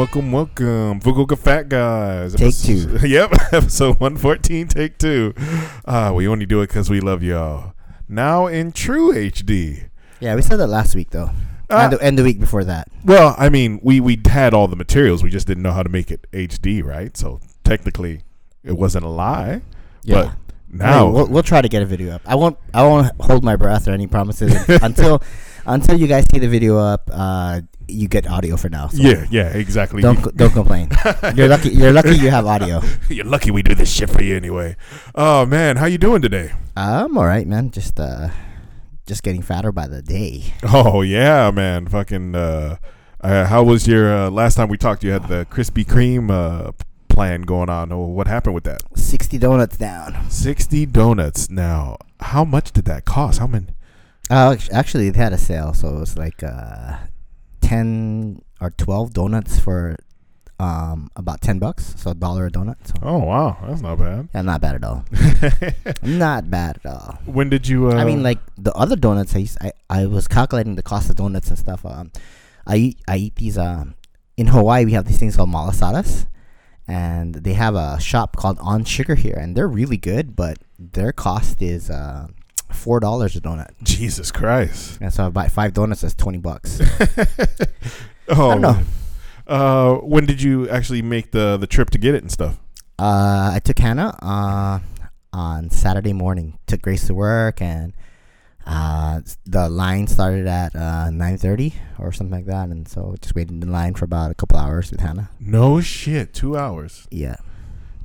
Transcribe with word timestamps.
Welcome, 0.00 0.32
welcome, 0.32 0.66
welcome. 0.96 1.00
Fukuoka 1.00 1.36
Fat 1.38 1.68
Guys. 1.68 2.32
Take 2.34 2.46
Episode- 2.46 3.02
Yep, 3.06 3.32
episode 3.52 4.00
114, 4.00 4.66
take 4.66 4.96
two. 4.96 5.34
Uh, 5.84 6.10
we 6.14 6.26
only 6.26 6.46
do 6.46 6.62
it 6.62 6.68
because 6.68 6.88
we 6.88 7.00
love 7.00 7.22
y'all. 7.22 7.74
Now 8.08 8.46
in 8.46 8.72
true 8.72 9.12
HD. 9.12 9.90
Yeah, 10.18 10.36
we 10.36 10.40
said 10.40 10.56
that 10.56 10.68
last 10.68 10.94
week 10.94 11.10
though, 11.10 11.28
Ah. 11.68 11.84
and, 11.84 11.92
the, 11.92 12.00
and 12.00 12.18
the 12.18 12.22
week 12.22 12.40
before 12.40 12.64
that. 12.64 12.88
Well, 13.04 13.34
I 13.36 13.50
mean, 13.50 13.78
we, 13.82 14.00
we 14.00 14.18
had 14.24 14.54
all 14.54 14.68
the 14.68 14.74
materials. 14.76 15.22
We 15.22 15.28
just 15.28 15.46
didn't 15.46 15.62
know 15.64 15.72
how 15.72 15.82
to 15.82 15.90
make 15.90 16.10
it 16.10 16.26
HD, 16.32 16.82
right? 16.82 17.14
So 17.14 17.40
technically, 17.62 18.22
it 18.64 18.78
wasn't 18.78 19.04
a 19.04 19.10
lie. 19.10 19.60
Yeah. 20.02 20.14
But 20.14 20.34
now, 20.72 21.10
we'll, 21.10 21.26
we'll 21.26 21.42
try 21.42 21.60
to 21.60 21.68
get 21.68 21.82
a 21.82 21.86
video 21.86 22.14
up. 22.14 22.22
I 22.24 22.36
won't. 22.36 22.56
I 22.72 22.84
won't 22.84 23.12
hold 23.20 23.44
my 23.44 23.56
breath 23.56 23.86
or 23.86 23.90
any 23.90 24.06
promises 24.06 24.54
until 24.82 25.22
until 25.66 25.98
you 26.00 26.06
guys 26.06 26.24
see 26.32 26.38
the 26.38 26.48
video 26.48 26.78
up. 26.78 27.10
Uh, 27.12 27.60
you 27.90 28.08
get 28.08 28.26
audio 28.26 28.56
for 28.56 28.68
now. 28.68 28.88
So 28.88 29.02
yeah, 29.02 29.26
yeah, 29.30 29.48
exactly. 29.48 30.02
Don't 30.02 30.22
co- 30.22 30.30
don't 30.30 30.52
complain. 30.52 30.88
You're 31.34 31.48
lucky. 31.48 31.70
You're 31.70 31.92
lucky 31.92 32.16
you 32.16 32.30
have 32.30 32.46
audio. 32.46 32.80
You're 33.08 33.26
lucky 33.26 33.50
we 33.50 33.62
do 33.62 33.74
this 33.74 33.90
shit 33.92 34.10
for 34.10 34.22
you 34.22 34.36
anyway. 34.36 34.76
Oh 35.14 35.46
man, 35.46 35.76
how 35.76 35.86
you 35.86 35.98
doing 35.98 36.22
today? 36.22 36.52
I'm 36.76 37.16
all 37.18 37.26
right, 37.26 37.46
man. 37.46 37.70
Just 37.70 37.98
uh, 38.00 38.28
just 39.06 39.22
getting 39.22 39.42
fatter 39.42 39.72
by 39.72 39.86
the 39.86 40.02
day. 40.02 40.54
Oh 40.64 41.02
yeah, 41.02 41.50
man. 41.50 41.86
Fucking. 41.86 42.34
Uh, 42.34 42.76
uh, 43.22 43.44
how 43.46 43.62
was 43.62 43.86
your 43.86 44.14
uh, 44.14 44.30
last 44.30 44.54
time 44.54 44.68
we 44.68 44.78
talked? 44.78 45.04
You 45.04 45.10
had 45.10 45.28
the 45.28 45.46
Krispy 45.50 45.84
Kreme 45.84 46.30
uh, 46.30 46.72
plan 47.08 47.42
going 47.42 47.68
on. 47.68 47.92
Oh, 47.92 48.06
what 48.06 48.26
happened 48.26 48.54
with 48.54 48.64
that? 48.64 48.82
Sixty 48.96 49.36
donuts 49.36 49.76
down. 49.76 50.30
Sixty 50.30 50.86
donuts. 50.86 51.50
Now, 51.50 51.98
how 52.20 52.44
much 52.44 52.72
did 52.72 52.86
that 52.86 53.04
cost? 53.04 53.38
How 53.38 53.46
many? 53.46 53.66
Uh, 54.30 54.56
actually, 54.72 55.10
they 55.10 55.18
had 55.18 55.32
a 55.32 55.38
sale, 55.38 55.74
so 55.74 55.88
it 55.88 56.00
was 56.00 56.16
like 56.16 56.42
uh, 56.42 56.96
ten 57.70 58.42
or 58.60 58.70
twelve 58.70 59.12
donuts 59.14 59.58
for 59.58 59.96
um 60.58 61.08
about 61.16 61.40
ten 61.40 61.58
bucks. 61.58 61.94
So 61.96 62.10
a 62.10 62.14
dollar 62.14 62.46
a 62.46 62.50
donut. 62.50 62.80
So 62.90 62.94
Oh 63.02 63.18
wow, 63.18 63.56
that's 63.66 63.80
not 63.80 63.96
bad. 63.98 64.28
yeah, 64.34 64.42
not 64.42 64.60
bad 64.60 64.74
at 64.80 64.84
all. 64.84 65.04
not 66.02 66.50
bad 66.50 66.80
at 66.82 66.86
all. 66.90 67.18
when 67.24 67.48
did 67.48 67.68
you? 67.70 67.88
Uh, 67.90 67.94
I 67.94 68.04
mean, 68.04 68.22
like 68.22 68.38
the 68.58 68.72
other 68.74 68.96
donuts, 68.96 69.34
I, 69.36 69.38
used, 69.46 69.58
I 69.60 69.72
I 69.88 70.06
was 70.06 70.26
calculating 70.28 70.74
the 70.76 70.82
cost 70.82 71.10
of 71.10 71.16
donuts 71.16 71.48
and 71.48 71.58
stuff. 71.58 71.86
Um, 71.86 72.10
I 72.66 72.76
eat 72.76 72.96
I 73.08 73.16
eat 73.16 73.36
these. 73.36 73.56
Um, 73.56 73.94
in 74.36 74.46
Hawaii, 74.48 74.84
we 74.88 74.92
have 74.92 75.04
these 75.06 75.18
things 75.18 75.36
called 75.36 75.50
malasadas, 75.50 76.26
and 76.88 77.34
they 77.46 77.52
have 77.52 77.74
a 77.74 78.00
shop 78.00 78.36
called 78.36 78.58
On 78.60 78.84
Sugar 78.84 79.14
here, 79.14 79.36
and 79.38 79.54
they're 79.54 79.68
really 79.68 79.98
good. 79.98 80.34
But 80.34 80.58
their 80.78 81.12
cost 81.12 81.60
is 81.60 81.90
uh, 81.90 82.28
four 82.72 83.00
dollars 83.00 83.36
a 83.36 83.40
donut, 83.40 83.70
Jesus 83.82 84.30
Christ. 84.32 84.98
and 85.00 85.12
so 85.12 85.26
I 85.26 85.28
buy 85.30 85.48
five 85.48 85.72
donuts. 85.74 86.00
That's 86.02 86.14
twenty 86.14 86.38
bucks. 86.38 86.80
oh, 86.80 87.26
I 88.28 88.34
don't 88.34 88.60
know. 88.60 88.80
Uh, 89.46 89.94
when 89.96 90.26
did 90.26 90.40
you 90.40 90.68
actually 90.68 91.02
make 91.02 91.32
the 91.32 91.56
the 91.56 91.66
trip 91.66 91.90
to 91.90 91.98
get 91.98 92.14
it 92.14 92.22
and 92.22 92.30
stuff? 92.30 92.58
Uh, 92.98 93.52
I 93.54 93.60
took 93.64 93.78
Hannah 93.78 94.14
uh, 94.22 94.78
on 95.32 95.70
Saturday 95.70 96.12
morning. 96.12 96.58
Took 96.66 96.82
Grace 96.82 97.06
to 97.06 97.14
work, 97.14 97.60
and 97.62 97.92
uh, 98.66 99.22
the 99.46 99.68
line 99.68 100.06
started 100.06 100.46
at 100.46 100.76
uh, 100.76 101.10
nine 101.10 101.36
thirty 101.38 101.74
or 101.98 102.12
something 102.12 102.36
like 102.36 102.46
that. 102.46 102.68
And 102.68 102.86
so 102.86 103.16
just 103.20 103.34
waited 103.34 103.62
in 103.62 103.72
line 103.72 103.94
for 103.94 104.04
about 104.04 104.30
a 104.30 104.34
couple 104.34 104.58
hours 104.58 104.90
with 104.90 105.00
Hannah. 105.00 105.30
No 105.40 105.80
shit, 105.80 106.32
two 106.34 106.56
hours. 106.56 107.08
Yeah, 107.10 107.36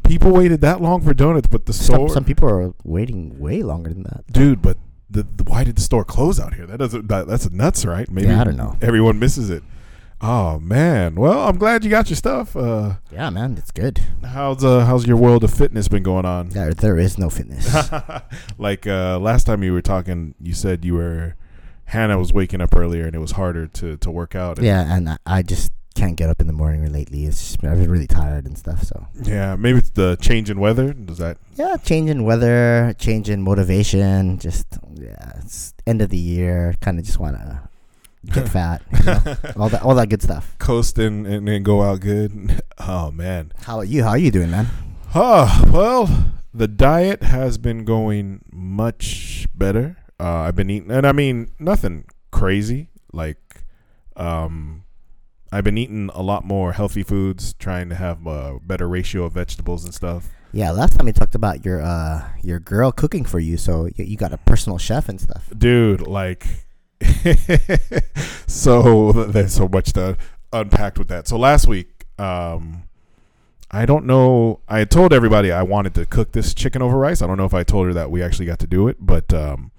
People 0.08 0.32
waited 0.32 0.62
that 0.62 0.82
long 0.82 1.02
for 1.02 1.14
donuts, 1.14 1.48
but 1.48 1.66
the 1.66 1.74
store, 1.74 2.10
some, 2.10 2.24
people 2.24 2.50
are 2.50 2.74
waiting 2.84 3.40
way 3.40 3.64
longer 3.64 3.92
than 3.92 4.04
that. 4.04 4.24
dude. 4.32 4.62
But 4.62 4.78
the, 5.10 5.24
the 5.24 5.44
why 5.44 5.64
did 5.64 5.76
the 5.78 5.82
store 5.82 6.04
close 6.04 6.40
out 6.40 6.54
here? 6.56 6.66
That 6.66 6.78
doesn't 6.78 7.08
that, 7.08 7.28
that's 7.28 7.50
nuts, 7.52 7.86
right? 7.86 8.10
Maybe 8.10 8.28
Yeah, 8.28 8.42
I 8.42 8.44
don't 8.44 8.58
know. 8.58 8.78
Everyone 8.82 9.20
misses 9.20 9.50
it. 9.50 9.64
Oh 10.22 10.60
man. 10.60 11.16
Well, 11.16 11.48
I'm 11.48 11.58
glad 11.58 11.84
you 11.84 11.90
got 11.90 12.10
your 12.10 12.16
stuff. 12.16 12.56
Uh, 12.56 12.96
Yeah, 13.12 13.30
man, 13.30 13.58
it's 13.58 13.72
good. 13.72 14.00
how's 14.24 14.64
uh 14.64 14.86
how's 14.86 15.06
your 15.06 15.18
world 15.18 15.44
of 15.44 15.54
fitness 15.54 15.88
been 15.88 16.04
going 16.04 16.26
on? 16.26 16.50
There, 16.50 16.74
there 16.74 16.98
is 16.98 17.18
no 17.18 17.30
fitness. 17.30 17.68
like 18.58 18.88
uh, 18.88 19.20
last 19.20 19.46
time 19.46 19.62
you 19.64 19.74
were 19.74 19.82
talking, 19.82 20.34
you 20.40 20.54
said 20.54 20.86
you 20.86 20.94
were 20.96 21.36
Hannah 21.86 22.18
was 22.18 22.34
waking 22.34 22.62
up 22.62 22.76
earlier 22.76 23.06
and 23.06 23.16
it 23.16 23.20
was 23.20 23.32
harder 23.32 23.68
to 23.68 23.98
to 23.98 24.10
work 24.12 24.36
out. 24.36 24.58
And 24.58 24.66
yeah, 24.66 24.96
and 24.96 25.10
I, 25.10 25.18
I 25.26 25.42
just 25.44 25.72
can't 25.96 26.16
get 26.16 26.30
up 26.30 26.42
in 26.42 26.48
the 26.48 26.54
morning 26.54 26.92
lately. 26.92 27.26
It's 27.26 27.40
just, 27.40 27.64
I've 27.64 27.78
been 27.78 27.90
really 27.90 28.08
tired 28.08 28.46
and 28.46 28.58
stuff. 28.58 28.84
So 28.84 29.08
yeah, 29.24 29.56
maybe 29.56 29.80
it's 29.80 29.90
the 29.92 30.18
change 30.18 30.50
in 30.50 30.60
weather. 30.60 30.94
Does 30.94 31.18
that? 31.18 31.38
yeah, 31.56 31.78
change 31.78 32.10
in 32.10 32.24
weather, 32.24 32.94
change 33.00 33.30
in 33.30 33.42
motivation. 33.42 34.38
Just 34.38 34.68
yeah, 34.94 35.40
it's 35.40 35.74
end 35.88 36.02
of 36.02 36.10
the 36.10 36.18
year. 36.18 36.76
Kind 36.82 37.00
of 37.00 37.06
just 37.06 37.18
want 37.20 37.38
to 37.38 37.70
get 38.32 38.50
fat. 38.58 38.82
You 38.92 39.06
know? 39.06 39.38
all 39.58 39.70
that, 39.70 39.82
all 39.82 39.96
that 39.96 40.10
good 40.10 40.22
stuff. 40.22 40.56
Coast 40.60 41.00
and, 41.00 41.26
and 41.26 41.48
then 41.48 41.64
go 41.64 41.82
out 41.82 42.02
good. 42.02 42.62
Oh 42.78 43.10
man. 43.10 43.54
How 43.64 43.78
about 43.78 43.88
you? 43.88 44.04
How 44.04 44.10
are 44.10 44.18
you 44.18 44.30
doing, 44.32 44.52
man? 44.52 44.68
Oh, 45.16 45.64
well, 45.74 46.34
the 46.54 46.68
diet 46.68 47.24
has 47.24 47.58
been 47.58 47.86
going 47.86 48.44
much 48.52 49.48
better. 49.56 49.98
Uh, 50.20 50.42
I've 50.42 50.56
been 50.56 50.70
eating, 50.70 50.92
and 50.92 51.08
I 51.08 51.14
mean, 51.14 51.52
nothing 51.58 52.06
crazy. 52.32 52.90
Like, 53.14 53.64
um, 54.18 54.84
I've 55.56 55.64
been 55.64 55.78
eating 55.78 56.10
a 56.14 56.22
lot 56.22 56.44
more 56.44 56.74
healthy 56.74 57.02
foods, 57.02 57.54
trying 57.54 57.88
to 57.88 57.96
have 57.96 58.28
a 58.28 58.60
better 58.62 58.90
ratio 58.90 59.24
of 59.24 59.32
vegetables 59.32 59.86
and 59.86 59.94
stuff. 59.94 60.28
Yeah, 60.52 60.72
last 60.72 60.98
time 60.98 61.06
we 61.06 61.14
talked 61.14 61.34
about 61.34 61.64
your 61.64 61.82
uh 61.82 62.28
your 62.44 62.60
girl 62.60 62.92
cooking 62.92 63.24
for 63.24 63.40
you, 63.40 63.56
so 63.56 63.86
you, 63.96 64.04
you 64.04 64.18
got 64.18 64.34
a 64.34 64.38
personal 64.38 64.78
chef 64.78 65.08
and 65.08 65.20
stuff. 65.20 65.50
Dude, 65.58 66.02
like, 66.02 66.46
so 68.48 69.14
there's 69.14 69.54
so 69.54 69.70
much 69.70 69.94
to 69.94 70.18
unpack 70.52 70.98
with 70.98 71.08
that. 71.08 71.26
So 71.26 71.38
last 71.38 71.70
week, 71.70 72.06
um, 72.20 72.84
I 73.72 73.86
don't 73.86 74.06
know. 74.06 74.60
I 74.68 74.84
told 74.84 75.14
everybody 75.14 75.54
I 75.54 75.64
wanted 75.64 75.94
to 75.94 76.06
cook 76.06 76.34
this 76.34 76.54
chicken 76.54 76.82
over 76.82 76.98
rice. 76.98 77.22
I 77.22 77.28
don't 77.28 77.38
know 77.38 77.46
if 77.46 77.54
I 77.54 77.64
told 77.64 77.88
her 77.88 77.94
that 77.94 78.12
we 78.12 78.22
actually 78.22 78.48
got 78.48 78.60
to 78.60 78.68
do 78.68 78.90
it, 78.90 78.98
but 79.00 79.34
um, 79.34 79.72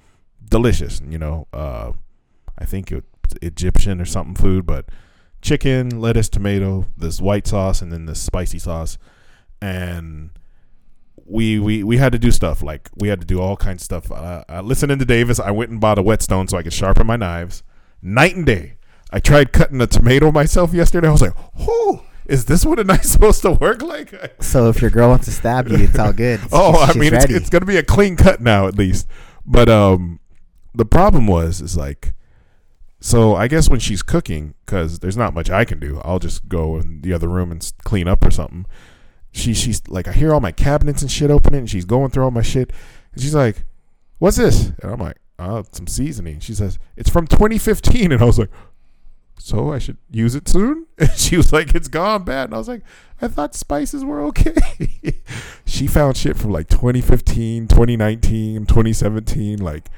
delicious. 0.43 1.03
You 1.07 1.19
know, 1.19 1.49
uh, 1.53 1.93
I 2.59 2.65
think 2.65 2.91
it, 2.93 3.05
Egyptian 3.43 4.01
or 4.01 4.07
something 4.07 4.37
food, 4.37 4.65
but 4.65 4.87
chicken, 5.43 6.01
lettuce, 6.01 6.29
tomato, 6.29 6.87
this 6.97 7.21
white 7.21 7.47
sauce, 7.47 7.83
and 7.83 7.93
then 7.93 8.07
this 8.07 8.21
spicy 8.21 8.59
sauce, 8.59 8.99
and 9.61 10.31
we 11.25 11.59
we 11.59 11.83
we 11.83 11.97
had 11.97 12.13
to 12.13 12.19
do 12.19 12.31
stuff 12.31 12.63
like 12.63 12.91
we 12.95 13.09
had 13.09 13.21
to 13.21 13.27
do 13.27 13.41
all 13.41 13.57
kinds 13.57 13.83
of 13.83 13.85
stuff. 13.85 14.13
Uh, 14.13 14.45
uh, 14.49 14.63
listening 14.63 14.99
to 14.99 15.05
Davis, 15.05 15.41
I 15.41 15.51
went 15.51 15.71
and 15.71 15.81
bought 15.81 15.99
a 15.99 16.03
whetstone 16.03 16.49
so 16.49 16.57
I 16.57 16.63
could 16.63 16.73
sharpen 16.73 17.07
my 17.07 17.17
knives. 17.17 17.63
Night 18.03 18.37
and 18.37 18.47
day. 18.47 18.75
I 19.11 19.21
tried 19.21 19.53
cutting 19.53 19.81
a 19.81 19.87
tomato 19.87 20.31
myself 20.31 20.73
yesterday. 20.73 21.09
I 21.09 21.13
was 21.13 21.23
like, 21.23 21.35
"Oh, 21.59 22.05
is 22.27 22.45
this 22.45 22.65
what 22.65 22.79
a 22.79 22.85
knife's 22.85 23.11
supposed 23.13 23.43
to 23.43 23.53
work 23.53 23.83
like?" 23.83 24.15
So 24.43 24.69
if 24.69 24.81
your 24.81 24.91
girl 24.91 25.09
wants 25.09 25.27
to 25.27 25.33
stab 25.33 25.69
you, 25.69 25.77
it's 25.77 25.99
all 25.99 26.13
good. 26.13 26.41
oh, 26.53 26.81
I 26.81 26.87
She's 26.89 26.97
mean, 26.97 27.15
it's, 27.15 27.25
it's 27.27 27.51
gonna 27.51 27.67
be 27.67 27.77
a 27.77 27.83
clean 27.83 28.17
cut 28.17 28.41
now 28.41 28.67
at 28.69 28.77
least. 28.77 29.07
But 29.45 29.69
um, 29.69 30.21
the 30.75 30.85
problem 30.85 31.27
was 31.27 31.61
is 31.61 31.77
like, 31.77 32.15
so 33.01 33.35
I 33.35 33.49
guess 33.49 33.69
when 33.69 33.81
she's 33.81 34.03
cooking, 34.03 34.55
because 34.65 35.01
there's 35.01 35.17
not 35.17 35.35
much 35.35 35.51
I 35.51 35.65
can 35.65 35.79
do, 35.79 36.01
I'll 36.05 36.19
just 36.19 36.49
go 36.49 36.79
in 36.79 37.03
the 37.03 37.13
other 37.13 37.29
room 37.29 37.53
and 37.53 37.73
clean 37.85 38.09
up 38.09 38.25
or 38.25 38.31
something. 38.31 38.67
She 39.33 39.53
she's 39.53 39.87
like, 39.89 40.09
I 40.09 40.13
hear 40.13 40.33
all 40.33 40.41
my 40.41 40.53
cabinets 40.53 41.03
and 41.03 41.11
shit 41.11 41.31
opening, 41.31 41.61
and 41.61 41.71
she's 41.71 41.85
going 41.85 42.11
through 42.11 42.25
all 42.25 42.31
my 42.31 42.43
shit, 42.43 42.73
and 43.13 43.23
she's 43.23 43.35
like, 43.35 43.65
"What's 44.19 44.39
this?" 44.39 44.73
And 44.83 44.93
I'm 44.93 45.01
like, 45.01 45.19
"Oh, 45.39 45.65
some 45.73 45.87
seasoning." 45.87 46.41
She 46.41 46.55
says, 46.55 46.79
"It's 46.97 47.11
from 47.11 47.27
2015," 47.27 48.13
and 48.13 48.23
I 48.23 48.25
was 48.25 48.39
like. 48.39 48.51
So 49.39 49.71
I 49.71 49.79
should 49.79 49.99
use 50.11 50.35
it 50.35 50.49
soon? 50.49 50.87
And 50.99 51.11
she 51.13 51.37
was 51.37 51.53
like, 51.53 51.75
"It's 51.75 51.89
gone 51.89 52.25
bad." 52.25 52.45
And 52.45 52.55
I 52.55 52.59
was 52.59 52.69
like, 52.69 52.81
"I 53.21 53.29
thought 53.29 53.55
spices 53.55 54.03
were 54.03 54.23
okay." 54.23 54.55
she 55.67 55.87
found 55.87 56.17
shit 56.17 56.39
from 56.39 56.53
like 56.53 56.69
2015, 56.69 57.69
2019, 57.69 58.65
2017. 58.65 59.59
Like, 59.59 59.91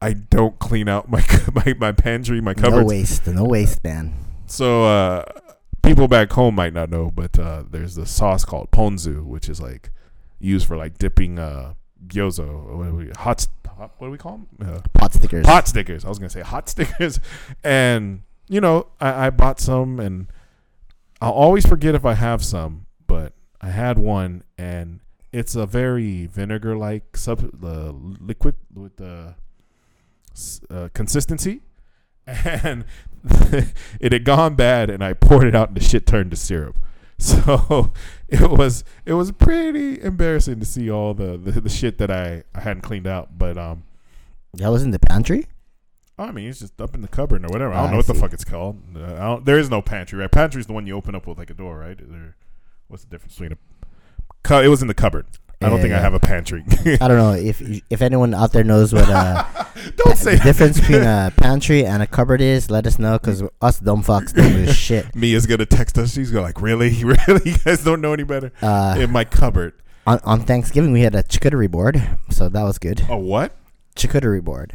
I 0.00 0.14
don't 0.14 0.58
clean 0.58 0.88
out 0.88 1.10
my 1.10 1.22
my, 1.54 1.74
my 1.78 1.92
pantry, 1.92 2.40
my 2.40 2.54
cupboard. 2.54 2.82
no 2.82 2.86
waste, 2.86 3.26
no 3.26 3.44
waste, 3.44 3.84
man. 3.84 4.14
So 4.46 4.84
uh, 4.84 5.24
people 5.82 6.08
back 6.08 6.32
home 6.32 6.54
might 6.54 6.72
not 6.72 6.90
know, 6.90 7.10
but 7.10 7.38
uh, 7.38 7.64
there's 7.70 7.94
the 7.94 8.06
sauce 8.06 8.44
called 8.44 8.70
ponzu, 8.70 9.24
which 9.24 9.48
is 9.48 9.60
like 9.60 9.90
used 10.38 10.66
for 10.66 10.76
like 10.76 10.98
dipping 10.98 11.38
uh, 11.38 11.74
gyoza, 12.06 12.76
what 12.76 12.92
we, 12.92 13.10
hot, 13.10 13.46
hot, 13.66 13.92
what 13.98 14.08
do 14.08 14.10
we 14.10 14.18
call 14.18 14.40
them? 14.58 14.74
Uh, 14.76 14.80
Pot 14.94 15.12
stickers. 15.14 15.46
pot 15.46 15.68
stickers. 15.68 16.04
I 16.04 16.08
was 16.08 16.18
gonna 16.18 16.30
say 16.30 16.40
hot 16.40 16.68
stickers, 16.70 17.20
and 17.62 18.22
you 18.48 18.60
know, 18.60 18.86
I, 19.00 19.26
I 19.26 19.30
bought 19.30 19.60
some, 19.60 20.00
and 20.00 20.26
I'll 21.20 21.32
always 21.32 21.66
forget 21.66 21.94
if 21.94 22.04
I 22.04 22.14
have 22.14 22.44
some, 22.44 22.86
but 23.06 23.34
I 23.60 23.68
had 23.70 23.98
one, 23.98 24.42
and 24.58 25.00
it's 25.32 25.54
a 25.54 25.66
very 25.66 26.26
vinegar-like 26.26 27.16
sub 27.16 27.62
uh, 27.62 27.92
liquid 27.92 28.56
with 28.74 28.96
the 28.96 29.34
uh, 30.70 30.88
consistency, 30.94 31.62
and 32.26 32.84
it 34.00 34.12
had 34.12 34.24
gone 34.24 34.54
bad, 34.54 34.90
and 34.90 35.02
I 35.04 35.12
poured 35.12 35.44
it 35.46 35.54
out, 35.54 35.68
and 35.68 35.76
the 35.76 35.82
shit 35.84 36.06
turned 36.06 36.30
to 36.30 36.36
syrup. 36.36 36.76
So 37.22 37.92
it 38.28 38.50
was 38.50 38.82
it 39.04 39.12
was 39.12 39.30
pretty 39.30 40.00
embarrassing 40.00 40.58
to 40.60 40.64
see 40.64 40.90
all 40.90 41.12
the, 41.12 41.36
the, 41.36 41.60
the 41.60 41.68
shit 41.68 41.98
that 41.98 42.10
I, 42.10 42.44
I 42.54 42.60
hadn't 42.62 42.80
cleaned 42.80 43.06
out, 43.06 43.36
but 43.36 43.58
um 43.58 43.82
That 44.54 44.70
was 44.70 44.82
in 44.82 44.90
the 44.90 44.98
pantry. 44.98 45.44
I 46.18 46.32
mean, 46.32 46.48
it's 46.48 46.60
just 46.60 46.80
up 46.80 46.94
in 46.94 47.02
the 47.02 47.08
cupboard 47.08 47.44
or 47.44 47.48
whatever. 47.48 47.74
I 47.74 47.76
don't 47.76 47.84
Ah, 47.84 47.90
know 47.90 47.94
I 47.94 47.96
what 47.98 48.06
the 48.06 48.14
fuck 48.14 48.32
it's 48.32 48.44
called. 48.44 48.78
Uh, 48.96 49.04
I 49.04 49.18
don't, 49.18 49.44
there 49.44 49.58
is 49.58 49.68
no 49.68 49.82
pantry, 49.82 50.18
right? 50.18 50.30
Pantry 50.30 50.60
is 50.60 50.66
the 50.66 50.72
one 50.72 50.86
you 50.86 50.96
open 50.96 51.14
up 51.14 51.26
with 51.26 51.36
like 51.36 51.50
a 51.50 51.54
door, 51.54 51.78
right? 51.78 51.98
There, 51.98 52.36
what's 52.88 53.04
the 53.04 53.10
difference 53.10 53.34
between 53.34 53.52
a? 53.52 53.58
Cu- 54.42 54.62
it 54.64 54.68
was 54.68 54.80
in 54.80 54.88
the 54.88 54.94
cupboard. 54.94 55.26
I 55.62 55.68
don't 55.68 55.80
think 55.82 55.92
I 55.92 55.98
have 56.00 56.14
a 56.14 56.20
pantry. 56.20 56.64
I 56.86 57.08
don't 57.08 57.18
know 57.18 57.32
if 57.32 57.60
if 57.90 58.00
anyone 58.00 58.32
out 58.32 58.52
there 58.52 58.64
knows 58.64 58.94
what 58.94 59.08
uh, 59.10 59.44
don't 59.96 60.16
say 60.16 60.36
the 60.36 60.42
difference 60.42 60.80
between 60.80 61.02
a 61.02 61.30
pantry 61.36 61.84
and 61.84 62.02
a 62.02 62.06
cupboard 62.06 62.40
is. 62.40 62.70
Let 62.70 62.86
us 62.86 62.98
know 62.98 63.18
because 63.18 63.42
us 63.60 63.78
dumb 63.78 64.02
fucks 64.02 64.32
don't 64.34 64.64
know 64.64 64.72
shit. 64.72 65.14
Mia's 65.14 65.44
gonna 65.46 65.66
text 65.66 65.98
us. 65.98 66.14
She's 66.14 66.30
gonna 66.30 66.44
like, 66.44 66.62
really, 66.62 67.04
really, 67.04 67.50
you 67.50 67.58
guys 67.58 67.84
don't 67.84 68.00
know 68.00 68.14
any 68.14 68.22
better. 68.22 68.52
Uh, 68.62 68.96
in 68.98 69.10
my 69.10 69.24
cupboard. 69.24 69.74
on, 70.06 70.18
on 70.24 70.40
Thanksgiving 70.46 70.92
we 70.92 71.02
had 71.02 71.14
a 71.14 71.22
charcuterie 71.24 71.70
board, 71.70 72.00
so 72.30 72.48
that 72.48 72.62
was 72.62 72.78
good. 72.78 73.02
A 73.10 73.16
what? 73.18 73.54
Charcuterie 73.96 74.42
board, 74.42 74.74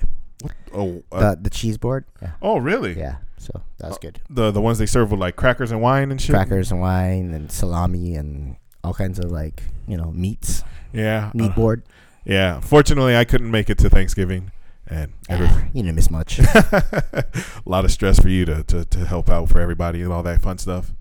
Oh, 0.71 1.01
uh, 1.11 1.31
the 1.33 1.41
the 1.43 1.49
cheese 1.49 1.79
board. 1.79 2.05
Yeah, 2.21 2.31
oh, 2.43 2.57
really? 2.59 2.95
yeah. 2.95 3.15
So 3.39 3.59
that 3.79 3.87
was 3.87 3.97
Oh, 3.97 3.99
good. 4.01 4.21
The 4.29 4.51
the 4.51 4.61
ones 4.61 4.77
they 4.77 4.85
serve 4.85 5.09
with 5.09 5.19
like 5.19 5.35
crackers 5.35 5.71
and 5.71 5.81
wine 5.81 6.11
and 6.11 6.21
shit. 6.21 6.35
Crackers 6.35 6.71
and 6.71 6.79
wine 6.79 7.33
and 7.33 7.51
salami 7.51 8.15
and 8.15 8.57
all 8.83 8.93
kinds 8.93 9.17
of 9.17 9.31
like 9.31 9.63
you 9.87 9.97
know 9.97 10.11
meats. 10.11 10.63
Yeah. 10.95 11.31
Meat 11.33 11.51
uh, 11.51 11.55
board. 11.55 11.83
yeah. 12.25 12.59
Fortunately, 12.59 13.15
I 13.15 13.25
couldn't 13.25 13.51
make 13.51 13.69
it 13.69 13.77
to 13.79 13.89
Thanksgiving, 13.89 14.51
and 14.87 15.13
every, 15.29 15.47
Ah, 15.47 15.65
you 15.73 15.83
didn't 15.83 15.95
miss 15.95 16.09
much. 16.11 16.39
a 16.39 17.25
lot 17.65 17.85
of 17.85 17.91
stress 17.91 18.19
for 18.19 18.29
you 18.29 18.45
to, 18.45 18.63
to 18.63 18.85
to 18.85 19.05
help 19.05 19.29
out 19.29 19.49
for 19.49 19.59
everybody 19.59 20.01
and 20.01 20.11
all 20.11 20.23
that 20.23 20.41
fun 20.41 20.57
stuff. 20.57 20.93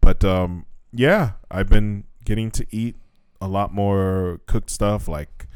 But 0.00 0.24
um, 0.24 0.66
yeah, 0.92 1.32
I've 1.50 1.68
been 1.68 2.04
getting 2.24 2.50
to 2.52 2.66
eat 2.70 2.96
a 3.40 3.48
lot 3.48 3.72
more 3.72 4.40
cooked 4.46 4.70
stuff. 4.70 5.08
Like 5.08 5.46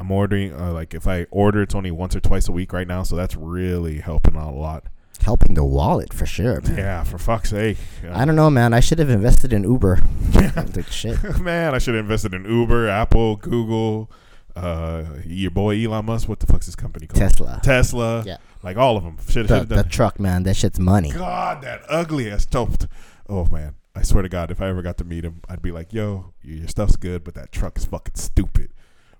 I'm 0.00 0.10
ordering, 0.10 0.52
uh, 0.54 0.72
like 0.72 0.94
if 0.94 1.06
I 1.06 1.26
order, 1.30 1.62
it's 1.62 1.74
only 1.74 1.90
once 1.90 2.14
or 2.16 2.20
twice 2.20 2.48
a 2.48 2.52
week 2.52 2.72
right 2.72 2.86
now, 2.86 3.02
so 3.02 3.16
that's 3.16 3.36
really 3.36 3.98
helping 4.00 4.36
out 4.36 4.52
a 4.52 4.56
lot. 4.56 4.84
Helping 5.22 5.54
the 5.54 5.64
wallet 5.64 6.12
for 6.12 6.26
sure, 6.26 6.60
man. 6.60 6.76
Yeah, 6.78 7.02
for 7.04 7.18
fuck's 7.18 7.50
sake. 7.50 7.78
I 8.10 8.24
don't 8.24 8.36
know, 8.36 8.50
man. 8.50 8.72
I 8.72 8.80
should 8.80 8.98
have 8.98 9.10
invested 9.10 9.52
in 9.52 9.64
Uber. 9.64 9.98
like 10.34 10.86
shit. 10.88 11.16
Man, 11.40 11.74
I 11.74 11.78
should 11.78 11.94
have 11.94 12.04
invested 12.04 12.32
in 12.34 12.44
Uber, 12.44 12.88
Apple, 12.88 13.36
Google, 13.36 14.10
uh, 14.54 15.04
your 15.24 15.50
boy 15.50 15.82
Elon 15.84 16.04
Musk. 16.06 16.28
What 16.28 16.40
the 16.40 16.46
fuck's 16.46 16.66
his 16.66 16.76
company 16.76 17.06
called? 17.06 17.18
Tesla. 17.20 17.60
Tesla. 17.62 18.22
Yeah. 18.24 18.36
Like 18.62 18.76
all 18.76 18.96
of 18.96 19.02
them. 19.04 19.16
Should 19.28 19.48
The, 19.48 19.56
have 19.58 19.68
the 19.68 19.76
done. 19.76 19.88
truck, 19.88 20.20
man. 20.20 20.44
That 20.44 20.54
shit's 20.56 20.78
money. 20.78 21.10
God, 21.10 21.62
that 21.62 21.82
ugly 21.88 22.30
ass 22.30 22.46
toast. 22.46 22.86
Oh 23.28 23.46
man, 23.46 23.74
I 23.94 24.02
swear 24.02 24.22
to 24.22 24.28
God, 24.28 24.50
if 24.50 24.60
I 24.60 24.68
ever 24.68 24.82
got 24.82 24.96
to 24.98 25.04
meet 25.04 25.24
him, 25.24 25.40
I'd 25.48 25.62
be 25.62 25.72
like, 25.72 25.92
"Yo, 25.92 26.32
your 26.42 26.68
stuff's 26.68 26.96
good, 26.96 27.24
but 27.24 27.34
that 27.34 27.50
truck 27.52 27.76
is 27.78 27.84
fucking 27.84 28.14
stupid." 28.14 28.70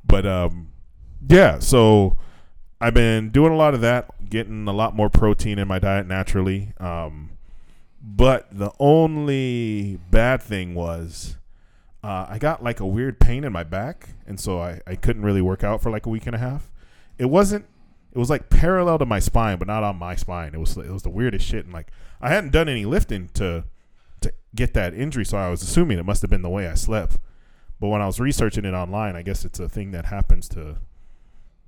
But 0.04 0.24
um, 0.26 0.68
yeah. 1.28 1.58
So 1.58 2.16
I've 2.80 2.94
been 2.94 3.30
doing 3.30 3.52
a 3.52 3.56
lot 3.56 3.74
of 3.74 3.80
that, 3.80 4.28
getting 4.28 4.68
a 4.68 4.72
lot 4.72 4.94
more 4.94 5.08
protein 5.08 5.58
in 5.58 5.66
my 5.66 5.78
diet 5.78 6.06
naturally. 6.06 6.72
Um, 6.78 7.30
but 8.02 8.46
the 8.52 8.70
only 8.78 9.98
bad 10.10 10.42
thing 10.42 10.74
was 10.74 11.36
uh, 12.04 12.26
I 12.28 12.38
got 12.38 12.62
like 12.62 12.78
a 12.78 12.86
weird 12.86 13.18
pain 13.18 13.44
in 13.44 13.52
my 13.52 13.64
back, 13.64 14.10
and 14.26 14.38
so 14.38 14.60
I, 14.60 14.80
I 14.86 14.94
couldn't 14.94 15.22
really 15.22 15.42
work 15.42 15.64
out 15.64 15.82
for 15.82 15.90
like 15.90 16.06
a 16.06 16.08
week 16.08 16.26
and 16.26 16.34
a 16.34 16.38
half. 16.38 16.70
It 17.18 17.26
wasn't. 17.26 17.66
It 18.12 18.18
was 18.18 18.30
like 18.30 18.48
parallel 18.48 18.98
to 18.98 19.06
my 19.06 19.18
spine, 19.18 19.58
but 19.58 19.66
not 19.66 19.82
on 19.82 19.96
my 19.96 20.14
spine. 20.14 20.54
It 20.54 20.60
was 20.60 20.76
it 20.76 20.90
was 20.90 21.02
the 21.02 21.10
weirdest 21.10 21.46
shit, 21.46 21.64
and 21.64 21.74
like 21.74 21.88
I 22.20 22.28
hadn't 22.28 22.52
done 22.52 22.68
any 22.68 22.84
lifting 22.84 23.28
to 23.34 23.64
to 24.20 24.32
get 24.54 24.74
that 24.74 24.94
injury, 24.94 25.24
so 25.24 25.36
I 25.36 25.50
was 25.50 25.62
assuming 25.62 25.98
it 25.98 26.04
must 26.04 26.22
have 26.22 26.30
been 26.30 26.42
the 26.42 26.48
way 26.48 26.68
I 26.68 26.74
slept. 26.74 27.18
But 27.80 27.88
when 27.88 28.00
I 28.00 28.06
was 28.06 28.20
researching 28.20 28.64
it 28.64 28.72
online, 28.72 29.16
I 29.16 29.22
guess 29.22 29.44
it's 29.44 29.58
a 29.58 29.68
thing 29.68 29.90
that 29.90 30.06
happens 30.06 30.48
to 30.50 30.76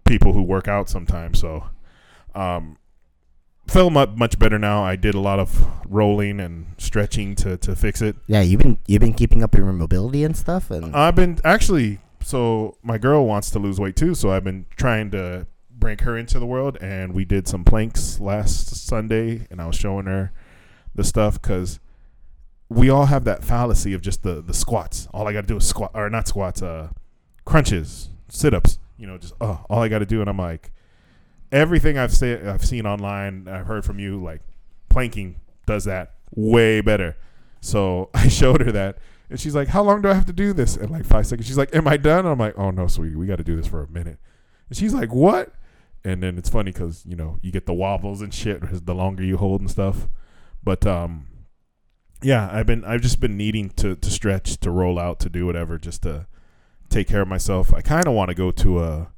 people 0.08 0.32
who 0.32 0.42
work 0.42 0.66
out 0.66 0.88
sometimes. 0.88 1.38
So, 1.38 1.70
um, 2.34 2.78
feel 3.68 3.90
mu- 3.90 4.06
much 4.16 4.38
better 4.38 4.58
now. 4.58 4.82
I 4.82 4.96
did 4.96 5.14
a 5.14 5.20
lot 5.20 5.38
of 5.38 5.66
rolling 5.86 6.40
and 6.40 6.66
stretching 6.78 7.34
to, 7.36 7.56
to 7.58 7.76
fix 7.76 8.02
it. 8.02 8.16
Yeah, 8.26 8.40
you've 8.40 8.60
been 8.60 8.78
you've 8.86 9.00
been 9.00 9.14
keeping 9.14 9.42
up 9.42 9.54
your 9.54 9.72
mobility 9.72 10.24
and 10.24 10.36
stuff, 10.36 10.70
and 10.70 10.96
I've 10.96 11.14
been 11.14 11.38
actually 11.44 12.00
so 12.22 12.76
my 12.82 12.98
girl 12.98 13.26
wants 13.26 13.50
to 13.50 13.58
lose 13.58 13.78
weight 13.78 13.96
too, 13.96 14.14
so 14.14 14.30
I've 14.30 14.44
been 14.44 14.66
trying 14.76 15.10
to 15.12 15.46
bring 15.70 15.98
her 15.98 16.16
into 16.16 16.38
the 16.38 16.46
world, 16.46 16.76
and 16.80 17.14
we 17.14 17.24
did 17.24 17.46
some 17.46 17.64
planks 17.64 18.18
last 18.18 18.86
Sunday, 18.86 19.46
and 19.50 19.60
I 19.60 19.66
was 19.66 19.76
showing 19.76 20.06
her 20.06 20.32
the 20.94 21.04
stuff 21.04 21.40
because 21.40 21.78
we 22.68 22.90
all 22.90 23.06
have 23.06 23.24
that 23.24 23.44
fallacy 23.44 23.94
of 23.94 24.02
just 24.02 24.22
the 24.22 24.42
the 24.42 24.54
squats. 24.54 25.08
All 25.12 25.28
I 25.28 25.32
got 25.32 25.42
to 25.42 25.46
do 25.46 25.56
is 25.56 25.66
squat, 25.66 25.92
or 25.94 26.10
not 26.10 26.26
squats, 26.28 26.62
uh, 26.62 26.88
crunches, 27.44 28.10
sit 28.28 28.54
ups. 28.54 28.78
You 28.98 29.06
know, 29.06 29.18
just 29.18 29.34
oh, 29.40 29.64
all 29.70 29.82
I 29.82 29.88
got 29.88 30.00
to 30.00 30.06
do, 30.06 30.20
and 30.20 30.28
I'm 30.28 30.38
like, 30.38 30.72
everything 31.52 31.96
I've 31.96 32.12
said, 32.12 32.46
I've 32.46 32.64
seen 32.64 32.86
online, 32.86 33.48
I've 33.48 33.66
heard 33.66 33.84
from 33.84 33.98
you, 33.98 34.22
like 34.22 34.42
planking 34.88 35.40
does 35.66 35.84
that 35.84 36.14
way 36.34 36.80
better. 36.80 37.16
So 37.60 38.10
I 38.14 38.28
showed 38.28 38.60
her 38.60 38.72
that, 38.72 38.98
and 39.30 39.38
she's 39.38 39.54
like, 39.54 39.68
"How 39.68 39.82
long 39.82 40.02
do 40.02 40.08
I 40.08 40.14
have 40.14 40.26
to 40.26 40.32
do 40.32 40.52
this?" 40.52 40.76
In 40.76 40.90
like 40.90 41.04
five 41.04 41.26
seconds, 41.26 41.46
she's 41.46 41.58
like, 41.58 41.74
"Am 41.74 41.86
I 41.86 41.96
done?" 41.96 42.20
And 42.20 42.28
I'm 42.28 42.38
like, 42.38 42.58
"Oh 42.58 42.70
no, 42.70 42.86
sweetie, 42.86 43.16
we 43.16 43.26
got 43.26 43.36
to 43.36 43.44
do 43.44 43.56
this 43.56 43.66
for 43.66 43.82
a 43.82 43.88
minute." 43.88 44.18
And 44.68 44.76
she's 44.76 44.94
like, 44.94 45.12
"What?" 45.12 45.54
And 46.04 46.22
then 46.22 46.38
it's 46.38 46.48
funny 46.48 46.72
because 46.72 47.04
you 47.06 47.16
know 47.16 47.38
you 47.42 47.50
get 47.52 47.66
the 47.66 47.74
wobbles 47.74 48.22
and 48.22 48.32
shit 48.32 48.60
the 48.86 48.94
longer 48.94 49.24
you 49.24 49.36
hold 49.36 49.60
and 49.60 49.70
stuff. 49.70 50.08
But 50.62 50.86
um, 50.86 51.26
yeah, 52.22 52.48
I've 52.52 52.66
been 52.66 52.84
I've 52.84 53.00
just 53.00 53.20
been 53.20 53.36
needing 53.36 53.70
to 53.70 53.96
to 53.96 54.10
stretch, 54.10 54.58
to 54.58 54.70
roll 54.70 54.98
out, 54.98 55.20
to 55.20 55.28
do 55.28 55.46
whatever, 55.46 55.78
just 55.78 56.02
to 56.02 56.26
take 56.88 57.08
care 57.08 57.20
of 57.22 57.28
myself. 57.28 57.72
I 57.74 57.80
kind 57.82 58.06
of 58.06 58.14
want 58.14 58.28
to 58.30 58.34
go 58.34 58.50
to 58.50 58.80
a 58.80 59.08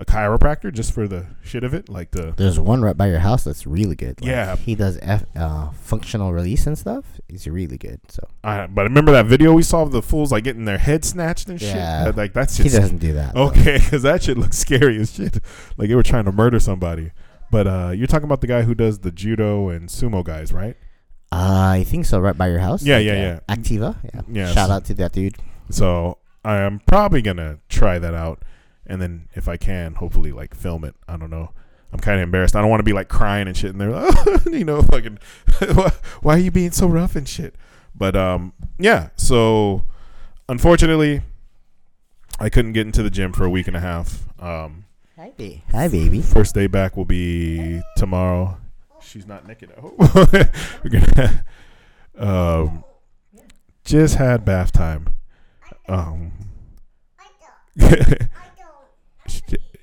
a 0.00 0.04
chiropractor 0.04 0.72
just 0.72 0.92
for 0.92 1.08
the 1.08 1.26
shit 1.42 1.64
of 1.64 1.74
it, 1.74 1.88
like 1.88 2.12
the 2.12 2.32
there's 2.36 2.56
one 2.60 2.82
right 2.82 2.96
by 2.96 3.08
your 3.08 3.18
house 3.18 3.42
that's 3.42 3.66
really 3.66 3.96
good. 3.96 4.20
Like, 4.20 4.30
Yeah. 4.30 4.54
he 4.54 4.76
does 4.76 4.96
F, 5.02 5.24
uh, 5.34 5.70
functional 5.72 6.32
release 6.32 6.68
and 6.68 6.78
stuff. 6.78 7.04
He's 7.28 7.48
really 7.48 7.78
good. 7.78 8.00
So 8.08 8.28
I, 8.44 8.68
but 8.68 8.82
remember 8.84 9.10
that 9.10 9.26
video 9.26 9.52
we 9.54 9.64
saw 9.64 9.82
of 9.82 9.90
the 9.90 10.00
fools 10.00 10.30
like 10.30 10.44
getting 10.44 10.66
their 10.66 10.78
head 10.78 11.04
snatched 11.04 11.48
and 11.48 11.58
shit. 11.58 11.74
Yeah. 11.74 12.04
That- 12.04 12.16
like 12.16 12.32
that's 12.32 12.56
he 12.56 12.68
doesn't 12.68 12.98
do 12.98 13.14
that. 13.14 13.34
okay 13.34 13.78
because 13.82 14.02
that 14.02 14.22
shit 14.22 14.38
looks 14.38 14.56
scary 14.58 15.00
as 15.00 15.12
shit. 15.14 15.40
Like 15.76 15.88
they 15.88 15.96
were 15.96 16.04
trying 16.04 16.26
to 16.26 16.32
murder 16.32 16.60
somebody. 16.60 17.10
But 17.50 17.66
uh, 17.66 17.90
you're 17.92 18.06
talking 18.06 18.26
about 18.26 18.40
the 18.40 18.46
guy 18.46 18.62
who 18.62 18.76
does 18.76 19.00
the 19.00 19.10
judo 19.10 19.68
and 19.70 19.88
sumo 19.88 20.22
guys, 20.22 20.52
right? 20.52 20.76
Uh, 21.32 21.72
I 21.74 21.84
think 21.84 22.06
so. 22.06 22.20
Right 22.20 22.38
by 22.38 22.48
your 22.50 22.60
house. 22.60 22.84
Yeah, 22.84 22.98
Like, 22.98 23.06
yeah, 23.06 23.12
uh, 23.12 23.16
yeah. 23.48 23.54
Activa. 23.56 23.96
Yeah. 24.14 24.20
Yes. 24.30 24.54
Shout 24.54 24.70
out 24.70 24.84
to 24.84 24.94
that 24.94 25.12
dude. 25.12 25.36
So 25.70 26.18
I 26.48 26.62
am 26.62 26.80
probably 26.86 27.20
gonna 27.20 27.58
try 27.68 27.98
that 27.98 28.14
out, 28.14 28.42
and 28.86 29.02
then 29.02 29.28
if 29.34 29.48
I 29.48 29.58
can, 29.58 29.96
hopefully 29.96 30.32
like 30.32 30.54
film 30.54 30.82
it. 30.82 30.94
I 31.06 31.18
don't 31.18 31.28
know. 31.28 31.50
I'm 31.92 31.98
kind 31.98 32.18
of 32.18 32.22
embarrassed. 32.22 32.56
I 32.56 32.62
don't 32.62 32.70
want 32.70 32.80
to 32.80 32.84
be 32.84 32.94
like 32.94 33.08
crying 33.08 33.46
and 33.48 33.54
shit, 33.54 33.72
and 33.72 33.78
they're 33.78 33.90
like, 33.90 34.44
you 34.46 34.64
know, 34.64 34.80
fucking, 34.80 35.18
why, 35.74 35.92
why 36.22 36.36
are 36.36 36.38
you 36.38 36.50
being 36.50 36.70
so 36.70 36.86
rough 36.86 37.16
and 37.16 37.28
shit? 37.28 37.54
But 37.94 38.16
um, 38.16 38.54
yeah. 38.78 39.10
So 39.16 39.84
unfortunately, 40.48 41.20
I 42.40 42.48
couldn't 42.48 42.72
get 42.72 42.86
into 42.86 43.02
the 43.02 43.10
gym 43.10 43.34
for 43.34 43.44
a 43.44 43.50
week 43.50 43.68
and 43.68 43.76
a 43.76 43.80
half. 43.80 44.26
Um, 44.40 44.86
Hi, 45.18 45.32
baby. 45.36 45.64
Hi, 45.72 45.88
baby. 45.88 46.22
first 46.22 46.54
day 46.54 46.66
back 46.66 46.96
will 46.96 47.04
be 47.04 47.82
tomorrow. 47.98 48.56
She's 49.02 49.26
not 49.26 49.46
naked. 49.46 49.70
I 49.76 49.80
hope. 49.82 49.98
We're 50.82 50.90
gonna 50.90 51.44
um, 52.16 52.84
just 53.84 54.14
had 54.14 54.46
bath 54.46 54.72
time. 54.72 55.12
Um, 55.88 56.32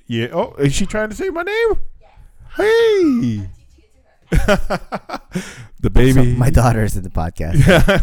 yeah. 0.06 0.28
Oh, 0.32 0.54
is 0.58 0.72
she 0.74 0.86
trying 0.86 1.10
to 1.10 1.16
say 1.16 1.30
my 1.30 1.42
name? 1.42 1.72
Hey. 2.56 3.48
the 5.80 5.90
baby. 5.92 6.12
So 6.12 6.24
my 6.24 6.48
is 6.48 6.96
in 6.96 7.02
the 7.02 7.10
podcast. 7.10 7.54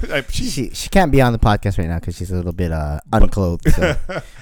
Yeah, 0.09 0.21
she- 0.29 0.49
She 0.49 0.69
she 0.69 0.89
can't 0.89 1.11
be 1.11 1.21
on 1.21 1.33
the 1.33 1.39
podcast 1.39 1.77
right 1.77 1.87
now 1.87 1.99
because 1.99 2.15
she's 2.17 2.31
a 2.31 2.35
little 2.35 2.53
bit 2.53 2.71
uh 2.71 2.99
unclothed. 3.11 3.69
So 3.73 3.95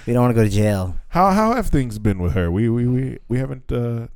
we 0.05 0.13
don't 0.13 0.21
want 0.23 0.35
to 0.35 0.41
go 0.41 0.43
to 0.43 0.49
jail. 0.49 0.95
how 1.09 1.31
how 1.31 1.53
have 1.53 1.67
things 1.67 1.97
been 1.99 2.19
with 2.19 2.33
her? 2.33 2.51
We 2.51 2.69
we 2.69 2.87
we 2.87 3.17
we 3.27 3.37
haven't 3.39 3.71
uh, 3.71 4.07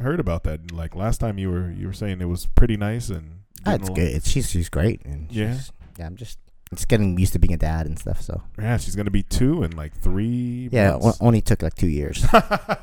heard 0.00 0.18
about 0.20 0.44
that. 0.44 0.72
Like 0.72 0.94
last 0.96 1.18
time, 1.18 1.38
you 1.38 1.50
were 1.50 1.70
you 1.70 1.86
were 1.86 1.92
saying 1.92 2.20
it 2.20 2.26
was 2.28 2.46
pretty 2.46 2.76
nice 2.76 3.08
and 3.10 3.40
Ah, 3.66 3.72
getting 3.72 3.80
it's 3.86 3.90
good. 3.90 4.08
It's, 4.16 4.28
she's 4.30 4.50
she's 4.50 4.68
great. 4.68 5.02
And 5.04 5.30
Yeah. 5.30 5.52
she's- 5.52 5.72
yeah. 5.98 6.06
I'm 6.06 6.16
just 6.16 6.38
just 6.74 6.88
getting 6.88 7.18
used 7.18 7.32
to 7.34 7.38
being 7.38 7.52
a 7.54 7.56
dad 7.56 7.86
and 7.86 7.98
stuff. 7.98 8.20
So 8.20 8.42
Yeah, 8.58 8.76
she's 8.76 8.94
gonna 8.96 9.10
be 9.10 9.22
two 9.22 9.62
in 9.62 9.72
like 9.76 9.92
three. 9.98 10.68
yeah, 10.72 10.94
o- 10.94 11.00
months. 11.00 11.18
only 11.20 11.40
took 11.40 11.62
like 11.62 11.74
two 11.74 11.88
years, 11.88 12.24
I 12.32 12.78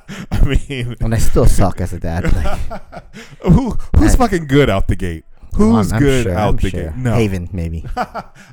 mean, 0.69 0.95
and 1.01 1.13
I 1.13 1.17
still 1.17 1.45
suck 1.45 1.81
as 1.81 1.93
a 1.93 1.99
dad. 1.99 2.31
Like, 2.33 3.03
who 3.43 3.71
who's 3.97 4.15
I- 4.15 4.17
fucking 4.17 4.47
good 4.47 4.69
out 4.69 4.87
the 4.87 4.95
gate? 4.95 5.23
I'm- 5.23 5.59
Who's 5.59 5.91
I'm 5.91 5.99
good 5.99 6.23
sure, 6.23 6.33
out 6.35 6.49
I'm 6.49 6.55
the 6.55 6.69
sure. 6.69 6.83
gate? 6.83 6.95
No, 6.95 7.13
Haven 7.13 7.49
maybe. 7.51 7.85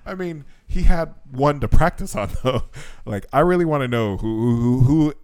I 0.04 0.14
mean, 0.16 0.44
he 0.66 0.82
had 0.82 1.14
one 1.30 1.60
to 1.60 1.68
practice 1.68 2.16
on 2.16 2.30
though. 2.42 2.64
Like, 3.04 3.24
I 3.32 3.40
really 3.40 3.64
want 3.64 3.82
to 3.82 3.88
know 3.88 4.16
who 4.16 4.56
who 4.56 4.80
who 4.80 5.14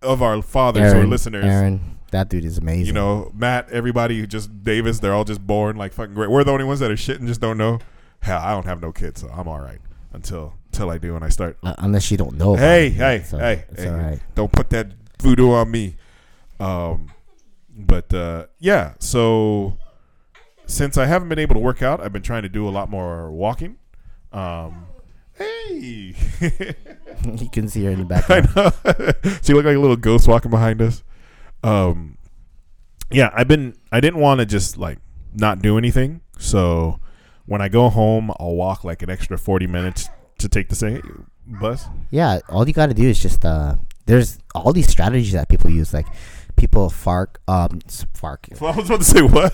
of 0.00 0.22
our 0.22 0.40
fathers 0.42 0.92
or 0.92 0.96
Aaron, 0.98 1.10
listeners. 1.10 1.44
Aaron, 1.44 1.98
that 2.12 2.28
dude 2.28 2.44
is 2.44 2.56
amazing. 2.56 2.86
You 2.86 2.92
know, 2.92 3.32
Matt, 3.34 3.68
everybody, 3.72 4.24
just 4.28 4.62
Davis, 4.62 5.00
they're 5.00 5.12
all 5.12 5.24
just 5.24 5.44
born 5.44 5.76
like 5.76 5.92
fucking 5.92 6.14
great. 6.14 6.30
We're 6.30 6.44
the 6.44 6.52
only 6.52 6.64
ones 6.64 6.78
that 6.78 6.90
are 6.92 6.96
shit 6.96 7.18
and 7.18 7.26
just 7.26 7.40
don't 7.40 7.58
know. 7.58 7.80
Hell, 8.20 8.40
I 8.40 8.52
don't 8.52 8.66
have 8.66 8.80
no 8.80 8.92
kids, 8.92 9.20
so 9.20 9.28
I'm 9.28 9.48
all 9.48 9.60
right 9.60 9.80
until 10.12 10.54
until 10.72 10.90
I 10.90 10.98
do 10.98 11.16
and 11.16 11.24
I 11.24 11.28
start. 11.28 11.58
Uh, 11.62 11.74
unless 11.78 12.10
you 12.10 12.16
don't 12.16 12.36
know. 12.36 12.54
Hey, 12.54 12.90
hey, 12.90 13.22
so 13.24 13.38
hey, 13.38 13.64
hey. 13.76 13.88
right. 13.88 14.20
Don't 14.34 14.52
put 14.52 14.70
that 14.70 14.92
voodoo 15.20 15.50
on 15.52 15.70
me. 15.70 15.96
Um, 16.60 17.10
but 17.70 18.12
uh, 18.12 18.46
yeah, 18.58 18.94
so 18.98 19.78
since 20.66 20.98
I 20.98 21.06
haven't 21.06 21.28
been 21.28 21.38
able 21.38 21.54
to 21.54 21.60
work 21.60 21.82
out, 21.82 22.00
I've 22.00 22.12
been 22.12 22.22
trying 22.22 22.42
to 22.42 22.48
do 22.48 22.68
a 22.68 22.70
lot 22.70 22.90
more 22.90 23.30
walking. 23.30 23.76
Um, 24.32 24.86
hey, 25.34 26.14
you 27.24 27.48
can 27.50 27.68
see 27.68 27.84
her 27.84 27.90
in 27.90 28.06
the 28.06 28.14
I 28.14 28.40
background. 28.40 28.74
know. 28.84 29.32
she 29.42 29.54
looked 29.54 29.66
like 29.66 29.76
a 29.76 29.80
little 29.80 29.96
ghost 29.96 30.28
walking 30.28 30.50
behind 30.50 30.82
us. 30.82 31.02
Um, 31.62 32.18
yeah, 33.10 33.30
I've 33.32 33.48
been. 33.48 33.74
I 33.90 34.00
didn't 34.00 34.20
want 34.20 34.40
to 34.40 34.46
just 34.46 34.76
like 34.76 34.98
not 35.34 35.62
do 35.62 35.78
anything. 35.78 36.20
So 36.38 37.00
when 37.48 37.60
I 37.60 37.68
go 37.68 37.88
home, 37.88 38.30
I'll 38.38 38.54
walk 38.54 38.84
like 38.84 39.02
an 39.02 39.10
extra 39.10 39.36
forty 39.38 39.66
minutes 39.66 40.08
to 40.38 40.48
take 40.48 40.68
the 40.68 40.76
same 40.76 41.26
bus. 41.46 41.86
Yeah, 42.10 42.38
all 42.48 42.66
you 42.68 42.72
got 42.74 42.86
to 42.86 42.94
do 42.94 43.08
is 43.08 43.20
just 43.20 43.44
uh, 43.44 43.74
there's 44.06 44.38
all 44.54 44.72
these 44.72 44.88
strategies 44.88 45.32
that 45.32 45.48
people 45.48 45.70
use, 45.70 45.92
like 45.92 46.06
people 46.56 46.90
fark 46.90 47.40
um 47.46 47.78
fark 48.14 48.48
Well, 48.60 48.72
I 48.74 48.76
was 48.76 48.86
about 48.90 49.00
to 49.00 49.04
say 49.04 49.22
what. 49.22 49.52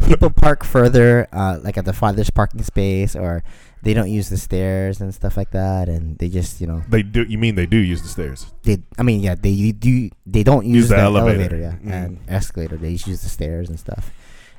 People 0.08 0.30
park 0.30 0.64
further 0.64 1.28
uh 1.32 1.58
like 1.62 1.78
at 1.78 1.84
the 1.84 1.92
farthest 1.92 2.34
parking 2.34 2.64
space 2.64 3.14
or 3.14 3.44
they 3.84 3.94
don't 3.94 4.10
use 4.10 4.28
the 4.28 4.36
stairs 4.36 5.00
and 5.00 5.14
stuff 5.14 5.36
like 5.36 5.52
that 5.52 5.88
and 5.88 6.18
they 6.18 6.28
just 6.28 6.60
you 6.60 6.66
know 6.66 6.82
they 6.88 7.04
do. 7.04 7.22
You 7.22 7.38
mean 7.38 7.54
they 7.54 7.66
do 7.66 7.76
use 7.78 8.02
the 8.02 8.08
stairs? 8.08 8.52
they 8.64 8.78
i 8.98 9.04
mean 9.04 9.20
yeah 9.20 9.36
they 9.36 9.70
do 9.70 10.10
they 10.26 10.42
don't 10.42 10.66
Use 10.66 10.74
use, 10.76 10.88
the 10.88 10.96
the, 10.96 11.02
elevator. 11.02 11.38
elevator, 11.54 11.58
yeah 11.62 11.74
Mm. 11.78 11.92
and 11.94 12.18
escalator 12.26 12.76
they 12.76 12.94
just 12.94 13.06
use 13.06 13.22
the 13.22 13.28
stairs 13.28 13.68
and 13.70 13.78
stuff 13.78 14.10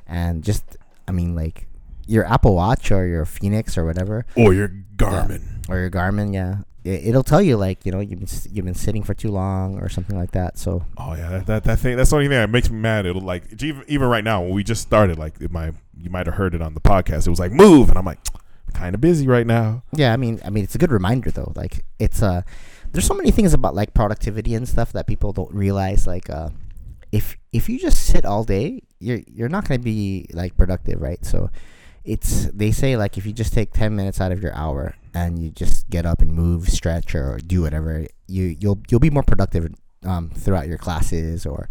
and 0.06 0.42
just 0.42 0.78
i 1.06 1.12
mean 1.12 1.34
like 1.36 1.67
your 2.08 2.24
apple 2.24 2.54
watch 2.54 2.90
or 2.90 3.06
your 3.06 3.24
fenix 3.24 3.76
or 3.78 3.84
whatever 3.84 4.24
Or 4.34 4.52
your 4.54 4.68
Garmin? 4.96 5.42
or 5.68 5.78
your 5.78 5.90
garmin 5.90 6.32
yeah 6.34 6.58
it, 6.84 7.08
it'll 7.08 7.22
tell 7.22 7.42
you 7.42 7.56
like 7.56 7.84
you 7.84 7.92
know 7.92 8.00
you've 8.00 8.18
been, 8.18 8.28
you've 8.50 8.64
been 8.64 8.74
sitting 8.74 9.02
for 9.02 9.12
too 9.14 9.30
long 9.30 9.78
or 9.78 9.88
something 9.88 10.16
like 10.16 10.32
that 10.32 10.56
so 10.58 10.84
Oh 10.96 11.14
yeah, 11.14 11.28
that, 11.30 11.46
that 11.46 11.64
that 11.64 11.78
thing. 11.78 11.96
That's 11.96 12.10
the 12.10 12.16
only 12.16 12.28
thing 12.28 12.38
that 12.38 12.50
makes 12.50 12.70
me 12.70 12.78
mad. 12.78 13.04
It'll 13.06 13.20
like 13.22 13.44
even 13.62 13.84
even 13.88 14.08
right 14.08 14.24
now 14.24 14.42
when 14.42 14.52
we 14.52 14.64
just 14.64 14.82
started. 14.82 15.18
Like 15.18 15.40
it 15.40 15.50
might 15.52 15.74
you 15.96 16.10
might 16.10 16.26
have 16.26 16.36
heard 16.36 16.54
it 16.54 16.62
on 16.62 16.74
the 16.74 16.80
podcast. 16.80 17.26
It 17.26 17.30
was 17.30 17.38
like 17.40 17.52
move, 17.52 17.88
and 17.90 17.98
I'm 17.98 18.04
like 18.04 18.18
kind 18.74 18.94
of 18.94 19.00
busy 19.00 19.26
right 19.26 19.46
now. 19.46 19.82
Yeah, 19.92 20.12
I 20.12 20.16
mean, 20.16 20.40
I 20.44 20.50
mean, 20.50 20.64
it's 20.64 20.74
a 20.74 20.78
good 20.78 20.90
reminder 20.92 21.30
though. 21.30 21.52
Like, 21.56 21.84
it's 21.98 22.22
uh, 22.22 22.42
there's 22.92 23.06
so 23.06 23.14
many 23.14 23.30
things 23.30 23.52
about 23.54 23.74
like 23.74 23.94
productivity 23.94 24.54
and 24.54 24.68
stuff 24.68 24.92
that 24.92 25.06
people 25.06 25.32
don't 25.32 25.52
realize. 25.52 26.06
Like, 26.06 26.28
uh, 26.30 26.50
if 27.12 27.36
if 27.52 27.68
you 27.68 27.78
just 27.78 28.02
sit 28.06 28.24
all 28.24 28.44
day, 28.44 28.82
you're 29.00 29.20
you're 29.26 29.48
not 29.48 29.66
gonna 29.68 29.78
be 29.80 30.26
like 30.32 30.56
productive, 30.56 31.00
right? 31.00 31.24
So, 31.24 31.50
it's 32.04 32.46
they 32.46 32.72
say 32.72 32.96
like 32.96 33.18
if 33.18 33.26
you 33.26 33.32
just 33.32 33.52
take 33.52 33.72
ten 33.72 33.94
minutes 33.96 34.20
out 34.20 34.32
of 34.32 34.42
your 34.42 34.54
hour 34.54 34.94
and 35.14 35.38
you 35.38 35.50
just 35.50 35.88
get 35.90 36.06
up 36.06 36.20
and 36.20 36.32
move, 36.32 36.68
stretch, 36.68 37.14
or 37.14 37.38
do 37.38 37.62
whatever, 37.62 38.06
you 38.26 38.56
you'll 38.58 38.80
you'll 38.88 39.00
be 39.00 39.10
more 39.10 39.22
productive 39.22 39.72
um, 40.04 40.30
throughout 40.30 40.68
your 40.68 40.78
classes 40.78 41.44
or 41.46 41.68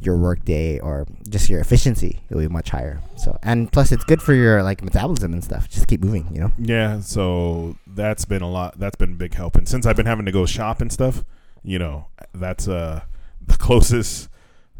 your 0.00 0.16
work 0.16 0.44
day 0.44 0.80
or 0.80 1.06
just 1.28 1.48
your 1.48 1.60
efficiency 1.60 2.20
will 2.28 2.40
be 2.40 2.48
much 2.48 2.70
higher. 2.70 3.00
So, 3.16 3.38
and 3.42 3.70
plus, 3.70 3.92
it's 3.92 4.04
good 4.04 4.20
for 4.20 4.34
your 4.34 4.62
like 4.62 4.82
metabolism 4.82 5.32
and 5.32 5.42
stuff. 5.44 5.68
Just 5.68 5.86
keep 5.86 6.02
moving, 6.02 6.28
you 6.32 6.40
know. 6.40 6.52
Yeah, 6.58 7.00
so 7.00 7.76
that's 7.86 8.24
been 8.24 8.42
a 8.42 8.50
lot. 8.50 8.78
That's 8.78 8.96
been 8.96 9.12
a 9.12 9.16
big 9.16 9.34
help. 9.34 9.56
And 9.56 9.68
since 9.68 9.86
I've 9.86 9.96
been 9.96 10.06
having 10.06 10.26
to 10.26 10.32
go 10.32 10.46
shop 10.46 10.80
and 10.80 10.92
stuff, 10.92 11.24
you 11.62 11.78
know, 11.78 12.08
that's 12.34 12.68
uh 12.68 13.02
the 13.46 13.56
closest 13.58 14.28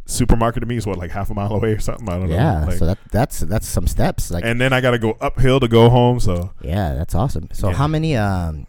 supermarket 0.06 0.60
to 0.60 0.66
me 0.66 0.76
is 0.76 0.86
what 0.86 0.98
like 0.98 1.10
half 1.10 1.30
a 1.30 1.34
mile 1.34 1.52
away 1.54 1.72
or 1.72 1.80
something. 1.80 2.08
I 2.08 2.18
don't 2.18 2.28
Yeah, 2.28 2.60
know. 2.60 2.66
Like, 2.66 2.78
so 2.78 2.86
that 2.86 2.98
that's 3.10 3.40
that's 3.40 3.66
some 3.68 3.86
steps. 3.86 4.30
Like, 4.30 4.44
and 4.44 4.60
then 4.60 4.72
I 4.72 4.80
got 4.80 4.90
to 4.92 4.98
go 4.98 5.16
uphill 5.20 5.60
to 5.60 5.68
go 5.68 5.88
home. 5.90 6.20
So 6.20 6.52
yeah, 6.60 6.94
that's 6.94 7.14
awesome. 7.14 7.48
So 7.52 7.68
Yeah. 7.68 7.74
how 7.76 7.86
many 7.86 8.16
um, 8.16 8.66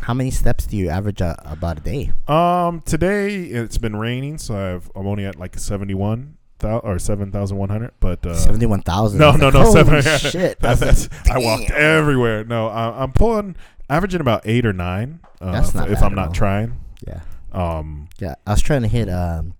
how 0.00 0.14
many 0.14 0.30
steps 0.30 0.66
do 0.66 0.76
you 0.76 0.88
average 0.88 1.20
about 1.20 1.78
a 1.78 1.80
day? 1.80 2.12
um 2.28 2.80
today 2.82 3.44
it's 3.44 3.78
been 3.78 3.96
raining, 3.96 4.38
so 4.38 4.54
I've 4.56 4.90
I'm 4.96 5.06
only 5.06 5.24
at 5.24 5.38
like 5.38 5.56
seventy 5.58 5.94
one 5.94 6.36
thousand 6.58 6.88
or 6.90 6.98
seven 6.98 7.30
thousand 7.30 7.56
one 7.58 7.68
hundred. 7.68 7.92
But 8.00 8.26
uh, 8.26 8.34
Seventy 8.36 8.66
one 8.66 8.82
thousand. 8.82 9.18
No, 9.20 9.32
no, 9.36 9.50
no, 9.50 9.70
seven. 9.72 10.02
shit. 10.02 10.58
That- 10.60 10.78
That's, 10.80 11.06
that's 11.08 11.30
I 11.30 11.38
walked 11.38 11.70
everywhere. 11.70 12.44
No, 12.44 12.68
I, 12.68 13.02
I'm 13.02 13.12
pulling 13.12 13.56
averaging 13.88 14.20
about 14.20 14.42
eight 14.44 14.66
or 14.66 14.72
nine. 14.72 15.20
Uh, 15.40 15.52
That's 15.52 15.68
if- 15.70 15.74
not 15.74 15.90
if 15.90 16.02
I'm 16.02 16.14
not 16.14 16.28
all. 16.28 16.32
trying. 16.34 16.78
yeah, 17.06 17.20
Um, 17.52 18.08
yeah. 18.18 18.34
I 18.46 18.52
was 18.52 18.62
trying 18.62 18.82
to 18.82 18.88
hit 18.88 19.08
um, 19.08 19.54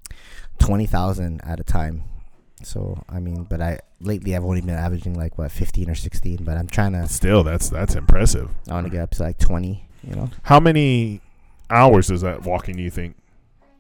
twenty 0.67 0.87
thousand 0.87 1.41
at 1.45 1.61
a 1.61 1.65
time. 1.65 2.05
So 2.63 3.03
I 3.09 3.19
mean, 3.21 3.45
but 3.45 3.61
I 3.61 3.81
lately 4.01 4.37
I've 4.37 4.45
only 4.45 4.61
been 4.61 4.71
averaging 4.75 5.15
like 5.15 5.37
what 5.39 5.51
fifteen 5.51 5.91
or 5.91 5.95
sixteen. 5.95 6.45
But 6.45 6.57
I'm 6.57 6.69
trying 6.69 6.93
to. 6.93 7.09
still, 7.09 7.43
that's 7.43 7.69
that's 7.71 7.95
impressive. 7.95 8.49
I 8.69 8.75
want 8.75 8.87
to 8.87 8.91
get 8.91 9.01
up 9.03 9.11
to 9.13 9.23
like 9.23 9.39
twenty. 9.39 9.89
You 10.09 10.17
know, 10.17 10.31
How 10.43 10.59
many 10.61 11.21
hours 11.71 12.11
is 12.11 12.23
that 12.23 12.43
walking? 12.43 12.77
Do 12.77 12.83
you 12.83 12.91
think 12.91 13.17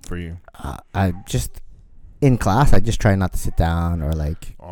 for 0.06 0.16
you? 0.16 0.38
uh, 0.54 0.78
I 0.94 1.12
just 1.26 1.60
in 2.20 2.38
class 2.38 2.72
I 2.72 2.78
just 2.78 3.00
try 3.00 3.14
not 3.16 3.32
to 3.32 3.38
sit 3.38 3.56
down 3.56 4.00
or 4.02 4.12
like 4.12 4.54
uh, 4.60 4.64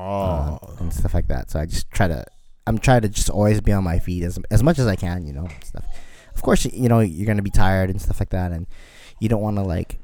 Oh, 0.63 0.77
and 0.79 0.93
stuff 0.93 1.15
like 1.15 1.27
that. 1.29 1.51
So 1.51 1.59
I 1.59 1.67
just 1.67 1.91
try 1.91 2.07
to, 2.07 2.25
I'm 2.69 2.79
trying 2.79 3.03
to 3.03 3.09
just 3.09 3.29
always 3.29 3.61
be 3.61 3.73
on 3.73 3.83
my 3.85 3.99
feet 3.99 4.23
as 4.23 4.39
as 4.51 4.63
much 4.63 4.79
as 4.79 4.87
I 4.87 4.95
can, 4.97 5.27
you 5.27 5.33
know, 5.33 5.49
stuff. 5.65 5.85
Of 6.35 6.43
course, 6.43 6.65
you 6.67 6.89
know 6.89 7.01
you're 7.01 7.27
gonna 7.27 7.43
be 7.43 7.51
tired 7.51 7.91
and 7.91 8.01
stuff 8.01 8.21
like 8.21 8.31
that, 8.31 8.53
and 8.53 8.67
you 9.19 9.29
don't 9.29 9.43
want 9.43 9.57
to 9.57 9.63
like 9.63 9.99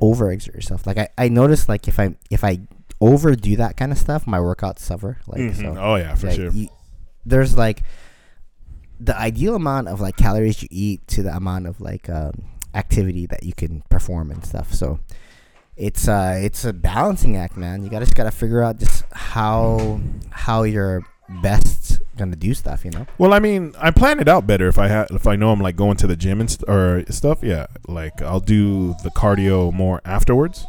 overexert 0.00 0.54
yourself. 0.54 0.86
Like 0.86 0.98
I, 0.98 1.08
I 1.18 1.28
noticed 1.28 1.68
like 1.68 1.88
if 1.88 1.98
I 2.00 2.14
if 2.30 2.44
I 2.44 2.60
overdo 3.00 3.56
that 3.56 3.76
kind 3.76 3.92
of 3.92 3.98
stuff, 3.98 4.26
my 4.26 4.38
workouts 4.38 4.80
suffer. 4.80 5.18
Like 5.26 5.40
Mhm. 5.40 5.56
so, 5.56 5.76
oh 5.80 5.96
yeah, 5.96 6.14
for 6.14 6.26
like, 6.28 6.36
sure. 6.36 6.50
you- 6.50 6.68
there's 7.26 7.56
like 7.56 7.82
the 9.00 9.16
ideal 9.18 9.54
amount 9.56 9.88
of 9.88 10.00
like 10.00 10.16
calories 10.16 10.62
you 10.62 10.68
eat 10.70 11.06
to 11.08 11.22
the 11.22 11.34
amount 11.34 11.66
of 11.66 11.80
like 11.80 12.08
um, 12.08 12.32
activity 12.74 13.26
that 13.26 13.42
you 13.42 13.52
can 13.52 13.82
perform 13.90 14.30
and 14.30 14.44
stuff. 14.44 14.72
So 14.72 15.00
it's 15.76 16.06
uh 16.06 16.38
it's 16.40 16.64
a 16.64 16.72
balancing 16.72 17.36
act, 17.36 17.56
man. 17.56 17.82
You 17.82 17.90
gotta 17.90 18.04
just 18.04 18.14
gotta 18.16 18.30
figure 18.30 18.62
out 18.62 18.78
just 18.78 19.04
how 19.12 20.00
how 20.30 20.62
you're 20.62 21.02
best 21.42 22.00
gonna 22.16 22.36
do 22.36 22.54
stuff. 22.54 22.84
You 22.84 22.90
know. 22.92 23.06
Well, 23.18 23.32
I 23.32 23.38
mean, 23.38 23.74
I 23.78 23.90
plan 23.90 24.20
it 24.20 24.28
out 24.28 24.46
better 24.46 24.68
if 24.68 24.78
I 24.78 24.88
ha- 24.88 25.06
if 25.10 25.26
I 25.26 25.36
know 25.36 25.50
I'm 25.52 25.60
like 25.60 25.76
going 25.76 25.96
to 25.98 26.06
the 26.06 26.16
gym 26.16 26.40
and 26.40 26.50
st- 26.50 26.68
or 26.68 27.04
stuff. 27.10 27.38
Yeah, 27.42 27.66
like 27.88 28.20
I'll 28.22 28.40
do 28.40 28.94
the 29.02 29.10
cardio 29.10 29.72
more 29.72 30.00
afterwards. 30.04 30.66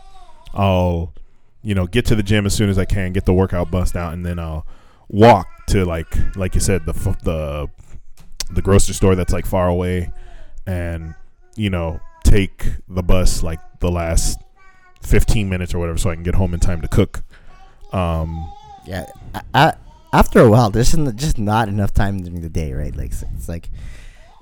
I'll, 0.53 1.13
you 1.61 1.75
know, 1.75 1.85
get 1.87 2.05
to 2.07 2.15
the 2.15 2.23
gym 2.23 2.45
as 2.45 2.53
soon 2.53 2.69
as 2.69 2.77
I 2.79 2.85
can, 2.85 3.11
get 3.13 3.25
the 3.25 3.33
workout 3.33 3.69
bust 3.71 3.95
out, 3.95 4.13
and 4.13 4.25
then 4.25 4.39
I'll 4.39 4.65
walk 5.09 5.47
to 5.67 5.85
like 5.85 6.35
like 6.35 6.55
you 6.55 6.61
said 6.61 6.85
the 6.85 6.93
f- 6.93 7.21
the 7.23 7.69
the 8.51 8.61
grocery 8.61 8.93
store 8.93 9.15
that's 9.15 9.33
like 9.33 9.45
far 9.45 9.67
away, 9.67 10.11
and 10.65 11.13
you 11.55 11.69
know 11.69 11.99
take 12.23 12.65
the 12.87 13.03
bus 13.03 13.43
like 13.43 13.59
the 13.79 13.91
last 13.91 14.39
fifteen 15.01 15.49
minutes 15.49 15.73
or 15.75 15.79
whatever, 15.79 15.97
so 15.97 16.09
I 16.09 16.15
can 16.15 16.23
get 16.23 16.35
home 16.35 16.53
in 16.53 16.59
time 16.59 16.81
to 16.81 16.87
cook. 16.87 17.23
Um, 17.91 18.51
Yeah. 18.85 19.05
I, 19.33 19.41
I, 19.53 19.73
after 20.19 20.39
a 20.39 20.49
while, 20.49 20.69
there's 20.69 20.93
just 21.15 21.37
not 21.37 21.67
enough 21.67 21.93
time 21.93 22.21
during 22.21 22.41
the 22.41 22.49
day, 22.49 22.73
right? 22.73 22.95
Like 22.95 23.11
it's, 23.11 23.23
it's 23.35 23.49
like 23.49 23.69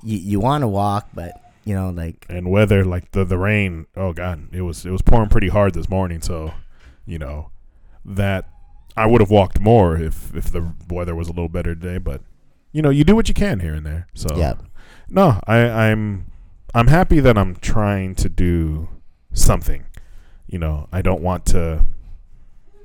you 0.02 0.18
you 0.18 0.40
want 0.40 0.62
to 0.62 0.68
walk, 0.68 1.08
but 1.14 1.40
you 1.64 1.74
know, 1.74 1.90
like 1.90 2.26
and 2.28 2.50
weather 2.50 2.84
like 2.84 3.12
the 3.12 3.24
the 3.24 3.38
rain 3.38 3.86
oh 3.96 4.12
god 4.12 4.48
it 4.52 4.60
was 4.60 4.84
it 4.84 4.90
was 4.90 5.02
pouring 5.02 5.28
pretty 5.28 5.48
hard 5.48 5.74
this 5.74 5.88
morning 5.88 6.20
so 6.20 6.52
you 7.06 7.18
know 7.18 7.50
that 8.04 8.48
i 8.96 9.06
would 9.06 9.20
have 9.20 9.30
walked 9.30 9.58
more 9.60 9.96
if 9.96 10.34
if 10.34 10.50
the 10.50 10.74
weather 10.90 11.14
was 11.14 11.28
a 11.28 11.32
little 11.32 11.48
better 11.48 11.74
today 11.74 11.98
but 11.98 12.20
you 12.72 12.82
know 12.82 12.90
you 12.90 13.04
do 13.04 13.16
what 13.16 13.28
you 13.28 13.34
can 13.34 13.60
here 13.60 13.74
and 13.74 13.86
there 13.86 14.06
so 14.14 14.36
yeah. 14.36 14.54
no 15.08 15.40
i 15.46 15.58
i'm 15.58 16.30
i'm 16.74 16.88
happy 16.88 17.20
that 17.20 17.38
i'm 17.38 17.56
trying 17.56 18.14
to 18.14 18.28
do 18.28 18.88
something 19.32 19.84
you 20.46 20.58
know 20.58 20.88
i 20.92 21.00
don't 21.00 21.22
want 21.22 21.46
to 21.46 21.84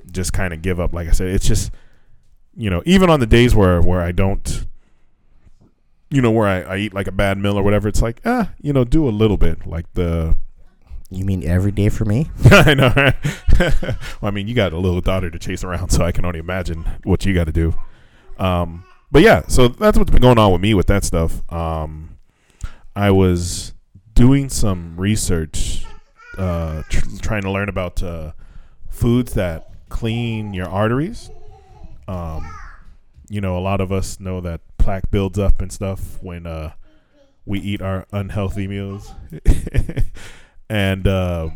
just 0.10 0.32
kind 0.32 0.54
of 0.54 0.62
give 0.62 0.80
up 0.80 0.94
like 0.94 1.08
i 1.08 1.12
said 1.12 1.28
it's 1.28 1.48
just 1.48 1.72
you 2.60 2.70
know 2.70 2.84
even 2.86 3.10
on 3.10 3.20
the 3.20 3.26
days 3.26 3.56
where 3.56 3.82
where 3.82 4.02
i 4.02 4.12
don't 4.12 4.66
you 6.12 6.22
know 6.22 6.32
where 6.32 6.48
I, 6.48 6.74
I 6.74 6.78
eat 6.78 6.94
like 6.94 7.08
a 7.08 7.12
bad 7.12 7.38
meal 7.38 7.58
or 7.58 7.64
whatever 7.64 7.88
it's 7.88 8.02
like 8.02 8.22
ah 8.26 8.52
you 8.62 8.74
know 8.74 8.84
do 8.84 9.08
a 9.08 9.12
little 9.12 9.38
bit 9.38 9.66
like 9.66 9.86
the 9.94 10.36
You 11.12 11.26
mean 11.26 11.44
every 11.44 11.72
day 11.72 11.90
for 11.90 12.06
me? 12.06 12.30
I 12.52 12.74
know. 12.76 12.94
Right? 12.96 13.16
well, 14.22 14.30
I 14.30 14.32
mean, 14.32 14.48
you 14.48 14.54
got 14.54 14.74
a 14.74 14.78
little 14.78 15.02
daughter 15.02 15.32
to 15.32 15.40
chase 15.40 15.64
around, 15.64 15.90
so 15.90 16.06
I 16.06 16.12
can 16.12 16.24
only 16.24 16.38
imagine 16.40 16.86
what 17.04 17.26
you 17.26 17.34
got 17.34 17.46
to 17.46 17.52
do. 17.52 17.74
Um, 18.38 18.86
but 19.12 19.24
yeah, 19.24 19.42
so 19.48 19.70
that's 19.70 19.98
what's 19.98 20.12
been 20.12 20.22
going 20.22 20.38
on 20.38 20.52
with 20.52 20.62
me 20.62 20.76
with 20.76 20.86
that 20.88 21.04
stuff. 21.04 21.42
Um, 21.52 22.20
I 22.96 23.10
was 23.10 23.74
doing 24.14 24.50
some 24.50 25.00
research, 25.00 25.84
uh, 26.38 26.84
tr- 26.90 27.18
trying 27.22 27.42
to 27.42 27.52
learn 27.52 27.70
about 27.70 28.04
uh, 28.04 28.34
foods 28.90 29.34
that 29.34 29.72
clean 29.90 30.54
your 30.54 30.70
arteries. 30.70 31.32
Um, 32.10 32.52
you 33.30 33.40
know, 33.42 33.58
a 33.58 33.62
lot 33.62 33.82
of 33.82 33.92
us 33.92 34.20
know 34.20 34.42
that 34.42 34.62
plaque 34.78 35.12
builds 35.12 35.38
up 35.38 35.62
and 35.62 35.72
stuff 35.72 36.22
when 36.22 36.48
uh, 36.48 36.74
we 37.46 37.60
eat 37.60 37.82
our 37.82 38.08
unhealthy 38.12 38.68
meals. 38.68 39.14
and 40.70 41.08
uh, 41.08 41.50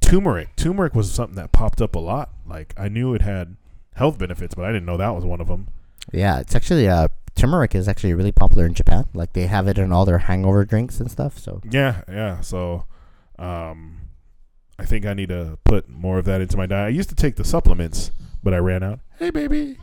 turmeric. 0.00 0.54
Turmeric 0.56 0.94
was 0.94 1.10
something 1.10 1.36
that 1.36 1.52
popped 1.52 1.80
up 1.80 1.94
a 1.96 1.98
lot. 1.98 2.30
Like 2.46 2.74
I 2.76 2.88
knew 2.88 3.14
it 3.14 3.22
had 3.22 3.56
health 3.94 4.18
benefits, 4.18 4.54
but 4.54 4.64
I 4.64 4.68
didn't 4.68 4.86
know 4.86 4.96
that 4.96 5.14
was 5.14 5.24
one 5.24 5.40
of 5.40 5.48
them. 5.48 5.68
Yeah, 6.12 6.40
it's 6.40 6.54
actually 6.54 6.88
uh 6.88 7.08
turmeric 7.34 7.74
is 7.74 7.88
actually 7.88 8.14
really 8.14 8.32
popular 8.32 8.66
in 8.66 8.74
Japan. 8.74 9.06
Like 9.14 9.32
they 9.32 9.46
have 9.46 9.68
it 9.68 9.78
in 9.78 9.92
all 9.92 10.04
their 10.04 10.18
hangover 10.18 10.64
drinks 10.64 11.00
and 11.00 11.10
stuff. 11.10 11.38
So 11.38 11.60
Yeah, 11.68 12.02
yeah. 12.08 12.40
So, 12.40 12.84
um, 13.38 13.96
I 14.78 14.84
think 14.84 15.06
I 15.06 15.14
need 15.14 15.28
to 15.28 15.58
put 15.64 15.88
more 15.88 16.18
of 16.18 16.24
that 16.26 16.40
into 16.40 16.56
my 16.56 16.66
diet. 16.66 16.86
I 16.86 16.90
used 16.90 17.08
to 17.08 17.14
take 17.14 17.36
the 17.36 17.44
supplements, 17.44 18.10
but 18.42 18.52
I 18.52 18.58
ran 18.58 18.82
out. 18.82 19.00
Hey, 19.22 19.30
baby. 19.30 19.78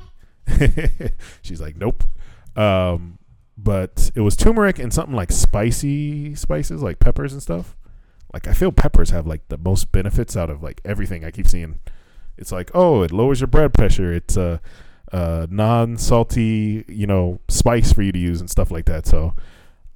She's 1.41 1.62
like, 1.62 1.77
nope. 1.77 2.03
Um, 2.58 3.19
but 3.58 4.12
it 4.13 4.19
was 4.19 4.36
turmeric 4.36 4.79
and 4.79 4.93
something 4.93 5.15
like 5.15 5.31
spicy 5.31 6.36
spices, 6.36 6.84
like 6.84 7.00
peppers 7.00 7.31
and 7.31 7.41
stuff. 7.41 7.77
Like 8.34 8.50
I 8.50 8.53
feel 8.53 8.74
peppers 8.74 9.12
have 9.12 9.25
like 9.25 9.48
the 9.48 9.58
most 9.58 9.93
benefits 9.93 10.36
out 10.36 10.50
of 10.50 10.62
like 10.62 10.81
everything 10.84 11.24
I 11.24 11.31
keep 11.31 11.48
seeing. 11.48 11.79
It's 12.38 12.51
like, 12.51 12.69
oh, 12.74 13.01
it 13.01 13.13
lowers 13.13 13.39
your 13.39 13.48
blood 13.48 13.74
pressure. 13.74 14.12
It's 14.12 14.36
a, 14.36 14.60
a 15.13 15.48
non-salty, 15.50 16.84
you 16.89 17.08
know, 17.08 17.39
spice 17.48 17.93
for 17.93 18.01
you 18.01 18.12
to 18.12 18.19
use 18.19 18.41
and 18.41 18.50
stuff 18.50 18.72
like 18.72 18.88
that. 18.88 19.08
So, 19.08 19.36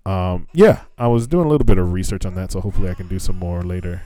um, 0.05 0.47
yeah, 0.53 0.83
I 0.97 1.07
was 1.07 1.27
doing 1.27 1.47
a 1.47 1.49
little 1.49 1.65
bit 1.65 1.77
of 1.77 1.91
research 1.91 2.25
on 2.25 2.35
that. 2.35 2.53
So 2.53 2.61
hopefully 2.61 2.89
I 2.89 2.93
can 2.93 3.09
do 3.09 3.19
some 3.19 3.39
more 3.39 3.61
later. 3.61 4.03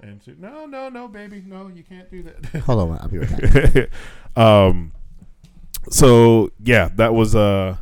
And 0.00 0.22
so, 0.22 0.32
no, 0.38 0.66
no, 0.66 0.88
no, 0.88 1.08
baby, 1.08 1.42
no, 1.44 1.68
you 1.68 1.82
can't 1.82 2.10
do 2.10 2.22
that. 2.22 2.60
Hold 2.64 2.90
on, 2.90 2.98
I'll 3.00 3.08
be 3.08 3.18
right 3.18 3.74
back. 3.74 3.90
um, 4.36 4.92
so 5.90 6.50
yeah, 6.62 6.90
that 6.96 7.14
was 7.14 7.34
uh, 7.34 7.76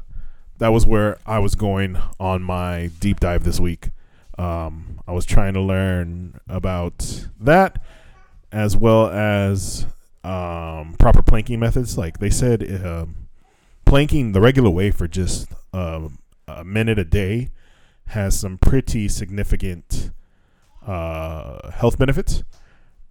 that 0.58 0.68
was 0.68 0.86
where 0.86 1.18
I 1.26 1.38
was 1.38 1.54
going 1.54 1.98
on 2.18 2.42
my 2.42 2.90
deep 3.00 3.20
dive 3.20 3.44
this 3.44 3.60
week. 3.60 3.90
Um, 4.38 5.00
I 5.06 5.12
was 5.12 5.26
trying 5.26 5.54
to 5.54 5.60
learn 5.60 6.40
about 6.48 7.26
that 7.40 7.82
as 8.52 8.76
well 8.76 9.08
as 9.08 9.86
um, 10.24 10.94
proper 10.98 11.22
planking 11.22 11.60
methods. 11.60 11.98
Like 11.98 12.18
they 12.18 12.30
said, 12.30 12.62
uh, 12.84 13.06
planking 13.84 14.32
the 14.32 14.40
regular 14.40 14.70
way 14.70 14.90
for 14.90 15.06
just 15.06 15.48
uh, 15.72 16.08
a 16.48 16.64
minute 16.64 16.98
a 16.98 17.04
day 17.04 17.50
has 18.08 18.38
some 18.38 18.56
pretty 18.58 19.08
significant 19.08 20.10
uh, 20.86 21.70
health 21.70 21.98
benefits. 21.98 22.42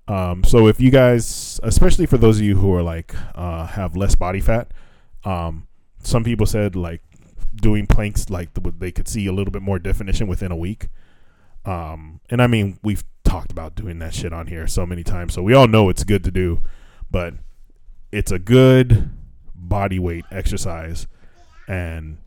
Um, 0.07 0.43
so 0.43 0.67
if 0.67 0.79
you 0.79 0.91
guys, 0.91 1.59
especially 1.63 2.05
for 2.05 2.17
those 2.17 2.37
of 2.37 2.43
you 2.43 2.57
who 2.57 2.73
are 2.73 2.83
like 2.83 3.15
uh, 3.35 3.65
have 3.65 3.95
less 3.95 4.15
body 4.15 4.39
fat, 4.39 4.71
um, 5.23 5.67
some 6.03 6.23
people 6.23 6.45
said 6.45 6.75
like 6.75 7.01
doing 7.55 7.87
planks 7.87 8.29
like 8.29 8.53
the, 8.53 8.73
they 8.77 8.91
could 8.91 9.07
see 9.07 9.25
a 9.27 9.31
little 9.31 9.51
bit 9.51 9.61
more 9.61 9.79
definition 9.79 10.27
within 10.27 10.51
a 10.51 10.55
week. 10.55 10.87
Um, 11.65 12.21
and 12.29 12.41
I 12.41 12.47
mean 12.47 12.79
we've 12.83 13.03
talked 13.23 13.51
about 13.51 13.75
doing 13.75 13.97
that 13.99 14.13
shit 14.13 14.31
on 14.31 14.47
here 14.47 14.67
so 14.67 14.85
many 14.85 15.03
times, 15.03 15.33
so 15.33 15.41
we 15.41 15.53
all 15.53 15.67
know 15.67 15.89
it's 15.89 16.03
good 16.03 16.23
to 16.25 16.31
do, 16.31 16.61
but 17.09 17.33
it's 18.11 18.31
a 18.31 18.37
good 18.37 19.09
body 19.55 19.97
weight 19.97 20.25
exercise, 20.31 21.07
and 21.67 22.19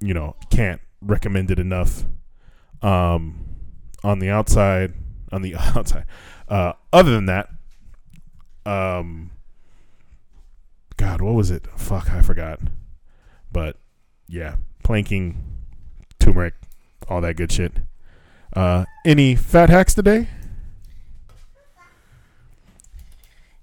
you 0.00 0.12
know 0.12 0.34
can't 0.50 0.80
recommend 1.00 1.52
it 1.52 1.60
enough. 1.60 2.04
Um, 2.82 3.53
on 4.04 4.18
the 4.18 4.28
outside, 4.30 4.92
on 5.32 5.42
the 5.42 5.56
outside. 5.74 6.04
Uh, 6.48 6.74
other 6.92 7.10
than 7.10 7.26
that, 7.26 7.48
um, 8.66 9.30
God, 10.96 11.20
what 11.20 11.34
was 11.34 11.50
it? 11.50 11.66
Fuck, 11.76 12.10
I 12.12 12.22
forgot. 12.22 12.60
But 13.50 13.76
yeah, 14.28 14.56
planking, 14.84 15.42
turmeric, 16.20 16.54
all 17.08 17.20
that 17.22 17.36
good 17.36 17.50
shit. 17.50 17.72
Uh, 18.52 18.84
any 19.04 19.34
fat 19.34 19.70
hacks 19.70 19.94
today? 19.94 20.28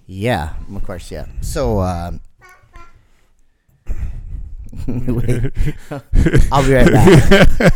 Yeah, 0.07 0.55
of 0.75 0.83
course, 0.83 1.09
yeah. 1.09 1.27
So, 1.39 1.75
wait, 4.87 5.51
I'll 6.51 6.65
be 6.65 6.73
right 6.73 6.91
back. 6.91 7.73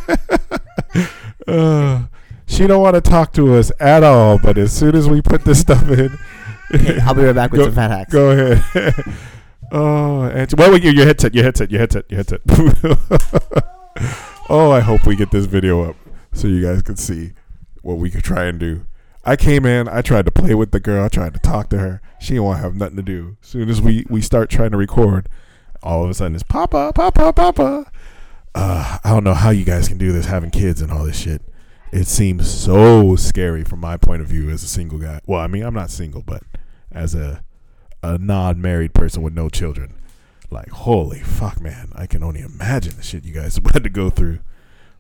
uh, 1.48 2.04
she 2.48 2.68
don't 2.68 2.82
want 2.82 2.96
to 2.96 3.02
talk 3.02 3.34
to 3.34 3.56
us 3.56 3.72
at 3.80 4.04
all, 4.04 4.38
but 4.38 4.58
as 4.58 4.72
soon 4.72 4.96
as 4.96 5.10
we 5.10 5.22
put 5.22 5.44
this 5.44 5.60
stuff 5.60 5.90
in, 5.90 6.18
Okay, 6.74 7.00
I'll 7.00 7.14
be 7.14 7.24
right 7.24 7.36
back 7.36 7.52
with 7.52 7.60
Go- 7.62 7.66
some 7.66 7.76
fat 7.76 7.92
hacks. 7.92 8.12
Go 8.12 8.32
ahead. 8.32 8.94
oh, 9.72 10.24
and 10.24 10.52
well, 10.58 10.72
wait, 10.72 10.84
your, 10.84 10.94
your 10.94 11.06
headset, 11.06 11.34
your 11.34 11.44
headset, 11.44 11.72
your 11.72 11.80
headset, 11.80 12.06
your 12.10 12.18
headset. 12.18 12.42
oh, 14.50 14.72
I 14.72 14.80
hope 14.80 15.06
we 15.06 15.16
get 15.16 15.32
this 15.32 15.46
video 15.46 15.90
up 15.90 15.96
so 16.34 16.48
you 16.48 16.62
guys 16.62 16.82
can 16.82 16.96
see 16.96 17.34
what 17.82 17.98
we 17.98 18.10
could 18.10 18.24
try 18.24 18.46
and 18.46 18.60
do. 18.60 18.86
I 19.24 19.36
came 19.36 19.66
in, 19.66 19.88
I 19.88 20.02
tried 20.02 20.26
to 20.26 20.32
play 20.32 20.54
with 20.54 20.72
the 20.72 20.80
girl, 20.80 21.06
I 21.06 21.08
tried 21.08 21.34
to 21.34 21.40
talk 21.40 21.70
to 21.70 21.80
her. 21.80 22.02
She 22.20 22.30
didn't 22.30 22.44
want 22.44 22.58
to 22.58 22.64
have 22.64 22.76
nothing 22.76 22.98
to 22.98 23.04
do. 23.04 23.38
As 23.42 23.50
soon 23.50 23.70
as 23.70 23.82
we, 23.82 24.06
we 24.10 24.22
start 24.22 24.50
trying 24.50 24.72
to 24.72 24.78
record, 24.78 25.30
all 25.82 26.04
of 26.04 26.10
a 26.10 26.14
sudden 26.14 26.36
it's 26.36 26.44
Papa, 26.44 26.92
Papa, 26.94 27.34
Papa. 27.34 27.92
Uh, 28.54 28.98
I 29.04 29.10
don't 29.10 29.24
know 29.24 29.34
how 29.34 29.50
you 29.50 29.66
guys 29.66 29.88
can 29.88 29.98
do 29.98 30.12
this 30.12 30.28
having 30.28 30.52
kids 30.52 30.82
and 30.82 30.92
all 30.92 31.04
this 31.04 31.20
shit. 31.20 31.42
It 31.96 32.08
seems 32.08 32.52
so 32.52 33.16
scary 33.16 33.64
from 33.64 33.80
my 33.80 33.96
point 33.96 34.22
of 34.22 34.28
view 34.28 34.50
as 34.50 34.64
a 34.64 34.68
single 34.68 35.00
guy. 35.00 35.22
Well, 35.26 35.40
I 35.40 35.48
mean, 35.48 35.64
I'm 35.64 35.74
not 35.74 35.90
single, 35.90 36.22
but 36.22 36.44
as 36.92 37.16
a 37.16 37.42
a 38.04 38.18
non-married 38.18 38.94
person 38.94 39.22
with 39.22 39.34
no 39.34 39.48
children, 39.48 39.96
like 40.52 40.68
holy 40.72 41.22
fuck, 41.22 41.62
man, 41.62 41.94
I 41.96 42.06
can 42.06 42.22
only 42.22 42.42
imagine 42.42 42.98
the 42.98 43.02
shit 43.02 43.24
you 43.24 43.34
guys 43.34 43.58
had 43.74 43.86
to 43.86 43.90
go 43.90 44.10
through. 44.10 44.40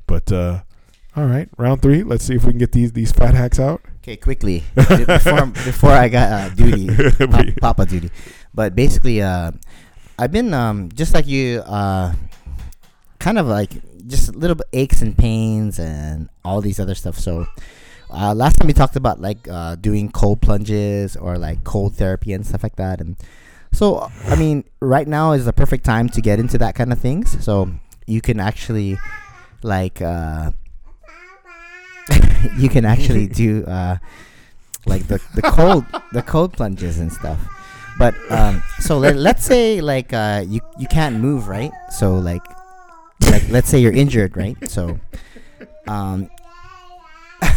But 0.07 0.31
uh, 0.31 0.61
all 1.17 1.25
right, 1.25 1.49
round 1.57 1.81
three. 1.81 2.01
Let's 2.01 2.23
see 2.23 2.35
if 2.35 2.45
we 2.45 2.51
can 2.51 2.59
get 2.59 2.71
these 2.71 2.93
these 2.93 3.11
fat 3.11 3.33
hacks 3.33 3.59
out. 3.59 3.81
Okay, 3.97 4.15
quickly 4.15 4.63
before 4.75 5.45
before 5.65 5.91
I 5.91 6.07
got 6.07 6.31
uh, 6.31 6.49
duty, 6.55 6.87
pa- 7.27 7.43
Papa 7.59 7.87
duty. 7.87 8.09
But 8.53 8.73
basically, 8.73 9.21
uh, 9.21 9.51
I've 10.17 10.31
been 10.31 10.53
um, 10.53 10.87
just 10.93 11.13
like 11.13 11.27
you, 11.27 11.59
uh, 11.59 12.13
kind 13.19 13.37
of 13.37 13.47
like 13.47 13.71
just 14.07 14.35
little 14.35 14.57
aches 14.73 15.01
and 15.01 15.17
pains 15.17 15.79
and 15.79 16.29
all 16.43 16.61
these 16.61 16.79
other 16.79 16.95
stuff. 16.95 17.17
So 17.17 17.47
uh, 18.09 18.33
last 18.33 18.57
time 18.57 18.67
we 18.67 18.73
talked 18.73 18.95
about 18.95 19.19
like 19.19 19.47
uh, 19.49 19.75
doing 19.75 20.11
cold 20.11 20.41
plunges 20.41 21.15
or 21.15 21.37
like 21.37 21.63
cold 21.63 21.95
therapy 21.95 22.33
and 22.33 22.45
stuff 22.45 22.63
like 22.63 22.75
that, 22.75 23.01
and 23.01 23.17
so 23.75 24.09
I 24.25 24.35
mean, 24.35 24.63
right 24.79 25.07
now 25.07 25.33
is 25.33 25.45
the 25.45 25.53
perfect 25.53 25.83
time 25.83 26.07
to 26.09 26.21
get 26.21 26.39
into 26.39 26.57
that 26.59 26.75
kind 26.75 26.93
of 26.93 26.99
things. 26.99 27.43
So 27.43 27.71
you 28.07 28.21
can 28.21 28.39
actually 28.39 28.97
like. 29.63 30.01
Uh, 30.01 30.51
you 32.57 32.69
can 32.69 32.85
actually 32.85 33.27
do 33.43 33.65
uh, 33.65 33.97
like 34.85 35.07
the, 35.07 35.19
the 35.33 35.41
cold 35.41 35.83
the 36.13 36.21
cold 36.21 36.53
plunges 36.53 36.99
and 36.99 37.11
stuff. 37.11 37.39
But 37.97 38.13
um, 38.29 38.61
so 38.79 38.97
let, 38.97 39.15
let's 39.15 39.45
say 39.45 39.81
like 39.81 40.13
uh, 40.13 40.43
you 40.47 40.61
you 40.77 40.87
can't 40.87 41.17
move, 41.19 41.47
right? 41.47 41.71
So 41.91 42.15
like 42.15 42.41
like 43.35 43.49
let's 43.49 43.69
say 43.69 43.79
you're 43.79 43.91
injured, 43.93 44.35
right? 44.37 44.55
So 44.69 44.99
um, 45.87 46.29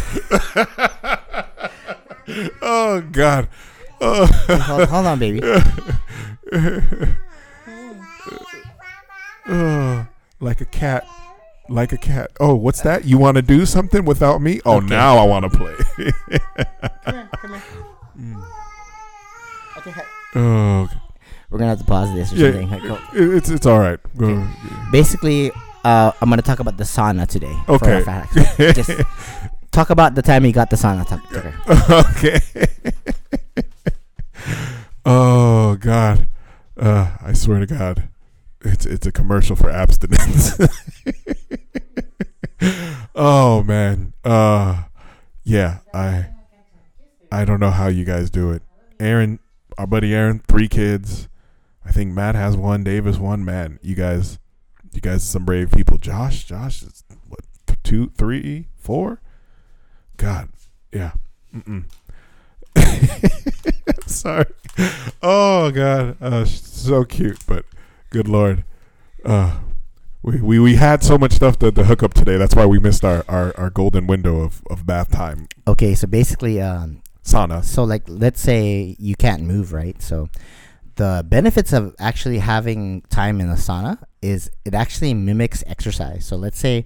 oh 2.61 3.01
God. 3.11 3.47
Oh. 4.01 4.25
hold, 4.61 4.87
hold 4.89 5.05
on, 5.07 5.19
baby. 5.19 5.41
Oh, 9.51 10.05
like 10.39 10.61
a 10.61 10.65
cat. 10.65 11.07
Like 11.69 11.91
a 11.91 11.97
cat. 11.97 12.29
Oh, 12.39 12.53
what's 12.55 12.81
that? 12.81 13.05
You 13.05 13.17
want 13.17 13.35
to 13.37 13.41
do 13.41 13.65
something 13.65 14.05
without 14.05 14.41
me? 14.41 14.61
Oh, 14.65 14.77
Okay. 14.77 14.85
now 14.87 15.17
I 15.17 15.23
want 15.25 15.51
to 15.51 15.57
play. 15.57 15.75
Come 17.05 17.13
here, 17.15 17.29
come 17.41 17.51
here. 17.51 17.63
Okay, 19.77 19.91
hi- 19.91 20.03
oh, 20.35 20.87
we're 21.49 21.57
gonna 21.57 21.69
have 21.69 21.79
to 21.79 21.85
pause 21.85 22.13
this 22.13 22.31
or 22.31 22.35
Yeah. 22.35 22.51
something. 22.51 22.69
Like, 22.69 23.01
It- 23.15 23.33
it's 23.37 23.49
it's 23.49 23.65
all 23.65 23.79
right. 23.79 23.99
Go. 24.17 24.45
Basically, 24.91 25.51
uh, 25.83 26.11
I'm 26.21 26.29
gonna 26.29 26.41
talk 26.41 26.59
about 26.59 26.77
the 26.77 26.83
sauna 26.83 27.27
today. 27.27 27.55
Okay. 27.67 27.95
our 27.95 28.01
fat 28.03 28.25
hacks. 28.29 28.75
Just 28.75 28.91
talk 29.71 29.89
about 29.89 30.15
the 30.15 30.21
time 30.21 30.43
he 30.43 30.51
got 30.51 30.69
the 30.69 30.75
sauna. 30.75 31.07
Tuck- 31.07 31.29
Tucker. 31.29 31.53
okay. 32.09 32.39
oh 35.05 35.75
God. 35.75 36.27
Uh, 36.77 37.11
I 37.21 37.33
swear 37.33 37.59
to 37.59 37.65
God, 37.65 38.09
it's 38.61 38.85
it's 38.85 39.05
a 39.05 39.11
commercial 39.11 39.55
for 39.55 39.69
abstinence. 39.69 40.57
oh 43.15 43.63
man. 43.63 44.13
Uh, 44.23 44.83
yeah. 45.43 45.79
I 45.93 46.27
I 47.31 47.45
don't 47.45 47.59
know 47.59 47.71
how 47.71 47.87
you 47.87 48.05
guys 48.05 48.29
do 48.29 48.51
it. 48.51 48.63
Aaron, 48.99 49.39
our 49.77 49.87
buddy 49.87 50.13
Aaron, 50.13 50.41
three 50.47 50.67
kids. 50.67 51.27
I 51.85 51.91
think 51.91 52.13
Matt 52.13 52.35
has 52.35 52.55
one. 52.57 52.83
Davis 52.83 53.17
one. 53.17 53.43
Man, 53.45 53.79
you 53.81 53.95
guys, 53.95 54.39
you 54.93 55.01
guys 55.01 55.17
are 55.17 55.27
some 55.27 55.45
brave 55.45 55.71
people. 55.71 55.97
Josh, 55.97 56.45
Josh 56.45 56.83
is 56.83 57.03
what 57.27 57.39
two, 57.83 58.11
three, 58.17 58.67
four. 58.77 59.21
God, 60.17 60.49
yeah. 60.91 61.11
Mm-mm. 61.55 61.85
Sorry. 64.05 64.45
Oh 65.21 65.71
God, 65.71 66.17
uh, 66.21 66.45
so 66.45 67.03
cute, 67.03 67.39
but 67.47 67.65
good 68.11 68.27
Lord, 68.27 68.63
uh, 69.25 69.59
we, 70.21 70.41
we 70.41 70.59
we 70.59 70.75
had 70.75 71.03
so 71.03 71.17
much 71.17 71.33
stuff 71.33 71.57
to, 71.59 71.71
to 71.71 71.83
hook 71.85 72.03
up 72.03 72.13
today. 72.13 72.37
That's 72.37 72.55
why 72.55 72.65
we 72.65 72.79
missed 72.79 73.03
our, 73.03 73.25
our, 73.27 73.57
our 73.57 73.69
golden 73.69 74.07
window 74.07 74.41
of, 74.41 74.61
of 74.69 74.85
bath 74.85 75.11
time. 75.11 75.47
Okay, 75.67 75.95
so 75.95 76.07
basically, 76.07 76.61
um, 76.61 77.01
Sauna. 77.23 77.63
so 77.63 77.83
like 77.83 78.03
let's 78.07 78.39
say 78.41 78.95
you 78.99 79.15
can't 79.15 79.43
move, 79.43 79.73
right? 79.73 80.01
So 80.01 80.29
the 80.95 81.25
benefits 81.27 81.73
of 81.73 81.95
actually 81.97 82.39
having 82.39 83.01
time 83.09 83.39
in 83.39 83.49
the 83.49 83.55
sauna 83.55 83.97
is 84.21 84.49
it 84.65 84.73
actually 84.73 85.13
mimics 85.13 85.63
exercise. 85.67 86.25
So 86.25 86.35
let's 86.35 86.59
say 86.59 86.85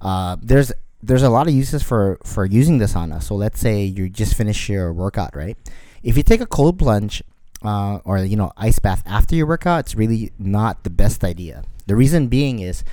uh, 0.00 0.36
there's 0.40 0.72
there's 1.02 1.22
a 1.22 1.30
lot 1.30 1.48
of 1.48 1.54
uses 1.54 1.82
for 1.82 2.18
for 2.24 2.44
using 2.44 2.78
the 2.78 2.86
sauna. 2.86 3.22
So 3.22 3.34
let's 3.34 3.60
say 3.60 3.82
you 3.84 4.08
just 4.08 4.34
finish 4.34 4.68
your 4.68 4.92
workout, 4.92 5.34
right? 5.34 5.56
If 6.02 6.16
you 6.16 6.22
take 6.22 6.40
a 6.40 6.46
cold 6.46 6.78
plunge 6.78 7.22
uh, 7.62 7.98
or 8.04 8.18
you 8.18 8.36
know 8.36 8.52
ice 8.56 8.78
bath 8.78 9.02
after 9.06 9.34
your 9.34 9.46
workout, 9.46 9.80
it's 9.80 9.94
really 9.94 10.32
not 10.38 10.84
the 10.84 10.90
best 10.90 11.24
idea. 11.24 11.64
The 11.86 11.96
reason 11.96 12.28
being 12.28 12.60
is 12.60 12.84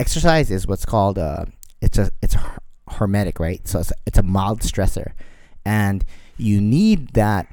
exercise 0.00 0.50
is 0.50 0.66
what's 0.66 0.84
called 0.84 1.18
uh, 1.18 1.46
it's 1.80 1.98
a 1.98 2.10
it's 2.20 2.34
a 2.34 2.60
hormetic, 2.88 3.38
right? 3.38 3.66
So 3.66 3.80
it's 3.80 3.90
a, 3.90 3.94
it's 4.06 4.18
a 4.18 4.22
mild 4.22 4.60
stressor, 4.60 5.12
and 5.64 6.04
you 6.36 6.60
need 6.60 7.14
that 7.14 7.46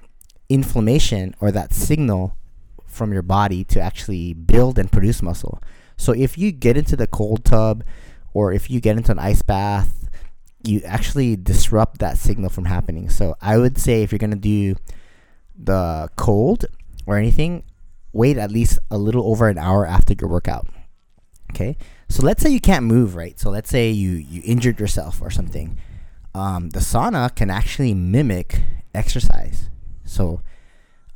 inflammation 0.50 1.36
or 1.40 1.52
that 1.52 1.74
signal 1.74 2.36
from 3.00 3.12
your 3.12 3.24
body 3.24 3.64
to 3.64 3.80
actually 3.80 4.34
build 4.34 4.78
and 4.78 4.92
produce 4.92 5.24
muscle. 5.24 5.60
So 5.98 6.14
if 6.14 6.38
you 6.38 6.52
get 6.52 6.78
into 6.78 6.96
the 6.96 7.08
cold 7.08 7.44
tub 7.44 7.84
or 8.34 8.54
if 8.54 8.70
you 8.70 8.80
get 8.80 8.98
into 8.98 9.12
an 9.12 9.20
ice 9.20 9.42
bath, 9.42 10.08
you 10.64 10.82
actually 10.86 11.36
disrupt 11.36 12.00
that 12.00 12.18
signal 12.18 12.50
from 12.50 12.66
happening. 12.66 13.10
So 13.10 13.36
I 13.42 13.58
would 13.58 13.78
say 13.78 14.04
if 14.04 14.12
you're 14.12 14.20
going 14.20 14.30
to 14.32 14.38
do 14.38 14.76
the 15.58 16.10
cold 16.16 16.66
or 17.08 17.18
anything, 17.18 17.64
wait 18.14 18.38
at 18.38 18.52
least 18.52 18.78
a 18.92 18.98
little 18.98 19.26
over 19.26 19.50
an 19.50 19.58
hour 19.58 19.86
after 19.86 20.14
your 20.20 20.30
workout. 20.30 20.68
Okay? 21.52 21.78
So 22.10 22.24
let's 22.24 22.44
say 22.44 22.50
you 22.50 22.60
can't 22.60 22.86
move, 22.86 23.16
right? 23.16 23.40
So 23.40 23.50
let's 23.50 23.70
say 23.70 23.90
you 23.90 24.12
you 24.12 24.42
injured 24.46 24.80
yourself 24.80 25.22
or 25.22 25.30
something. 25.30 25.78
Um, 26.34 26.70
the 26.70 26.80
sauna 26.80 27.34
can 27.34 27.50
actually 27.50 27.94
mimic 27.94 28.62
exercise. 28.94 29.70
So 30.06 30.42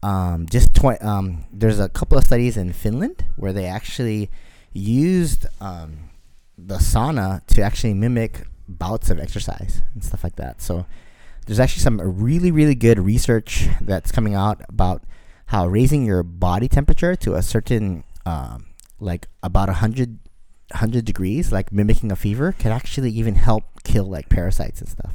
um, 0.04 0.46
just 0.48 0.70
um, 1.02 1.46
there's 1.52 1.80
a 1.80 1.90
couple 1.90 2.18
of 2.18 2.26
studies 2.26 2.58
in 2.58 2.74
Finland 2.74 3.26
where 3.38 3.54
they 3.54 3.66
actually 3.66 4.30
used 4.74 5.46
um, 5.62 6.10
the 6.58 6.76
sauna 6.76 7.46
to 7.48 7.62
actually 7.62 7.94
mimic 7.94 8.46
bouts 8.68 9.10
of 9.10 9.20
exercise 9.20 9.82
and 9.94 10.04
stuff 10.04 10.24
like 10.24 10.36
that. 10.36 10.62
So 10.62 10.86
there's 11.46 11.60
actually 11.60 11.82
some 11.82 12.00
really 12.02 12.52
really 12.52 12.76
good 12.76 13.00
research 13.00 13.68
that's 13.82 14.12
coming 14.12 14.36
out 14.36 14.62
about 14.68 15.04
how 15.48 15.68
raising 15.68 16.06
your 16.06 16.24
body 16.24 16.68
temperature 16.68 17.16
to 17.16 17.36
a 17.36 17.42
certain 17.42 18.04
um, 18.26 18.66
like 19.00 19.28
about 19.42 19.70
a 19.70 19.74
hundred 19.74 20.20
hundred 20.74 21.06
degrees, 21.06 21.52
like 21.52 21.72
mimicking 21.72 22.12
a 22.12 22.16
fever, 22.16 22.52
can 22.52 22.72
actually 22.72 23.12
even 23.12 23.36
help 23.36 23.64
kill 23.84 24.06
like 24.06 24.28
parasites 24.30 24.82
and 24.82 24.90
stuff. 24.90 25.14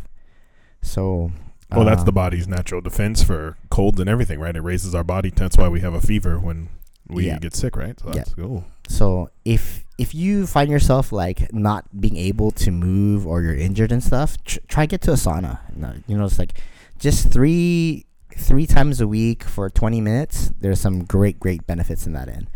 So 0.80 1.32
Well, 1.70 1.84
that's 1.84 2.02
the 2.04 2.10
um, 2.10 2.14
body's 2.14 2.48
natural 2.48 2.80
defense 2.80 3.22
for 3.22 3.56
colds 3.70 4.00
and 4.00 4.08
everything, 4.08 4.40
right? 4.40 4.56
It 4.56 4.62
raises 4.62 4.94
our 4.94 5.04
body. 5.04 5.30
That's 5.30 5.58
why 5.58 5.68
we 5.68 5.80
have 5.80 5.92
a 5.94 6.00
fever 6.00 6.38
when 6.38 6.70
we 7.08 7.26
Yeah. 7.26 7.38
get 7.38 7.54
sick, 7.54 7.76
right? 7.76 7.98
So 8.00 8.08
Yeah. 8.08 8.14
that's 8.14 8.34
cool. 8.34 8.64
So 8.88 9.30
if 9.44 9.84
if 9.98 10.14
you 10.14 10.46
find 10.46 10.70
yourself 10.70 11.10
like 11.12 11.52
not 11.52 11.84
being 12.00 12.16
able 12.16 12.52
to 12.52 12.70
move 12.70 13.26
or 13.26 13.42
you're 13.42 13.54
injured 13.54 13.90
and 13.90 14.02
stuff, 14.02 14.42
tr- 14.44 14.60
try 14.68 14.86
get 14.86 15.00
to 15.02 15.10
a 15.10 15.14
sauna. 15.16 15.58
No, 15.74 15.92
You 16.06 16.16
know, 16.16 16.24
it's 16.24 16.38
like 16.38 16.60
just 16.98 17.30
three 17.30 18.06
three 18.36 18.66
times 18.66 19.00
a 19.00 19.08
week 19.08 19.42
for 19.42 19.68
20 19.68 20.00
minutes. 20.00 20.52
There's 20.60 20.80
some 20.80 21.04
great 21.04 21.38
great 21.40 21.66
benefits 21.66 22.06
in 22.06 22.12
that 22.14 22.28
end. 22.28 22.48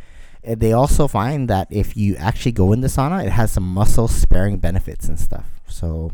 And 0.44 0.61
they 0.61 0.72
also 0.72 1.07
find 1.09 1.48
that 1.51 1.66
if 1.70 1.96
you 1.96 2.16
actually 2.16 2.53
go 2.53 2.72
in 2.72 2.81
the 2.81 2.88
sauna, 2.88 3.25
it 3.25 3.31
has 3.31 3.51
some 3.53 3.64
muscle 3.64 4.09
sparing 4.09 4.59
benefits 4.59 5.09
and 5.09 5.18
stuff. 5.18 5.46
So 5.66 6.12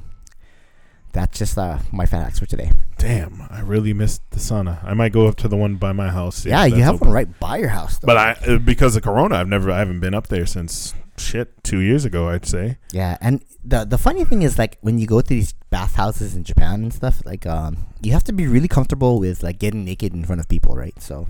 that's 1.18 1.36
just 1.36 1.58
uh, 1.58 1.78
my 1.90 2.06
facts 2.06 2.38
for 2.38 2.46
today. 2.46 2.70
Damn, 2.96 3.42
I 3.50 3.60
really 3.60 3.92
missed 3.92 4.22
the 4.30 4.38
sauna. 4.38 4.82
I 4.84 4.94
might 4.94 5.12
go 5.12 5.26
up 5.26 5.34
to 5.36 5.48
the 5.48 5.56
one 5.56 5.74
by 5.74 5.92
my 5.92 6.10
house. 6.10 6.46
yeah, 6.46 6.64
you 6.64 6.82
have 6.82 6.94
open. 6.94 7.08
one 7.08 7.14
right 7.14 7.40
by 7.40 7.56
your 7.58 7.70
house. 7.70 7.98
Though. 7.98 8.06
But 8.06 8.16
I, 8.16 8.32
uh, 8.46 8.58
because 8.58 8.94
of 8.94 9.02
Corona, 9.02 9.36
I've 9.36 9.48
never, 9.48 9.70
I 9.72 9.78
haven't 9.78 9.98
been 9.98 10.14
up 10.14 10.28
there 10.28 10.46
since 10.46 10.94
shit 11.16 11.64
two 11.64 11.80
years 11.80 12.04
ago. 12.04 12.28
I'd 12.28 12.46
say. 12.46 12.78
Yeah, 12.92 13.18
and 13.20 13.44
the 13.64 13.84
the 13.84 13.98
funny 13.98 14.24
thing 14.24 14.42
is 14.42 14.58
like 14.58 14.78
when 14.80 14.98
you 14.98 15.08
go 15.08 15.20
to 15.20 15.28
these 15.28 15.54
bathhouses 15.70 16.36
in 16.36 16.44
Japan 16.44 16.82
and 16.82 16.94
stuff, 16.94 17.20
like 17.24 17.46
um, 17.46 17.86
you 18.00 18.12
have 18.12 18.24
to 18.24 18.32
be 18.32 18.46
really 18.46 18.68
comfortable 18.68 19.18
with 19.18 19.42
like 19.42 19.58
getting 19.58 19.84
naked 19.84 20.14
in 20.14 20.24
front 20.24 20.40
of 20.40 20.48
people, 20.48 20.76
right? 20.76 20.94
So, 21.02 21.26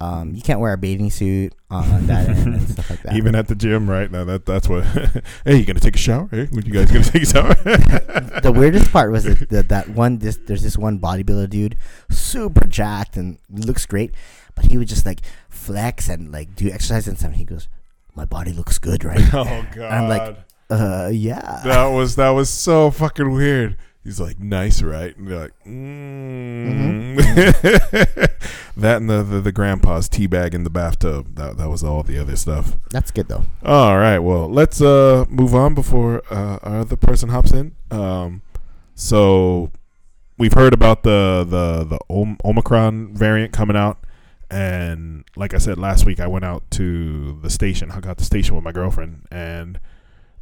um, 0.00 0.34
you 0.34 0.42
can't 0.42 0.60
wear 0.60 0.72
a 0.72 0.78
bathing 0.78 1.10
suit 1.10 1.54
on 1.70 2.06
that 2.08 2.28
end 2.28 2.54
and 2.54 2.68
stuff 2.68 2.90
like 2.90 3.02
that. 3.02 3.16
Even 3.16 3.34
at 3.34 3.48
the 3.48 3.54
gym, 3.54 3.88
right 3.88 4.10
now, 4.10 4.24
that 4.24 4.44
that's 4.44 4.68
what. 4.68 4.84
hey, 5.44 5.56
you 5.56 5.64
gonna 5.64 5.80
take 5.80 5.94
a 5.94 5.98
shower? 5.98 6.28
Hey, 6.30 6.46
when 6.46 6.64
you 6.66 6.72
guys 6.72 6.90
gonna 6.90 7.04
take 7.04 7.22
a 7.22 7.26
shower? 7.26 7.54
the 8.42 8.52
weirdest 8.54 8.92
part 8.92 9.12
was 9.12 9.24
that, 9.24 9.48
that 9.50 9.68
that 9.68 9.88
one 9.90 10.18
this 10.18 10.38
there's 10.46 10.62
this 10.62 10.76
one 10.76 10.98
bodybuilder 10.98 11.48
dude, 11.48 11.76
super 12.10 12.66
jacked 12.66 13.16
and 13.16 13.38
looks 13.48 13.86
great, 13.86 14.12
but 14.54 14.66
he 14.66 14.78
would 14.78 14.88
just 14.88 15.06
like 15.06 15.20
flex 15.48 16.08
and 16.08 16.32
like 16.32 16.54
do 16.56 16.68
exercise 16.70 17.06
and 17.06 17.18
something. 17.18 17.38
He 17.38 17.44
goes, 17.44 17.68
"My 18.14 18.24
body 18.24 18.52
looks 18.52 18.78
good, 18.78 19.04
right?" 19.04 19.22
oh 19.32 19.66
god. 19.74 19.92
I'm 19.92 20.08
like, 20.08 20.36
uh, 20.70 21.10
yeah. 21.12 21.62
that 21.64 21.86
was 21.86 22.16
that 22.16 22.30
was 22.30 22.50
so 22.50 22.90
fucking 22.90 23.30
weird. 23.30 23.76
He's 24.04 24.20
like, 24.20 24.38
nice, 24.38 24.82
right? 24.82 25.16
And 25.16 25.28
you're 25.28 25.40
like, 25.40 25.64
mm. 25.64 27.16
That 28.76 29.00
and 29.00 29.08
the, 29.08 29.22
the 29.22 29.40
the 29.40 29.52
grandpa's 29.52 30.08
teabag 30.08 30.54
in 30.54 30.64
the 30.64 30.70
bathtub. 30.70 31.36
That 31.36 31.56
that 31.58 31.68
was 31.68 31.84
all 31.84 32.02
the 32.02 32.18
other 32.18 32.36
stuff. 32.36 32.76
That's 32.90 33.10
good 33.10 33.28
though. 33.28 33.44
All 33.64 33.98
right, 33.98 34.18
well, 34.18 34.48
let's 34.48 34.80
uh 34.80 35.24
move 35.28 35.54
on 35.54 35.74
before 35.74 36.22
uh, 36.30 36.58
our 36.62 36.80
other 36.80 36.96
person 36.96 37.28
hops 37.28 37.52
in. 37.52 37.74
Um, 37.90 38.42
so 38.94 39.70
we've 40.38 40.54
heard 40.54 40.72
about 40.72 41.02
the 41.02 41.46
the 41.48 41.84
the 41.84 41.98
Om- 42.10 42.38
Omicron 42.44 43.14
variant 43.14 43.52
coming 43.52 43.76
out, 43.76 44.04
and 44.50 45.24
like 45.36 45.54
I 45.54 45.58
said 45.58 45.78
last 45.78 46.04
week, 46.04 46.20
I 46.20 46.26
went 46.26 46.44
out 46.44 46.68
to 46.72 47.38
the 47.42 47.50
station. 47.50 47.90
I 47.90 48.00
got 48.00 48.18
the 48.18 48.24
station 48.24 48.54
with 48.54 48.64
my 48.64 48.72
girlfriend, 48.72 49.26
and 49.30 49.78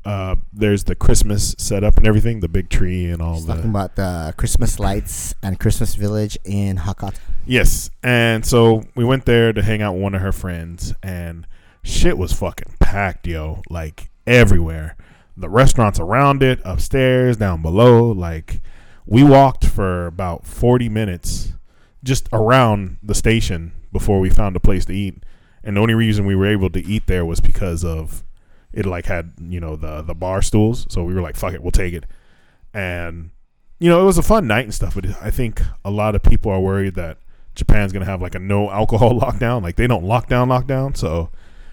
uh, 0.05 0.37
there's 0.53 0.85
the 0.85 0.95
Christmas 0.95 1.55
setup 1.59 1.97
and 1.97 2.07
everything, 2.07 2.41
the 2.41 2.49
big 2.49 2.69
tree 2.69 3.07
and 3.07 3.23
all 3.23 3.41
the 3.41 3.55
talking 3.55 3.71
about 3.71 3.97
the 3.97 4.35
Christmas 4.37 4.79
lights 4.79 5.35
and 5.43 5.61
Christmas 5.61 5.95
village 5.95 6.37
in 6.45 6.79
Hakata. 6.79 7.19
Yes. 7.47 7.91
And 8.03 8.45
so 8.45 8.83
we 8.95 9.05
went 9.05 9.27
there 9.27 9.53
to 9.53 9.63
hang 9.63 9.81
out 9.81 9.95
with 9.95 10.03
one 10.03 10.15
of 10.15 10.21
her 10.21 10.33
friends 10.33 10.93
and 11.03 11.47
shit 11.83 12.19
was 12.19 12.33
fucking 12.33 12.75
packed, 12.81 13.27
yo. 13.27 13.63
Like 13.71 14.11
everywhere. 14.27 14.97
The 15.37 15.49
restaurants 15.49 15.99
around 15.99 16.43
it, 16.43 16.61
upstairs, 16.65 17.37
down 17.37 17.63
below. 17.63 18.11
Like 18.11 18.61
we 19.07 19.23
walked 19.23 19.67
for 19.67 20.07
about 20.07 20.47
40 20.47 20.89
minutes 20.89 21.53
just 22.03 22.29
around 22.33 22.99
the 23.03 23.15
station 23.15 23.73
before 23.93 24.19
we 24.19 24.31
found 24.31 24.57
a 24.57 24.61
place 24.61 24.85
to 24.87 24.95
eat. 24.95 25.23
And 25.63 25.77
the 25.77 25.81
only 25.81 25.95
reason 25.95 26.27
we 26.27 26.35
were 26.35 26.47
able 26.47 26.71
to 26.71 26.85
eat 26.85 27.07
there 27.07 27.25
was 27.25 27.41
because 27.41 27.85
of 27.85 28.25
it 28.73 28.87
like 28.87 29.07
had, 29.07 29.33
you 29.41 29.61
know, 29.61 29.77
the 29.77 30.03
the 30.03 30.15
bar 30.15 30.43
stools. 30.43 30.87
So 30.89 31.05
we 31.05 31.15
were 31.15 31.21
like, 31.21 31.37
fuck 31.37 31.55
it, 31.55 31.63
we'll 31.63 31.71
take 31.71 31.95
it. 31.95 32.05
And 32.75 33.31
you 33.79 33.89
know, 33.89 34.01
it 34.01 34.05
was 34.05 34.19
a 34.19 34.23
fun 34.23 34.47
night 34.47 34.65
and 34.65 34.75
stuff, 34.75 34.95
but 34.95 35.07
I 35.21 35.31
think 35.31 35.61
a 35.85 35.91
lot 35.91 36.15
of 36.15 36.23
people 36.23 36.53
are 36.53 36.61
worried 36.61 36.95
that 36.95 37.19
Japan's 37.55 37.93
gonna 37.93 38.05
have 38.05 38.23
like 38.23 38.35
a 38.35 38.39
no 38.39 38.71
alcohol 38.71 39.19
lockdown. 39.21 39.63
Like 39.63 39.77
they 39.77 39.87
don't 39.87 40.05
lock 40.05 40.29
down 40.29 40.49
lockdown, 40.49 40.97
so 40.97 41.31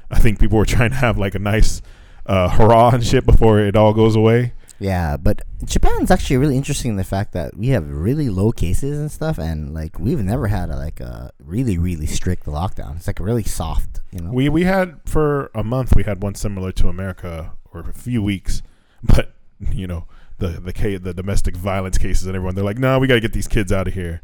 I 0.10 0.20
think 0.20 0.40
people 0.40 0.58
were 0.58 0.66
trying 0.66 0.90
to 0.90 0.96
have 0.96 1.18
like 1.18 1.36
a 1.36 1.40
nice 1.40 1.82
uh, 2.26 2.50
hurrah 2.50 2.90
and 2.90 3.06
shit 3.06 3.26
before 3.26 3.60
it 3.60 3.76
all 3.76 3.94
goes 3.94 4.16
away. 4.16 4.54
Yeah, 4.80 5.18
but 5.18 5.42
Japan's 5.66 6.10
actually 6.10 6.38
really 6.38 6.56
interesting 6.56 6.92
in 6.92 6.98
the 6.98 7.04
fact 7.04 7.34
that 7.34 7.56
we 7.56 7.68
have 7.70 7.90
really 7.90 8.30
low 8.30 8.52
cases 8.52 8.98
and 8.98 9.12
stuff, 9.12 9.38
and 9.38 9.74
like 9.74 10.00
we've 10.00 10.24
never 10.24 10.48
had 10.48 10.70
a, 10.70 10.78
like 10.78 11.00
a 11.02 11.32
really 11.44 11.78
really 11.78 12.06
strict 12.06 12.46
lockdown. 12.46 12.96
It's 12.96 13.08
like 13.08 13.20
a 13.20 13.24
really 13.24 13.44
soft, 13.44 14.00
you 14.12 14.22
know. 14.22 14.32
We 14.32 14.48
we 14.48 14.64
had 14.64 15.02
for 15.06 15.52
a 15.54 15.64
month 15.64 15.96
we 15.96 16.04
had 16.04 16.24
one 16.24 16.36
similar 16.36 16.72
to 16.74 16.88
America 16.88 17.54
or 17.74 17.82
a 17.82 17.94
few 17.94 18.24
weeks, 18.24 18.62
but 19.04 19.34
you 19.60 19.86
know 19.86 20.06
the 20.38 20.48
the 20.62 20.98
the 20.98 21.14
domestic 21.14 21.56
violence 21.56 21.98
cases 21.98 22.26
and 22.26 22.36
everyone 22.36 22.56
they're 22.56 22.64
like, 22.64 22.80
no, 22.80 23.00
we 23.00 23.08
got 23.08 23.16
to 23.16 23.22
get 23.22 23.34
these 23.34 23.48
kids 23.48 23.72
out 23.72 23.88
of 23.88 23.94
here. 23.94 24.22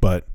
But 0.00 0.26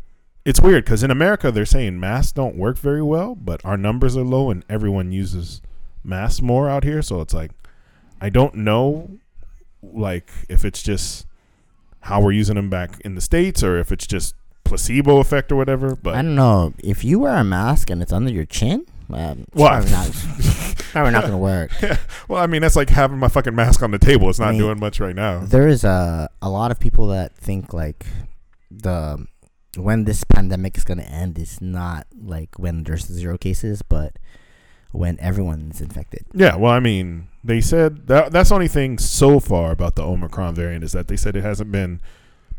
it's 0.45 0.61
weird 0.61 0.85
because 0.85 1.03
in 1.03 1.09
America 1.09 1.51
they're 1.51 1.65
saying 1.65 1.99
masks 1.99 2.31
don't 2.31 2.57
work 2.57 2.77
very 2.77 3.01
well, 3.01 3.33
but 3.33 3.63
our 3.65 3.77
numbers 3.77 4.15
are 4.15 4.23
low 4.23 4.51
and 4.51 4.63
everyone 4.69 5.11
uses 5.11 5.61
masks 6.03 6.41
more 6.41 6.69
out 6.69 6.83
here. 6.83 7.01
So 7.01 7.21
it's 7.21 7.33
like 7.33 7.51
I 8.21 8.29
don't 8.29 8.55
know, 8.55 9.17
like 9.91 10.31
if 10.49 10.63
it's 10.65 10.81
just 10.81 11.25
how 12.01 12.21
we're 12.21 12.31
using 12.31 12.55
them 12.55 12.69
back 12.69 12.99
in 13.01 13.15
the 13.15 13.21
states 13.21 13.63
or 13.63 13.77
if 13.77 13.91
it's 13.91 14.07
just 14.07 14.35
placebo 14.63 15.19
effect 15.19 15.51
or 15.51 15.55
whatever. 15.55 15.95
But 15.95 16.15
I 16.15 16.21
don't 16.21 16.35
know 16.35 16.73
if 16.79 17.03
you 17.03 17.19
wear 17.19 17.35
a 17.35 17.43
mask 17.43 17.89
and 17.89 18.01
it's 18.01 18.11
under 18.13 18.31
your 18.31 18.45
chin. 18.45 18.85
Um, 19.11 19.41
it's 19.41 19.55
What? 19.55 19.69
probably 19.71 19.91
not, 19.91 20.75
probably 20.91 21.11
not 21.11 21.23
gonna 21.23 21.37
work. 21.37 21.71
well, 22.27 22.41
I 22.41 22.47
mean, 22.47 22.61
that's 22.61 22.75
like 22.75 22.89
having 22.89 23.19
my 23.19 23.27
fucking 23.27 23.53
mask 23.53 23.83
on 23.83 23.91
the 23.91 23.99
table. 23.99 24.29
It's 24.29 24.39
not 24.39 24.49
I 24.49 24.51
mean, 24.51 24.61
doing 24.61 24.79
much 24.79 24.99
right 24.99 25.15
now. 25.15 25.39
There 25.39 25.67
is 25.67 25.83
a 25.83 26.29
a 26.41 26.49
lot 26.49 26.71
of 26.71 26.79
people 26.79 27.07
that 27.07 27.35
think 27.35 27.73
like 27.73 28.05
the 28.71 29.27
when 29.77 30.05
this 30.05 30.23
pandemic 30.23 30.77
is 30.77 30.83
gonna 30.83 31.03
end 31.03 31.37
is 31.37 31.61
not 31.61 32.07
like 32.19 32.57
when 32.57 32.83
there's 32.83 33.05
zero 33.05 33.37
cases, 33.37 33.81
but 33.81 34.17
when 34.91 35.19
everyone's 35.19 35.81
infected. 35.81 36.25
Yeah, 36.33 36.55
well, 36.55 36.71
I 36.71 36.79
mean, 36.79 37.27
they 37.43 37.61
said 37.61 38.07
that 38.07 38.31
that's 38.31 38.49
the 38.49 38.55
only 38.55 38.67
thing 38.67 38.97
so 38.97 39.39
far 39.39 39.71
about 39.71 39.95
the 39.95 40.03
Omicron 40.03 40.55
variant 40.55 40.83
is 40.83 40.91
that 40.93 41.07
they 41.07 41.17
said 41.17 41.35
it 41.35 41.43
hasn't 41.43 41.71
been 41.71 42.01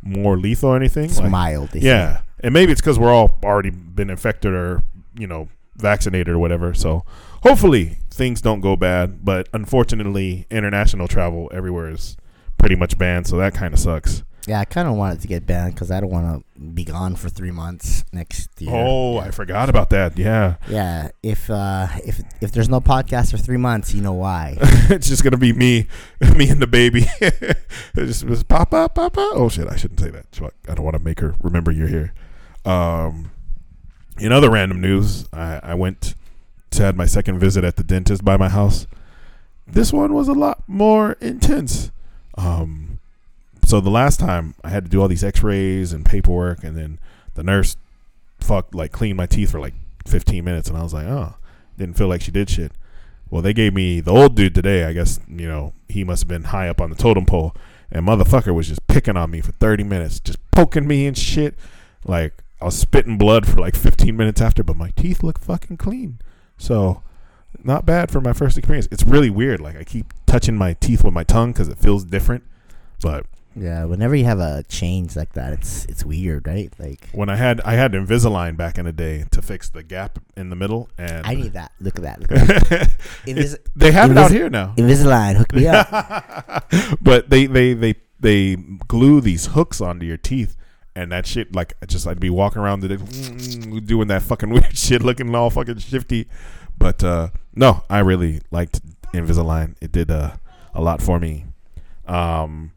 more 0.03 0.37
lethal 0.37 0.71
or 0.71 0.77
anything. 0.77 1.07
It's 1.07 1.19
Like, 1.19 1.31
mild. 1.31 1.71
Say. 1.71 1.81
yeah, 1.81 2.23
and 2.41 2.53
maybe 2.53 2.73
it's 2.73 2.81
because 2.81 2.99
we're 2.99 3.13
all 3.13 3.39
already 3.43 3.71
been 3.71 4.11
infected 4.11 4.53
or 4.53 4.83
you 5.17 5.27
know 5.27 5.49
vaccinated 5.77 6.29
or 6.29 6.39
whatever. 6.39 6.75
So 6.75 7.05
hopefully 7.43 7.99
things 8.11 8.41
don't 8.41 8.61
go 8.61 8.77
bad. 8.77 9.25
But 9.25 9.49
unfortunately, 9.53 10.47
international 10.51 11.09
travel 11.09 11.51
everywhere 11.55 11.89
is 11.91 12.17
pretty 12.59 12.77
much 12.77 12.99
banned, 12.99 13.27
so 13.27 13.37
that 13.39 13.55
kind 13.55 13.73
of 13.75 13.81
sucks. 13.81 14.23
Yeah, 14.47 14.61
I 14.61 14.67
kind 14.67 14.87
of 14.87 14.95
want 14.95 15.19
it 15.19 15.23
to 15.23 15.29
get 15.29 15.47
banned 15.47 15.75
because 15.75 15.91
I 15.91 16.01
don't 16.01 16.11
want 16.11 16.45
to 16.55 16.61
be 16.61 16.85
gone 16.85 17.17
for 17.17 17.31
three 17.31 17.51
months 17.51 18.05
next 18.13 18.51
year. 18.61 18.71
Oh, 18.75 19.17
I 19.17 19.31
forgot 19.31 19.71
about 19.71 19.91
that. 19.91 20.19
Yeah, 20.19 20.57
Yeah, 20.69 21.11
if 21.23 21.49
uh, 21.49 21.89
if 22.05 22.21
if 22.43 22.53
there's 22.53 22.69
no 22.69 22.81
podcast 22.81 23.31
for 23.31 23.39
three 23.39 23.57
months, 23.57 23.95
you 23.95 24.03
know 24.03 24.13
why. 24.13 24.57
it's 24.61 25.09
just 25.09 25.25
gonna 25.25 25.39
be 25.39 25.53
me, 25.53 25.87
me 26.37 26.51
and 26.51 26.61
the 26.61 26.67
baby. 26.67 27.07
It's 27.97 28.21
just, 28.21 28.27
just 28.27 28.49
Papa, 28.49 28.91
Papa. 28.95 29.31
Oh 29.35 29.49
shit, 29.49 29.69
I 29.69 29.77
shouldn't 29.77 30.01
say 30.01 30.11
that. 30.11 30.27
I 30.69 30.75
don't 30.75 30.85
want 30.85 30.97
to 30.97 31.03
make 31.03 31.21
her 31.21 31.35
remember 31.41 31.71
you're 31.71 31.89
here. 31.89 32.13
Um, 32.65 33.31
in 34.19 34.33
other 34.33 34.51
random 34.51 34.81
news, 34.81 35.29
I, 35.33 35.61
I 35.63 35.75
went 35.75 36.15
to 36.71 36.83
had 36.83 36.97
my 36.97 37.07
second 37.07 37.39
visit 37.39 37.65
at 37.65 37.77
the 37.77 37.85
dentist 37.85 38.25
by 38.25 38.37
my 38.37 38.49
house. 38.49 38.87
This 39.67 39.93
one 39.93 40.13
was 40.13 40.29
a 40.29 40.33
lot 40.33 40.63
more 40.67 41.13
intense. 41.21 41.91
Um, 42.37 42.94
so 43.75 43.81
the 43.81 43.91
last 43.91 44.21
time 44.21 44.55
I 44.63 44.69
had 44.69 44.85
to 44.85 44.89
do 44.89 45.03
all 45.03 45.09
these 45.09 45.25
X-rays 45.25 45.93
and 45.93 46.07
paperwork, 46.07 46.63
and 46.63 46.77
then 46.77 47.01
the 47.35 47.43
nurse 47.43 47.77
fucked 48.39 48.73
like 48.73 48.93
cleaned 48.93 49.17
my 49.17 49.27
teeth 49.27 49.51
for 49.51 49.59
like 49.59 49.75
15 50.07 50.45
minutes, 50.45 50.69
and 50.69 50.79
I 50.79 50.85
was 50.85 50.95
like, 50.95 51.07
oh, 51.07 51.35
didn't 51.77 51.97
feel 51.97 52.07
like 52.07 52.21
she 52.21 52.31
did 52.31 52.49
shit. 52.49 52.71
Well, 53.31 53.43
they 53.43 53.53
gave 53.53 53.75
me 53.75 53.99
the 53.99 54.13
old 54.13 54.37
dude 54.37 54.55
today. 54.55 54.85
I 54.85 54.93
guess 54.93 55.19
you 55.27 55.49
know 55.49 55.73
he 55.89 56.05
must 56.05 56.23
have 56.23 56.29
been 56.29 56.45
high 56.45 56.69
up 56.69 56.81
on 56.81 56.89
the 56.89 56.95
totem 56.95 57.27
pole, 57.27 57.53
and 57.91 58.07
motherfucker 58.07 58.55
was 58.55 58.69
just 58.69 58.87
picking 58.87 59.17
on 59.17 59.33
me 59.33 59.41
for 59.41 59.51
30 59.51 59.83
minutes, 59.83 60.21
just 60.21 60.39
poking 60.53 60.87
me 60.87 61.05
and 61.09 61.19
shit. 61.19 61.57
Like 62.05 62.45
I 62.61 62.67
was 62.67 62.79
spitting 62.79 63.19
blood 63.19 63.45
for 63.45 63.57
like 63.57 63.75
15 63.75 64.17
minutes 64.17 64.41
after, 64.41 64.63
but 64.63 64.77
my 64.77 64.91
teeth 64.91 65.25
look 65.25 65.41
fucking 65.41 65.79
clean. 65.79 66.21
So 66.59 67.03
not 67.65 67.85
bad 67.85 68.13
for 68.13 68.21
my 68.21 68.35
first 68.35 68.57
experience. 68.57 68.87
It's 68.93 69.03
really 69.03 69.31
weird. 69.31 69.61
Like 69.61 69.75
I 69.75 69.83
keep 69.83 70.13
touching 70.27 70.57
my 70.57 70.75
teeth 70.75 71.03
with 71.03 71.13
my 71.13 71.25
tongue 71.25 71.51
because 71.51 71.67
it 71.67 71.79
feels 71.79 72.05
different. 72.05 72.45
But 73.03 73.27
yeah, 73.57 73.85
whenever 73.85 74.15
you 74.15 74.25
have 74.25 74.41
a 74.41 74.65
change 74.69 75.17
like 75.17 75.33
that, 75.35 75.53
it's 75.53 75.85
it's 75.87 76.05
weird, 76.05 76.47
right? 76.47 76.73
Like 76.79 77.09
when 77.13 77.29
I 77.29 77.37
had 77.37 77.61
I 77.63 77.75
had 77.75 77.93
Invisalign 77.93 78.57
back 78.57 78.79
in 78.79 78.85
the 78.85 78.93
day 78.93 79.25
to 79.31 79.43
fix 79.43 79.69
the 79.69 79.83
gap 79.83 80.19
in 80.37 80.51
the 80.51 80.57
middle, 80.57 80.89
and 80.99 81.27
I 81.27 81.35
need 81.35 81.53
that. 81.53 81.73
Look 81.81 81.97
at 81.97 82.03
that. 82.03 82.21
Look 82.21 82.33
at 82.33 82.47
that. 82.47 82.91
Invis- 83.27 83.59
they 83.77 83.93
have 83.93 84.11
it 84.11 84.19
out 84.19 84.31
here 84.31 84.51
now. 84.51 84.75
Invisalign, 84.77 85.37
hook 85.37 85.55
me 85.55 85.67
up. 85.67 86.71
but 87.01 87.31
they 87.31 87.47
they 87.47 87.75
they 87.75 87.95
they 88.19 88.57
glue 88.57 89.21
these 89.21 89.47
hooks 89.47 89.81
onto 89.81 90.07
your 90.07 90.17
teeth 90.17 90.57
and 90.97 91.13
that 91.13 91.27
shit 91.27 91.55
like 91.55 91.75
I 91.83 91.87
just 91.87 92.07
I'd 92.07 92.21
be 92.21 92.31
walking 92.31 92.63
around 92.63 92.81
the 92.81 92.97
day, 92.97 93.81
doing 93.81 94.09
that 94.09 94.23
fucking 94.23 94.51
weird 94.53 94.77
shit 94.77 95.03
looking 95.03 95.35
all 95.35 95.51
fucking 95.51 95.79
shifty 95.79 96.29
but 96.79 97.03
uh 97.03 97.29
no 97.55 97.85
I 97.91 97.99
really 98.01 98.41
liked 98.51 98.81
Invisalign 99.13 99.77
it 99.81 99.93
did 99.93 100.11
uh, 100.11 100.37
a 100.75 100.81
lot 100.81 101.03
for 101.03 101.19
me 101.19 101.47
um 102.07 102.73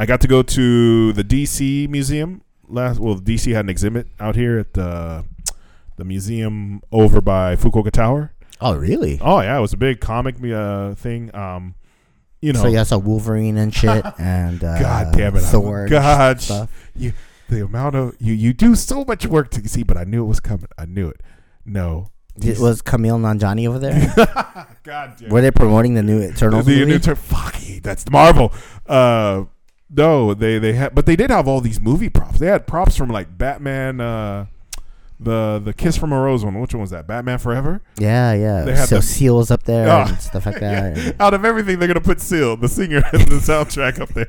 I 0.00 0.06
got 0.06 0.22
to 0.22 0.28
go 0.28 0.42
to 0.42 1.12
the 1.12 1.22
DC 1.22 1.86
museum 1.88 2.40
last 2.66 2.98
well 2.98 3.16
DC 3.16 3.52
had 3.52 3.66
an 3.66 3.68
exhibit 3.68 4.06
out 4.18 4.34
here 4.34 4.58
at 4.58 4.72
the 4.72 5.26
the 5.96 6.04
museum 6.04 6.80
over 6.90 7.20
by 7.20 7.54
Fukuoka 7.54 7.90
Tower 7.90 8.32
oh, 8.62 8.74
really? 8.76 9.18
oh 9.20 9.42
yeah 9.42 9.58
it 9.58 9.60
was 9.60 9.74
a 9.74 9.76
big 9.76 10.00
comic 10.00 10.42
uh 10.42 10.94
thing 10.94 11.34
um 11.34 11.74
you 12.40 12.54
know 12.54 12.62
so 12.62 12.68
you 12.68 12.82
saw 12.82 12.96
Wolverine 12.96 13.58
and 13.58 13.74
shit, 13.74 14.02
and 14.18 14.64
uh, 14.64 14.80
God 14.80 15.12
damn 15.14 15.36
it! 15.36 15.40
Thor. 15.40 15.86
God, 15.86 16.40
you 16.96 17.12
the 17.50 17.62
amount 17.62 17.96
of 17.96 18.16
you 18.18 18.32
you 18.32 18.54
do 18.54 18.74
so 18.74 19.04
much 19.04 19.26
work 19.26 19.50
to 19.50 19.68
see, 19.68 19.82
but 19.82 19.98
I 19.98 20.04
knew 20.04 20.24
it 20.24 20.26
was 20.26 20.40
coming. 20.40 20.68
I 20.78 20.86
knew 20.86 21.10
it. 21.10 21.20
No, 21.66 22.12
it 22.42 22.58
was 22.58 22.80
Kumail 22.80 23.20
Nanjiani 23.20 23.68
over 23.68 23.78
there? 23.78 24.14
God 24.84 25.16
damn. 25.18 25.28
Were 25.28 25.42
they 25.42 25.50
promoting 25.50 25.92
the 25.92 26.02
new 26.02 26.22
Eternals 26.22 26.64
the, 26.64 26.82
the, 26.82 26.98
the, 26.98 27.14
fuck, 27.14 27.56
that's 27.82 28.08
Marvel. 28.10 28.54
Uh, 28.86 29.44
no, 29.92 30.34
they 30.34 30.58
they 30.58 30.72
had, 30.74 30.94
but 30.94 31.06
they 31.06 31.16
did 31.16 31.30
have 31.30 31.48
all 31.48 31.60
these 31.60 31.80
movie 31.80 32.08
props. 32.10 32.38
They 32.38 32.46
had 32.46 32.66
props 32.66 32.96
from 32.96 33.08
like 33.10 33.36
Batman. 33.36 34.00
Uh, 34.00 34.46
the 35.22 35.60
the 35.62 35.74
Kiss 35.74 35.98
from 35.98 36.12
a 36.14 36.18
Rose 36.18 36.46
one. 36.46 36.58
Which 36.58 36.72
one 36.72 36.80
was 36.80 36.88
that? 36.92 37.06
Batman 37.06 37.38
Forever. 37.38 37.82
yeah, 37.98 38.32
yeah. 38.32 38.62
They 38.62 38.74
had 38.74 38.88
so 38.88 38.96
the- 38.96 39.02
seals 39.02 39.50
up 39.50 39.64
there 39.64 39.86
Oh, 39.90 40.06
and 40.08 40.18
stuff 40.18 40.46
like 40.46 40.60
that. 40.60 40.96
Yeah. 40.96 41.12
Out 41.20 41.34
of 41.34 41.44
everything, 41.44 41.78
they're 41.78 41.88
gonna 41.88 42.00
put 42.00 42.22
Seal, 42.22 42.56
the 42.56 42.68
singer, 42.68 43.02
in 43.12 43.28
the 43.28 43.36
soundtrack 43.36 44.00
up 44.00 44.08
there. 44.10 44.28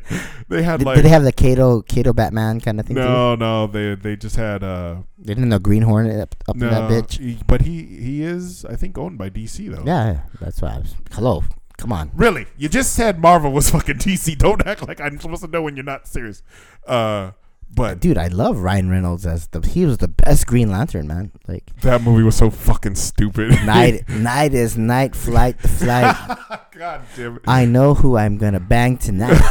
They 0.49 0.63
had 0.63 0.79
Did, 0.79 0.85
like 0.87 0.95
did 0.97 1.05
they 1.05 1.09
have 1.09 1.23
the 1.23 1.31
Kato 1.31 1.81
Kato 1.83 2.11
Batman 2.11 2.59
kind 2.59 2.77
of 2.77 2.85
thing 2.87 2.97
too? 2.97 3.03
no, 3.03 3.35
no. 3.35 3.67
They 3.67 3.95
they 3.95 4.17
just 4.17 4.35
had 4.35 4.63
uh 4.65 4.97
they 5.17 5.33
Didn't 5.33 5.47
the 5.47 5.59
Green 5.59 5.83
Hornet 5.83 6.19
up, 6.19 6.35
up 6.49 6.55
in 6.55 6.59
no, 6.61 6.69
that 6.69 6.91
bitch? 6.91 7.19
he- 7.19 7.39
but 7.47 7.61
he 7.61 7.83
he 7.85 8.21
is 8.23 8.65
I 8.65 8.75
think 8.75 8.97
owned 8.97 9.17
by 9.17 9.29
DC 9.29 9.73
though. 9.73 9.83
Yeah, 9.85 10.23
that's 10.41 10.61
why 10.61 10.73
I 10.75 10.79
was. 10.79 10.95
Hello, 11.13 11.45
come 11.81 11.91
on. 11.91 12.11
Really? 12.13 12.45
You 12.57 12.69
just 12.69 12.93
said 12.93 13.19
Marvel 13.19 13.51
was 13.51 13.69
fucking 13.71 13.97
DC. 13.97 14.37
Don't 14.37 14.65
act 14.65 14.87
like 14.87 15.01
I'm 15.01 15.19
supposed 15.19 15.43
to 15.43 15.49
know 15.49 15.63
when 15.63 15.75
you're 15.75 15.83
not 15.83 16.07
serious. 16.07 16.43
Uh, 16.85 17.31
but 17.73 17.99
Dude, 17.99 18.17
I 18.17 18.27
love 18.27 18.59
Ryan 18.59 18.89
Reynolds 18.89 19.25
as 19.25 19.47
the 19.47 19.65
he 19.65 19.85
was 19.85 19.97
the 19.97 20.09
best 20.09 20.45
Green 20.45 20.69
Lantern, 20.69 21.07
man. 21.07 21.31
Like 21.47 21.63
that 21.81 22.01
movie 22.01 22.21
was 22.21 22.35
so 22.35 22.49
fucking 22.49 22.95
stupid. 22.95 23.49
night 23.65 24.07
night 24.09 24.53
is 24.53 24.77
night, 24.77 25.15
flight 25.15 25.59
flight. 25.59 26.15
God 26.71 27.01
damn 27.15 27.37
it. 27.37 27.41
I 27.47 27.65
know 27.65 27.93
who 27.93 28.17
I'm 28.17 28.37
gonna 28.37 28.59
bang 28.59 28.97
tonight. 28.97 29.41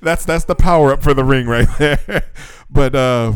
that's 0.00 0.24
that's 0.24 0.44
the 0.46 0.54
power 0.54 0.92
up 0.92 1.02
for 1.02 1.14
the 1.14 1.24
ring 1.24 1.46
right 1.46 1.68
there. 1.78 2.24
but 2.70 2.94
uh, 2.94 3.34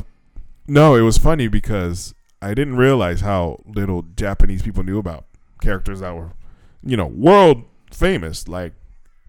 no, 0.66 0.96
it 0.96 1.02
was 1.02 1.18
funny 1.18 1.46
because 1.46 2.14
I 2.40 2.54
didn't 2.54 2.76
realize 2.76 3.20
how 3.20 3.62
little 3.66 4.02
Japanese 4.16 4.62
people 4.62 4.82
knew 4.82 4.98
about 4.98 5.26
characters 5.60 6.00
that 6.00 6.16
were, 6.16 6.32
you 6.82 6.96
know, 6.96 7.06
world 7.06 7.64
famous. 7.92 8.48
Like 8.48 8.72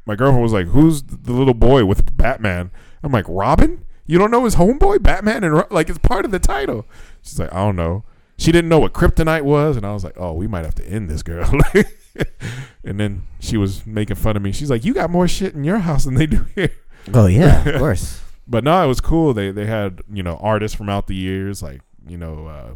my 0.05 0.15
girlfriend 0.15 0.43
was 0.43 0.53
like, 0.53 0.67
"Who's 0.67 1.03
the 1.03 1.33
little 1.33 1.53
boy 1.53 1.85
with 1.85 2.15
Batman?" 2.15 2.71
I'm 3.03 3.11
like, 3.11 3.25
"Robin." 3.27 3.85
You 4.09 4.17
don't 4.17 4.31
know 4.31 4.45
his 4.45 4.55
homeboy, 4.55 5.03
Batman, 5.03 5.43
and 5.43 5.53
Ro-" 5.53 5.67
like 5.69 5.89
it's 5.89 5.97
part 5.99 6.23
of 6.23 6.31
the 6.31 6.39
title. 6.39 6.85
She's 7.21 7.39
like, 7.39 7.53
"I 7.53 7.57
don't 7.57 7.75
know." 7.75 8.03
She 8.37 8.51
didn't 8.51 8.69
know 8.69 8.79
what 8.79 8.93
kryptonite 8.93 9.41
was, 9.41 9.75
and 9.75 9.85
I 9.85 9.93
was 9.93 10.03
like, 10.03 10.17
"Oh, 10.17 10.33
we 10.33 10.47
might 10.47 10.63
have 10.63 10.75
to 10.75 10.87
end 10.87 11.09
this 11.09 11.23
girl." 11.23 11.49
and 12.83 12.99
then 12.99 13.23
she 13.39 13.57
was 13.57 13.85
making 13.85 14.15
fun 14.15 14.37
of 14.37 14.43
me. 14.43 14.51
She's 14.51 14.69
like, 14.69 14.85
"You 14.85 14.93
got 14.93 15.09
more 15.09 15.27
shit 15.27 15.55
in 15.55 15.63
your 15.63 15.79
house 15.79 16.05
than 16.05 16.13
they 16.13 16.27
do 16.27 16.45
here." 16.55 16.71
oh 17.13 17.25
yeah, 17.25 17.67
of 17.67 17.75
course. 17.79 18.21
But 18.47 18.63
no, 18.63 18.81
it 18.81 18.87
was 18.87 19.01
cool. 19.01 19.33
They 19.33 19.51
they 19.51 19.65
had 19.65 20.01
you 20.11 20.23
know 20.23 20.37
artists 20.37 20.77
from 20.77 20.87
out 20.87 21.07
the 21.07 21.15
years, 21.15 21.61
like 21.61 21.81
you 22.07 22.17
know, 22.17 22.47
uh, 22.47 22.75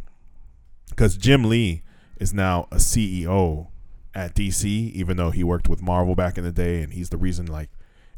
because 0.90 1.16
Jim 1.16 1.46
Lee 1.46 1.84
is 2.20 2.34
now 2.34 2.68
a 2.72 2.76
CEO 2.76 3.68
at 4.14 4.36
DC, 4.36 4.66
even 4.66 5.18
though 5.18 5.32
he 5.32 5.44
worked 5.44 5.70
with 5.70 5.82
Marvel 5.82 6.16
back 6.16 6.38
in 6.38 6.44
the 6.44 6.52
day, 6.52 6.82
and 6.82 6.94
he's 6.94 7.10
the 7.10 7.18
reason 7.18 7.46
like 7.46 7.70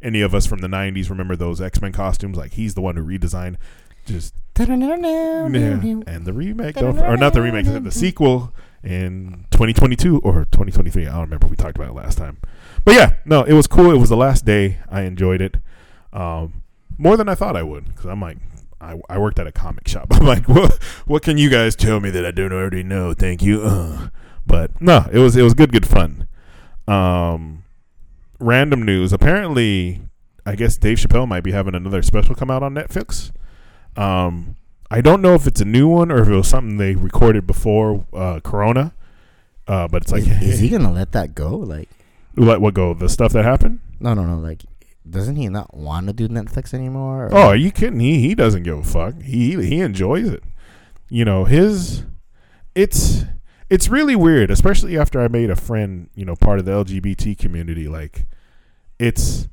any 0.01 0.21
of 0.21 0.35
us 0.35 0.45
from 0.45 0.59
the 0.59 0.67
'90s 0.67 1.09
remember 1.09 1.35
those 1.35 1.61
X 1.61 1.81
Men 1.81 1.91
costumes. 1.91 2.37
Like 2.37 2.53
he's 2.53 2.73
the 2.73 2.81
one 2.81 2.95
who 2.95 3.05
redesigned 3.05 3.57
just 4.05 4.35
and 6.07 6.25
the 6.25 6.33
remake, 6.33 6.77
or 6.77 7.17
not 7.17 7.33
the 7.33 7.41
remake, 7.41 7.65
the 7.65 7.91
sequel 7.91 8.53
in 8.83 9.45
2022 9.51 10.19
or 10.19 10.45
2023. 10.45 11.07
I 11.07 11.11
don't 11.11 11.21
remember. 11.21 11.47
We 11.47 11.55
talked 11.55 11.77
about 11.77 11.89
it 11.89 11.93
last 11.93 12.17
time, 12.17 12.37
but 12.83 12.95
yeah, 12.95 13.15
no, 13.25 13.43
it 13.43 13.53
was 13.53 13.67
cool. 13.67 13.91
It 13.91 13.97
was 13.97 14.09
the 14.09 14.17
last 14.17 14.45
day. 14.45 14.79
I 14.89 15.01
enjoyed 15.03 15.41
it. 15.41 15.57
Um, 16.11 16.63
more 16.97 17.17
than 17.17 17.27
I 17.27 17.35
thought 17.35 17.55
I 17.55 17.63
would 17.63 17.85
because 17.85 18.05
I'm 18.05 18.21
like 18.21 18.37
I, 18.79 18.99
I 19.09 19.17
worked 19.17 19.39
at 19.39 19.47
a 19.47 19.51
comic 19.51 19.87
shop. 19.87 20.07
I'm 20.11 20.25
like, 20.25 20.47
what 20.47 20.73
what 21.05 21.23
can 21.23 21.37
you 21.37 21.49
guys 21.49 21.75
tell 21.75 21.99
me 21.99 22.09
that 22.09 22.25
I 22.25 22.31
don't 22.31 22.51
already 22.51 22.83
know? 22.83 23.13
Thank 23.13 23.41
you. 23.41 23.61
Uh. 23.61 24.09
But 24.45 24.79
no, 24.81 25.07
it 25.11 25.19
was 25.19 25.35
it 25.35 25.41
was 25.43 25.53
good 25.53 25.71
good 25.71 25.87
fun. 25.87 26.27
Um, 26.87 27.63
random 28.39 28.83
news. 28.83 29.13
Apparently, 29.13 30.01
I 30.45 30.55
guess 30.55 30.77
Dave 30.77 30.97
Chappelle 30.97 31.27
might 31.27 31.43
be 31.43 31.51
having 31.51 31.75
another 31.75 32.01
special 32.01 32.35
come 32.35 32.51
out 32.51 32.63
on 32.63 32.73
Netflix. 32.73 33.31
Um, 33.95 34.55
I 34.91 35.01
don't 35.01 35.21
know 35.21 35.33
if 35.33 35.47
it's 35.47 35.61
a 35.61 35.65
new 35.65 35.87
one 35.87 36.11
or 36.11 36.21
if 36.21 36.27
it 36.27 36.35
was 36.35 36.47
something 36.47 36.77
they 36.77 36.95
recorded 36.95 37.47
before 37.47 38.05
uh, 38.13 38.39
Corona. 38.43 38.93
Uh, 39.67 39.87
but 39.87 40.03
it's 40.03 40.11
like, 40.11 40.23
is, 40.27 40.41
is 40.55 40.59
he 40.59 40.67
gonna 40.69 40.91
let 40.91 41.13
that 41.13 41.33
go? 41.35 41.55
Like, 41.55 41.89
let 42.35 42.59
what 42.59 42.73
go? 42.73 42.93
The 42.93 43.07
stuff 43.09 43.31
that 43.33 43.45
happened. 43.45 43.79
no, 43.99 44.13
no, 44.13 44.23
no. 44.25 44.37
Like, 44.37 44.63
doesn't 45.09 45.35
he 45.37 45.47
not 45.49 45.73
want 45.75 46.07
to 46.07 46.13
do 46.13 46.27
Netflix 46.27 46.73
anymore? 46.73 47.27
or- 47.27 47.33
Oh, 47.33 47.47
are 47.47 47.55
you 47.55 47.71
kidding? 47.71 47.99
He 48.01 48.19
he 48.19 48.35
doesn't 48.35 48.63
give 48.63 48.77
a 48.77 48.83
fuck. 48.83 49.21
He 49.21 49.51
he 49.65 49.79
enjoys 49.79 50.27
it. 50.27 50.43
You 51.09 51.23
know, 51.23 51.45
his 51.45 52.03
it's 52.75 53.23
it's 53.73 53.89
really 53.89 54.15
weird, 54.15 54.51
especially 54.51 54.99
after 54.99 55.19
I 55.19 55.27
made 55.27 55.49
a 55.49 55.55
friend, 55.55 56.07
you 56.13 56.25
know, 56.25 56.35
part 56.35 56.59
of 56.59 56.65
the 56.65 56.71
LGBT 56.71 57.35
community 57.35 57.87
like 57.87 58.27
it's 58.99 59.47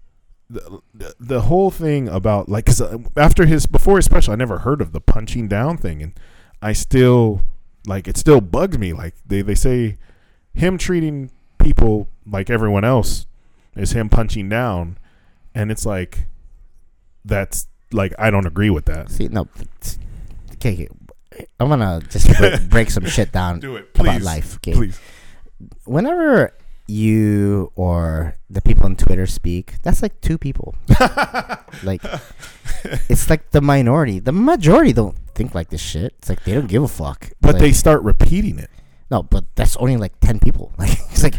the, 0.50 0.82
the, 1.18 1.40
whole 1.42 1.70
thing 1.70 2.06
about 2.06 2.46
like 2.46 2.66
cuz 2.66 2.82
uh, 2.82 2.98
after 3.16 3.46
his 3.46 3.64
before 3.64 3.96
his 3.96 4.04
special 4.04 4.34
I 4.34 4.36
never 4.36 4.58
heard 4.58 4.82
of 4.82 4.92
the 4.92 5.00
punching 5.00 5.48
down 5.48 5.78
thing 5.78 6.02
and 6.02 6.12
I 6.60 6.74
still 6.74 7.46
like 7.86 8.06
it 8.06 8.18
still 8.18 8.42
bugs 8.42 8.76
me 8.76 8.92
like 8.92 9.14
they 9.24 9.40
they 9.40 9.54
say 9.54 9.96
him 10.52 10.76
treating 10.76 11.30
people 11.58 12.06
like 12.26 12.50
everyone 12.50 12.84
else 12.84 13.26
is 13.74 13.92
him 13.92 14.10
punching 14.10 14.50
down 14.50 14.98
and 15.54 15.72
it's 15.72 15.86
like 15.86 16.26
that's 17.24 17.68
like 17.90 18.12
I 18.18 18.28
don't 18.30 18.46
agree 18.46 18.70
with 18.70 18.84
that. 18.84 19.10
See, 19.10 19.28
no. 19.28 19.48
Okay. 20.52 20.88
I'm 21.58 21.68
gonna 21.68 22.00
just 22.10 22.26
break, 22.38 22.68
break 22.68 22.90
some 22.90 23.04
shit 23.06 23.32
down 23.32 23.60
Do 23.60 23.76
it, 23.76 23.88
about 23.94 24.22
life. 24.22 24.56
Okay, 24.56 24.72
Please. 24.72 25.00
whenever 25.84 26.52
you 26.86 27.70
or 27.76 28.36
the 28.48 28.60
people 28.60 28.84
on 28.86 28.96
Twitter 28.96 29.26
speak, 29.26 29.74
that's 29.82 30.02
like 30.02 30.20
two 30.20 30.38
people. 30.38 30.74
like 31.84 32.02
it's 33.08 33.30
like 33.30 33.50
the 33.50 33.60
minority. 33.60 34.18
The 34.18 34.32
majority 34.32 34.92
don't 34.92 35.16
think 35.34 35.54
like 35.54 35.70
this 35.70 35.80
shit. 35.80 36.14
It's 36.18 36.28
like 36.28 36.44
they 36.44 36.54
don't 36.54 36.66
give 36.68 36.82
a 36.82 36.88
fuck. 36.88 37.30
but 37.40 37.54
Like, 37.54 37.60
they 37.60 37.72
start 37.72 38.02
repeating 38.02 38.58
it. 38.58 38.70
no, 39.10 39.22
but 39.22 39.44
that's 39.54 39.76
only 39.76 39.96
like 39.96 40.18
ten 40.20 40.38
people. 40.40 40.72
Like 40.78 40.98
it's 41.10 41.22
like 41.22 41.34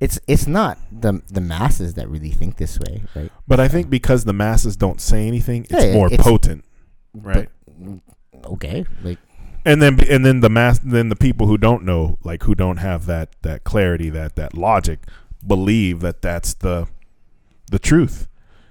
it's 0.00 0.18
it's 0.26 0.46
not 0.46 0.78
the 0.92 1.22
the 1.28 1.40
masses 1.40 1.94
that 1.94 2.08
really 2.08 2.30
think 2.30 2.56
this 2.56 2.78
way, 2.78 3.02
right? 3.14 3.30
But 3.46 3.60
I 3.60 3.68
think 3.68 3.88
because 3.88 4.24
the 4.24 4.32
masses 4.32 4.76
don't 4.76 5.00
say 5.00 5.26
anything, 5.26 5.64
it's 5.70 5.84
Yeah, 5.84 5.92
more 5.94 6.06
it's- 6.08 6.22
potent, 6.22 6.64
right? 7.14 7.48
But, 7.78 8.50
okay, 8.52 8.84
like 9.02 9.18
and 9.66 9.82
then 9.82 10.00
and 10.08 10.24
then 10.24 10.40
the 10.40 10.48
mass 10.48 10.78
then 10.78 11.10
the 11.10 11.16
people 11.16 11.46
who 11.46 11.58
don't 11.58 11.82
know 11.84 12.16
like 12.24 12.44
who 12.44 12.54
don't 12.54 12.78
have 12.78 13.04
that 13.04 13.34
that 13.42 13.64
clarity 13.64 14.08
that 14.08 14.36
that 14.36 14.54
logic 14.54 15.00
believe 15.46 16.00
that 16.00 16.22
that's 16.22 16.54
the 16.54 16.88
the 17.70 17.78
truth 17.78 18.28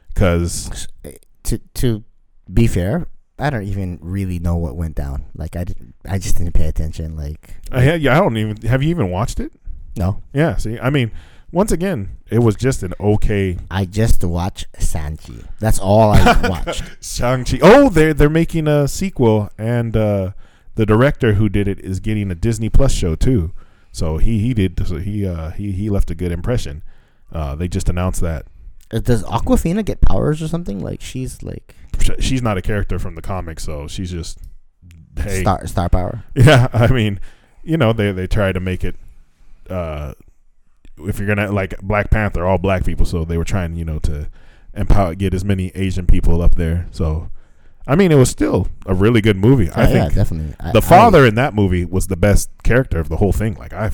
because 0.08 0.88
to 1.44 1.60
to 1.76 2.04
be 2.52 2.68
fair, 2.68 3.08
I 3.40 3.50
don't 3.50 3.64
even 3.64 4.00
really 4.02 4.40
know 4.40 4.56
what 4.56 4.76
went 4.76 4.96
down. 4.96 5.26
Like 5.36 5.56
I 5.56 5.64
didn't, 5.64 5.96
I 6.08 6.18
just 6.18 6.38
didn't 6.38 6.54
pay 6.54 6.68
attention. 6.68 7.16
Like 7.16 7.56
I 7.72 7.82
had, 7.82 8.02
yeah 8.02 8.18
I 8.18 8.22
don't 8.22 8.38
even 8.38 8.58
have 8.64 8.84
you 8.84 8.90
even 8.90 9.10
watched 9.10 9.40
it 9.40 9.52
no, 9.98 10.22
yeah 10.34 10.58
see 10.58 10.78
I 10.80 10.90
mean 10.90 11.12
once 11.52 11.72
again 11.72 12.18
it 12.30 12.40
was 12.40 12.56
just 12.56 12.84
an 12.84 12.94
okay 13.00 13.58
I 13.72 13.86
just 13.86 14.24
watched 14.24 14.68
Shang 14.80 15.18
Chi. 15.18 15.34
That's 15.60 15.80
all 15.80 16.12
I 16.12 16.48
watched. 16.50 16.84
Shang 17.04 17.46
Chi 17.46 17.60
oh 17.62 17.90
they're 17.90 18.14
they're 18.14 18.30
making 18.30 18.68
a 18.68 18.88
sequel 18.88 19.50
and 19.58 19.96
uh 19.96 20.32
the 20.76 20.86
director 20.86 21.34
who 21.34 21.50
did 21.50 21.68
it 21.68 21.80
is 21.80 22.00
getting 22.00 22.30
a 22.32 22.36
Disney 22.36 22.70
Plus 22.70 22.92
show 22.94 23.16
too 23.16 23.52
so 23.92 24.18
he 24.18 24.40
he 24.40 24.54
did 24.54 24.86
so 24.88 24.98
he 24.98 25.26
uh 25.26 25.52
he 25.52 25.72
he 25.72 25.90
left 25.90 26.12
a 26.12 26.16
good 26.16 26.32
impression 26.32 26.84
uh 27.32 27.56
they 27.56 27.68
just 27.68 27.90
announced 27.90 28.22
that 28.22 28.46
Uh, 28.92 29.00
Does 29.00 29.24
Awkwafina 29.24 29.84
get 29.84 30.02
powers 30.02 30.42
or 30.42 30.48
something? 30.48 30.80
Like 30.80 31.02
she's 31.02 31.42
like 31.42 31.76
she's 32.20 32.42
not 32.42 32.58
a 32.58 32.62
character 32.62 33.00
from 33.00 33.16
the 33.16 33.22
comics, 33.22 33.64
so 33.64 33.88
she's 33.88 34.12
just 34.12 34.38
hey, 35.18 35.42
star 35.42 35.66
star 35.66 35.90
power. 35.90 36.24
yeah. 36.36 36.68
I 36.72 36.88
mean, 36.92 37.20
you 37.64 37.78
know, 37.78 37.94
they 37.94 38.12
they 38.12 38.28
try 38.28 38.52
to 38.52 38.60
make 38.60 38.84
it. 38.84 38.96
Uh, 39.70 40.14
if 41.00 41.18
you're 41.18 41.28
gonna 41.28 41.52
like 41.52 41.80
Black 41.82 42.12
Panther, 42.12 42.46
all 42.46 42.58
black 42.60 42.86
people, 42.86 43.06
so 43.06 43.26
they 43.26 43.38
were 43.38 43.44
trying, 43.44 43.76
you 43.76 43.86
know, 43.86 43.98
to 44.00 44.30
empower, 44.76 45.16
get 45.16 45.34
as 45.34 45.44
many 45.44 45.72
Asian 45.74 46.06
people 46.06 46.42
up 46.44 46.56
there. 46.56 46.88
So, 46.92 47.32
I 47.88 47.96
mean, 47.96 48.12
it 48.12 48.16
was 48.16 48.30
still 48.30 48.68
a 48.86 48.94
really 48.94 49.22
good 49.22 49.38
movie. 49.38 49.70
Oh, 49.70 49.74
I 49.76 49.84
Yeah, 49.84 49.90
yeah, 49.90 50.02
think 50.04 50.14
definitely. 50.16 50.56
I- 50.60 50.72
the 50.72 50.80
I- 50.80 50.82
father 50.82 51.26
in 51.26 51.36
that 51.36 51.54
movie 51.54 51.86
was 51.86 52.08
the 52.08 52.16
best 52.18 52.50
character 52.64 53.00
of 53.00 53.10
the 53.10 53.18
whole 53.18 53.32
thing. 53.34 53.56
Like 53.56 53.74
I, 53.74 53.92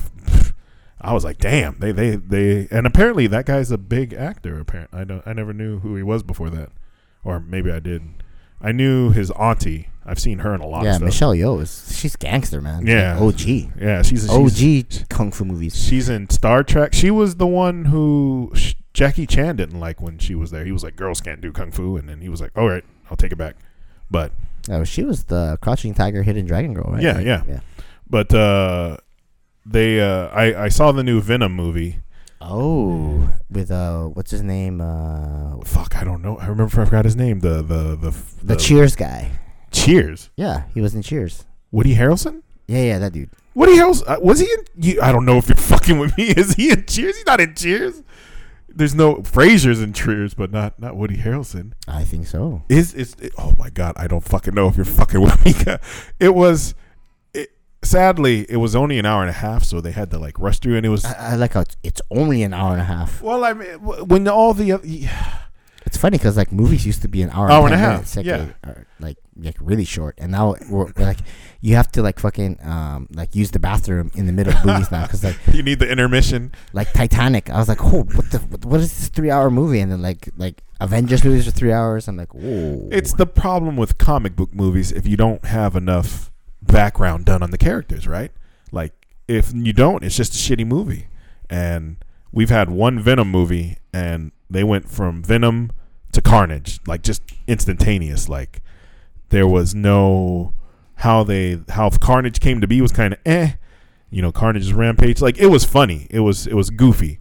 I 1.00 1.12
was 1.12 1.24
like, 1.24 1.38
damn, 1.38 1.78
they 1.78 1.92
they 1.92 2.16
they, 2.16 2.68
and 2.70 2.86
apparently 2.86 3.26
that 3.26 3.44
guy's 3.46 3.70
a 3.70 3.78
big 3.78 4.12
actor. 4.14 4.58
Apparently, 4.60 5.00
I 5.00 5.04
don't, 5.04 5.22
I 5.26 5.32
never 5.32 5.52
knew 5.52 5.80
who 5.80 5.96
he 5.96 6.02
was 6.02 6.22
before 6.22 6.48
that, 6.50 6.70
or 7.24 7.40
maybe 7.40 7.70
I 7.70 7.80
did. 7.80 8.02
I 8.60 8.70
knew 8.72 9.10
his 9.10 9.30
auntie. 9.32 9.88
I've 10.06 10.18
seen 10.18 10.40
her 10.40 10.54
in 10.54 10.60
a 10.60 10.66
lot 10.66 10.84
yeah, 10.84 10.90
of 10.90 10.96
stuff. 10.96 11.06
Michelle 11.06 11.32
Yeoh 11.34 11.60
is 11.60 11.96
she's 11.96 12.16
gangster 12.16 12.60
man. 12.60 12.86
Yeah. 12.86 13.18
Like, 13.18 13.34
OG. 13.34 13.40
Yeah, 13.80 14.02
she's, 14.02 14.22
she's 14.22 14.28
OG 14.30 15.08
kung 15.08 15.30
fu 15.32 15.44
movies. 15.44 15.76
She's 15.76 16.08
in 16.08 16.28
Star 16.30 16.62
Trek. 16.64 16.92
She 16.92 17.10
was 17.10 17.36
the 17.36 17.46
one 17.46 17.84
who 17.86 18.52
Jackie 18.94 19.26
Chan 19.26 19.56
didn't 19.56 19.78
like 19.78 20.00
when 20.00 20.18
she 20.18 20.34
was 20.34 20.50
there. 20.50 20.64
He 20.64 20.72
was 20.72 20.82
like, 20.84 20.96
"Girls 20.96 21.20
can't 21.20 21.40
do 21.40 21.52
kung 21.52 21.70
fu," 21.72 21.96
and 21.96 22.08
then 22.08 22.20
he 22.20 22.28
was 22.28 22.40
like, 22.40 22.50
"All 22.56 22.68
right, 22.68 22.84
I'll 23.10 23.16
take 23.16 23.32
it 23.32 23.38
back." 23.38 23.56
But 24.12 24.30
Oh, 24.70 24.84
she 24.84 25.02
was 25.02 25.24
the 25.24 25.58
Crouching 25.60 25.92
Tiger, 25.94 26.22
Hidden 26.22 26.46
Dragon 26.46 26.72
girl, 26.74 26.92
right? 26.92 27.02
Yeah, 27.02 27.14
Like, 27.14 27.26
yeah. 27.26 27.42
yeah. 27.48 27.60
but 28.08 28.32
uh, 28.32 28.98
they 29.66 30.00
uh, 30.00 30.28
I 30.28 30.64
I 30.64 30.68
saw 30.68 30.92
the 30.92 31.02
new 31.02 31.20
Venom 31.20 31.52
movie. 31.54 31.96
Oh, 32.40 33.28
with 33.50 33.70
uh, 33.70 34.04
what's 34.06 34.30
his 34.30 34.42
name? 34.42 34.80
Uh, 34.80 35.58
Fuck, 35.64 35.96
I 35.96 36.04
don't 36.04 36.22
know. 36.22 36.36
I 36.38 36.46
remember 36.46 36.80
I 36.80 36.84
forgot 36.84 37.04
his 37.04 37.16
name. 37.16 37.40
The 37.40 37.62
the 37.62 37.96
the 37.96 38.14
the 38.42 38.56
Cheers 38.56 38.94
guy. 38.96 39.30
Cheers. 39.70 40.30
Yeah, 40.36 40.64
he 40.74 40.80
was 40.80 40.94
in 40.94 41.02
Cheers. 41.02 41.44
Woody 41.70 41.94
Harrelson. 41.94 42.42
Yeah, 42.68 42.82
yeah, 42.82 42.98
that 42.98 43.12
dude. 43.12 43.30
Woody 43.54 43.72
Harrelson 43.76 44.08
uh, 44.08 44.18
was 44.20 44.40
he 44.40 44.46
in? 44.46 44.64
You, 44.76 45.00
I 45.02 45.12
don't 45.12 45.24
know 45.24 45.38
if 45.38 45.48
you're 45.48 45.56
fucking 45.74 45.98
with 45.98 46.16
me. 46.18 46.24
Is 46.28 46.54
he 46.54 46.70
in 46.70 46.84
Cheers? 46.86 47.16
He's 47.16 47.26
not 47.26 47.40
in 47.40 47.54
Cheers. 47.54 48.02
There's 48.74 48.94
no 48.94 49.16
Frasier's 49.16 49.80
in 49.80 49.92
Cheers, 49.92 50.34
but 50.34 50.50
not 50.50 50.78
not 50.80 50.96
Woody 50.96 51.16
Harrelson. 51.16 51.72
I 51.86 52.04
think 52.04 52.26
so. 52.26 52.62
Is 52.68 52.94
is 52.94 53.14
it, 53.20 53.32
oh 53.38 53.54
my 53.58 53.70
god, 53.70 53.94
I 53.96 54.06
don't 54.06 54.24
fucking 54.24 54.54
know 54.54 54.68
if 54.68 54.76
you're 54.76 54.84
fucking 54.84 55.20
with 55.20 55.44
me. 55.44 55.54
It 56.20 56.34
was 56.34 56.74
it 57.34 57.50
sadly 57.82 58.46
it 58.48 58.56
was 58.56 58.74
only 58.76 58.98
an 58.98 59.06
hour 59.06 59.22
and 59.22 59.30
a 59.30 59.34
half, 59.34 59.64
so 59.64 59.80
they 59.80 59.92
had 59.92 60.10
to 60.10 60.18
like 60.18 60.38
rush 60.38 60.58
through 60.60 60.76
and 60.76 60.86
it 60.86 60.90
was 60.90 61.04
I, 61.04 61.32
I 61.32 61.34
like 61.36 61.52
how 61.54 61.60
it's, 61.60 61.76
it's 61.82 62.00
only 62.10 62.42
an 62.42 62.54
hour 62.54 62.72
and 62.72 62.80
a 62.80 62.84
half. 62.84 63.20
well, 63.22 63.44
I 63.44 63.52
mean 63.52 63.74
when 63.80 64.28
all 64.28 64.54
the 64.54 64.80
yeah, 64.84 65.41
It's 65.92 65.98
funny 66.00 66.16
because 66.16 66.38
like 66.38 66.50
movies 66.50 66.86
used 66.86 67.02
to 67.02 67.08
be 67.08 67.20
an 67.20 67.28
hour, 67.28 67.50
Hour 67.50 67.66
and, 67.66 67.74
and 67.74 67.74
a 67.74 67.76
half, 67.76 67.92
minutes, 67.92 68.16
like, 68.16 68.24
yeah. 68.24 68.46
uh, 68.64 68.72
like 68.98 69.18
like 69.36 69.56
really 69.60 69.84
short, 69.84 70.14
and 70.16 70.32
now 70.32 70.54
we're, 70.70 70.90
we're 70.96 71.04
like 71.04 71.18
you 71.60 71.76
have 71.76 71.92
to 71.92 72.00
like 72.00 72.18
fucking 72.18 72.58
um 72.62 73.08
like 73.12 73.34
use 73.36 73.50
the 73.50 73.58
bathroom 73.58 74.10
in 74.14 74.24
the 74.24 74.32
middle 74.32 74.54
of 74.54 74.64
movies 74.64 74.90
now 74.90 75.02
because 75.02 75.22
like 75.22 75.36
you 75.52 75.62
need 75.62 75.80
the 75.80 75.92
intermission. 75.92 76.50
like 76.72 76.90
Titanic, 76.94 77.50
I 77.50 77.58
was 77.58 77.68
like, 77.68 77.84
oh, 77.84 78.04
what 78.04 78.30
the 78.30 78.38
what, 78.38 78.64
what 78.64 78.80
is 78.80 78.88
this 78.98 79.08
three 79.10 79.30
hour 79.30 79.50
movie? 79.50 79.80
And 79.80 79.92
then 79.92 80.00
like 80.00 80.30
like 80.38 80.62
Avengers 80.80 81.22
movies 81.24 81.46
are 81.46 81.50
three 81.50 81.72
hours. 81.72 82.08
I'm 82.08 82.16
like, 82.16 82.32
whoa. 82.32 82.88
It's 82.90 83.12
the 83.12 83.26
problem 83.26 83.76
with 83.76 83.98
comic 83.98 84.34
book 84.34 84.54
movies 84.54 84.92
if 84.92 85.06
you 85.06 85.18
don't 85.18 85.44
have 85.44 85.76
enough 85.76 86.30
background 86.62 87.26
done 87.26 87.42
on 87.42 87.50
the 87.50 87.58
characters, 87.58 88.08
right? 88.08 88.32
Like 88.70 88.94
if 89.28 89.52
you 89.54 89.74
don't, 89.74 90.02
it's 90.02 90.16
just 90.16 90.32
a 90.32 90.38
shitty 90.38 90.66
movie. 90.66 91.08
And 91.50 91.98
we've 92.32 92.48
had 92.48 92.70
one 92.70 92.98
Venom 92.98 93.30
movie 93.30 93.76
and 93.92 94.32
they 94.48 94.64
went 94.64 94.88
from 94.88 95.22
Venom 95.22 95.70
to 96.12 96.20
Carnage, 96.22 96.80
like 96.86 97.02
just 97.02 97.22
instantaneous. 97.46 98.28
Like 98.28 98.62
there 99.30 99.46
was 99.46 99.74
no 99.74 100.52
how 100.96 101.24
they 101.24 101.60
how 101.70 101.90
Carnage 101.90 102.40
came 102.40 102.60
to 102.60 102.66
be 102.66 102.80
was 102.80 102.92
kind 102.92 103.14
of 103.14 103.20
eh. 103.26 103.52
You 104.10 104.20
know, 104.20 104.30
Carnage's 104.30 104.74
rampage, 104.74 105.22
like 105.22 105.38
it 105.38 105.46
was 105.46 105.64
funny. 105.64 106.06
It 106.10 106.20
was 106.20 106.46
it 106.46 106.54
was 106.54 106.70
goofy. 106.70 107.18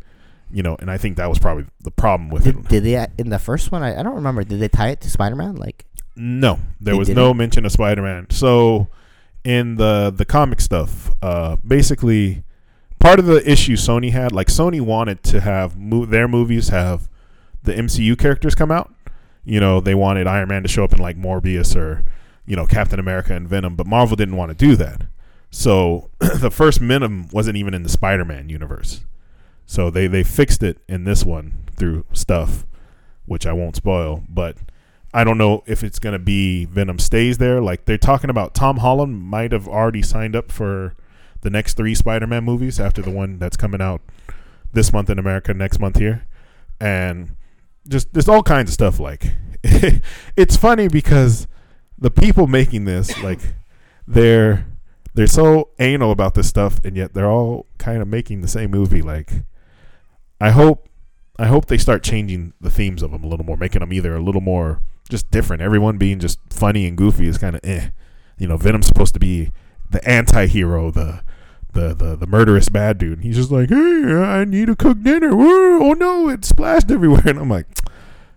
You 0.54 0.62
know, 0.64 0.76
and 0.80 0.92
I 0.92 0.98
think 0.98 1.16
that 1.16 1.30
was 1.30 1.40
probably 1.40 1.66
the 1.80 1.92
problem 1.92 2.30
with 2.30 2.46
it. 2.46 2.54
did, 2.64 2.68
did 2.68 2.84
they 2.84 3.08
in 3.18 3.30
the 3.30 3.40
first 3.40 3.72
one? 3.72 3.82
I, 3.84 3.98
I 3.98 4.04
don't 4.04 4.16
remember. 4.16 4.44
Did 4.44 4.60
they 4.60 4.68
tie 4.68 4.90
it 4.90 5.00
to 5.02 5.10
Spider 5.10 5.36
Man? 5.38 5.56
Like 5.56 5.86
No, 6.18 6.60
there 6.82 6.98
was 6.98 7.08
didn't? 7.08 7.24
no 7.24 7.34
mention 7.34 7.66
of 7.66 7.72
Spider 7.72 8.02
Man. 8.02 8.28
So 8.30 8.90
in 9.46 9.76
the 9.78 10.12
the 10.14 10.26
comic 10.26 10.60
stuff, 10.60 11.10
uh, 11.22 11.56
basically 11.66 12.44
part 13.00 13.18
of 13.20 13.26
the 13.26 13.50
issue 13.50 13.78
Sony 13.78 14.12
had, 14.12 14.34
like 14.34 14.48
Sony 14.48 14.82
wanted 14.82 15.24
to 15.24 15.40
have 15.40 15.78
mo- 15.78 16.06
their 16.06 16.28
movies 16.28 16.68
have 16.68 17.08
the 17.64 17.74
MCU 17.74 18.18
characters 18.18 18.56
come 18.56 18.72
out. 18.72 18.94
You 19.44 19.60
know, 19.60 19.80
they 19.80 19.96
wanted 19.96 20.28
Iron 20.28 20.50
Man 20.50 20.64
to 20.64 20.70
show 20.70 20.84
up 20.84 20.94
in 20.94 21.00
like 21.00 21.18
Morbius 21.18 21.76
or 21.76 22.04
you 22.46 22.56
know 22.56 22.66
Captain 22.66 23.00
America 23.00 23.34
and 23.34 23.48
Venom, 23.48 23.76
but 23.76 23.88
Marvel 23.88 24.16
didn't 24.16 24.38
want 24.38 24.50
to 24.50 24.56
do 24.56 24.76
that. 24.76 25.04
So 25.50 26.10
the 26.20 26.52
first 26.52 26.80
Venom 26.80 27.28
wasn't 27.32 27.58
even 27.58 27.74
in 27.74 27.84
the 27.84 27.90
Spider 27.90 28.26
Man 28.26 28.50
universe. 28.50 29.04
So 29.66 29.90
they 29.90 30.08
they 30.08 30.24
fixed 30.24 30.64
it 30.64 30.80
in 30.88 31.04
this 31.04 31.26
one 31.26 31.64
through 31.76 32.06
stuff, 32.14 32.66
which 33.26 33.46
I 33.46 33.54
won't 33.54 33.76
spoil, 33.76 34.24
but. 34.30 34.58
I 35.14 35.26
don't 35.26 35.38
know 35.38 35.62
if 35.66 35.84
it's 35.84 36.00
going 36.00 36.14
to 36.14 36.20
be 36.20 36.64
Venom 36.64 36.98
stays 36.98 37.38
there. 37.38 37.60
Like 37.60 37.84
they're 37.84 37.98
talking 37.98 38.30
about 38.30 38.54
Tom 38.54 38.78
Holland 38.78 39.22
might 39.22 39.52
have 39.52 39.68
already 39.68 40.02
signed 40.02 40.38
up 40.38 40.54
for 40.54 40.96
the 41.42 41.50
next 41.50 41.76
three 41.76 41.94
Spider-Man 41.94 42.46
movies 42.46 42.80
after 42.80 43.02
the 43.02 43.12
one 43.12 43.38
that's 43.38 43.58
coming 43.58 43.82
out 43.82 44.02
this 44.74 44.94
month 44.94 45.10
in 45.10 45.20
America, 45.20 45.54
next 45.54 45.80
month 45.80 45.98
here, 45.98 46.28
and 46.80 47.36
just 47.88 48.14
there's 48.14 48.30
all 48.30 48.44
kinds 48.44 48.70
of 48.70 48.74
stuff. 48.74 49.00
Like 49.00 49.26
it's 49.64 50.58
funny 50.58 50.88
because 50.88 51.48
the 51.98 52.12
people 52.12 52.48
making 52.48 52.86
this, 52.86 53.18
like 53.24 53.40
they're 54.08 54.66
they're 55.14 55.28
so 55.28 55.70
anal 55.80 56.12
about 56.12 56.36
this 56.36 56.48
stuff, 56.48 56.80
and 56.84 56.96
yet 56.96 57.14
they're 57.14 57.30
all 57.30 57.66
kind 57.78 58.02
of 58.02 58.08
making 58.08 58.42
the 58.42 58.48
same 58.48 58.72
movie. 58.72 59.02
Like 59.02 59.32
I 60.40 60.52
hope 60.52 60.88
I 61.38 61.48
hope 61.48 61.66
they 61.66 61.78
start 61.78 62.04
changing 62.04 62.54
the 62.62 62.70
themes 62.70 63.02
of 63.02 63.12
them 63.12 63.24
a 63.24 63.28
little 63.28 63.46
more, 63.46 63.58
making 63.58 63.80
them 63.80 63.94
either 63.94 64.16
a 64.16 64.22
little 64.22 64.42
more 64.42 64.82
just 65.10 65.30
different. 65.32 65.62
Everyone 65.62 65.98
being 65.98 66.20
just 66.20 66.40
funny 66.50 66.86
and 66.88 66.98
goofy 66.98 67.28
is 67.28 67.38
kind 67.38 67.56
of 67.56 67.62
eh. 67.64 67.90
You 68.38 68.48
know, 68.48 68.58
Venom's 68.58 68.88
supposed 68.88 69.14
to 69.14 69.20
be 69.20 69.52
the 69.92 70.08
anti-hero, 70.08 70.90
the 70.90 71.24
the 71.74 71.94
the, 71.94 72.16
the 72.16 72.28
murderous 72.28 72.70
bad 72.70 72.98
dude. 72.98 73.20
And 73.20 73.24
he's 73.24 73.36
just 73.36 73.52
like, 73.52 73.70
hey, 73.70 73.76
I 73.76 74.46
need 74.46 74.68
to 74.68 74.76
cook 74.76 75.02
dinner. 75.02 75.30
Oh 75.32 75.94
no, 75.94 76.30
it 76.30 76.46
splashed 76.46 76.92
everywhere. 76.92 77.24
And 77.26 77.40
I'm 77.40 77.50
like, 77.50 77.68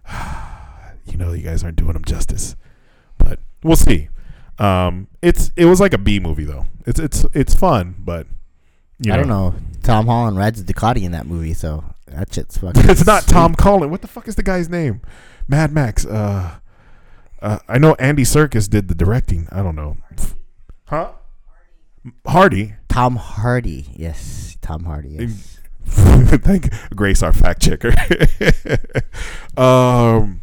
you 1.06 1.16
know, 1.16 1.32
you 1.32 1.42
guys 1.42 1.64
aren't 1.64 1.76
doing 1.76 1.96
him 1.96 2.04
justice. 2.04 2.56
But 3.18 3.40
we'll 3.62 3.76
see. 3.76 4.08
Um, 4.58 5.08
it's 5.22 5.50
it 5.56 5.64
was 5.64 5.80
like 5.80 5.92
a 5.92 5.98
B 5.98 6.20
movie 6.20 6.44
though. 6.44 6.66
It's 6.86 7.00
it's 7.00 7.24
it's 7.32 7.54
fun, 7.54 7.96
but 7.98 8.26
you 9.00 9.12
I 9.12 9.16
don't 9.16 9.28
know. 9.28 9.54
Tom 9.82 10.06
Holland 10.06 10.36
rides 10.36 10.62
Ducati 10.62 11.02
in 11.02 11.12
that 11.12 11.26
movie, 11.26 11.54
so 11.54 11.84
that 12.06 12.32
shit's 12.32 12.56
fucking. 12.58 12.88
it's 12.88 13.06
not 13.06 13.24
sweet. 13.24 13.32
Tom 13.32 13.54
Collin. 13.54 13.90
What 13.90 14.00
the 14.02 14.08
fuck 14.08 14.28
is 14.28 14.36
the 14.36 14.42
guy's 14.42 14.68
name? 14.68 15.00
Mad 15.48 15.72
Max. 15.72 16.06
Uh, 16.06 16.56
uh, 17.42 17.58
I 17.68 17.78
know 17.78 17.94
Andy 17.98 18.22
Serkis 18.22 18.68
did 18.70 18.88
the 18.88 18.94
directing. 18.94 19.48
I 19.50 19.62
don't 19.62 19.76
know. 19.76 19.96
Huh? 20.86 21.12
Hardy. 22.26 22.74
Tom 22.94 23.16
Hardy. 23.16 23.86
Yes, 23.96 24.56
Tom 24.60 24.84
Hardy. 24.84 25.16
Yes. 25.18 25.58
Thank 25.84 26.70
Grace, 26.94 27.24
our 27.24 27.32
fact 27.32 27.60
checker. 27.60 27.88
um, 29.60 30.42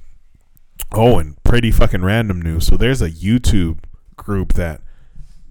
oh, 0.92 1.18
and 1.18 1.42
pretty 1.46 1.72
fucking 1.72 2.04
random 2.04 2.42
news. 2.42 2.68
So 2.68 2.76
there's 2.76 3.02
a 3.02 3.10
YouTube 3.10 3.78
group 4.18 4.52
that 4.56 4.82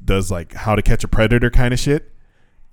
does 0.04 0.30
like 0.30 0.52
how 0.52 0.74
to 0.74 0.82
catch 0.82 1.02
a 1.02 1.08
predator 1.08 1.48
kind 1.48 1.72
of 1.72 1.80
shit, 1.80 2.12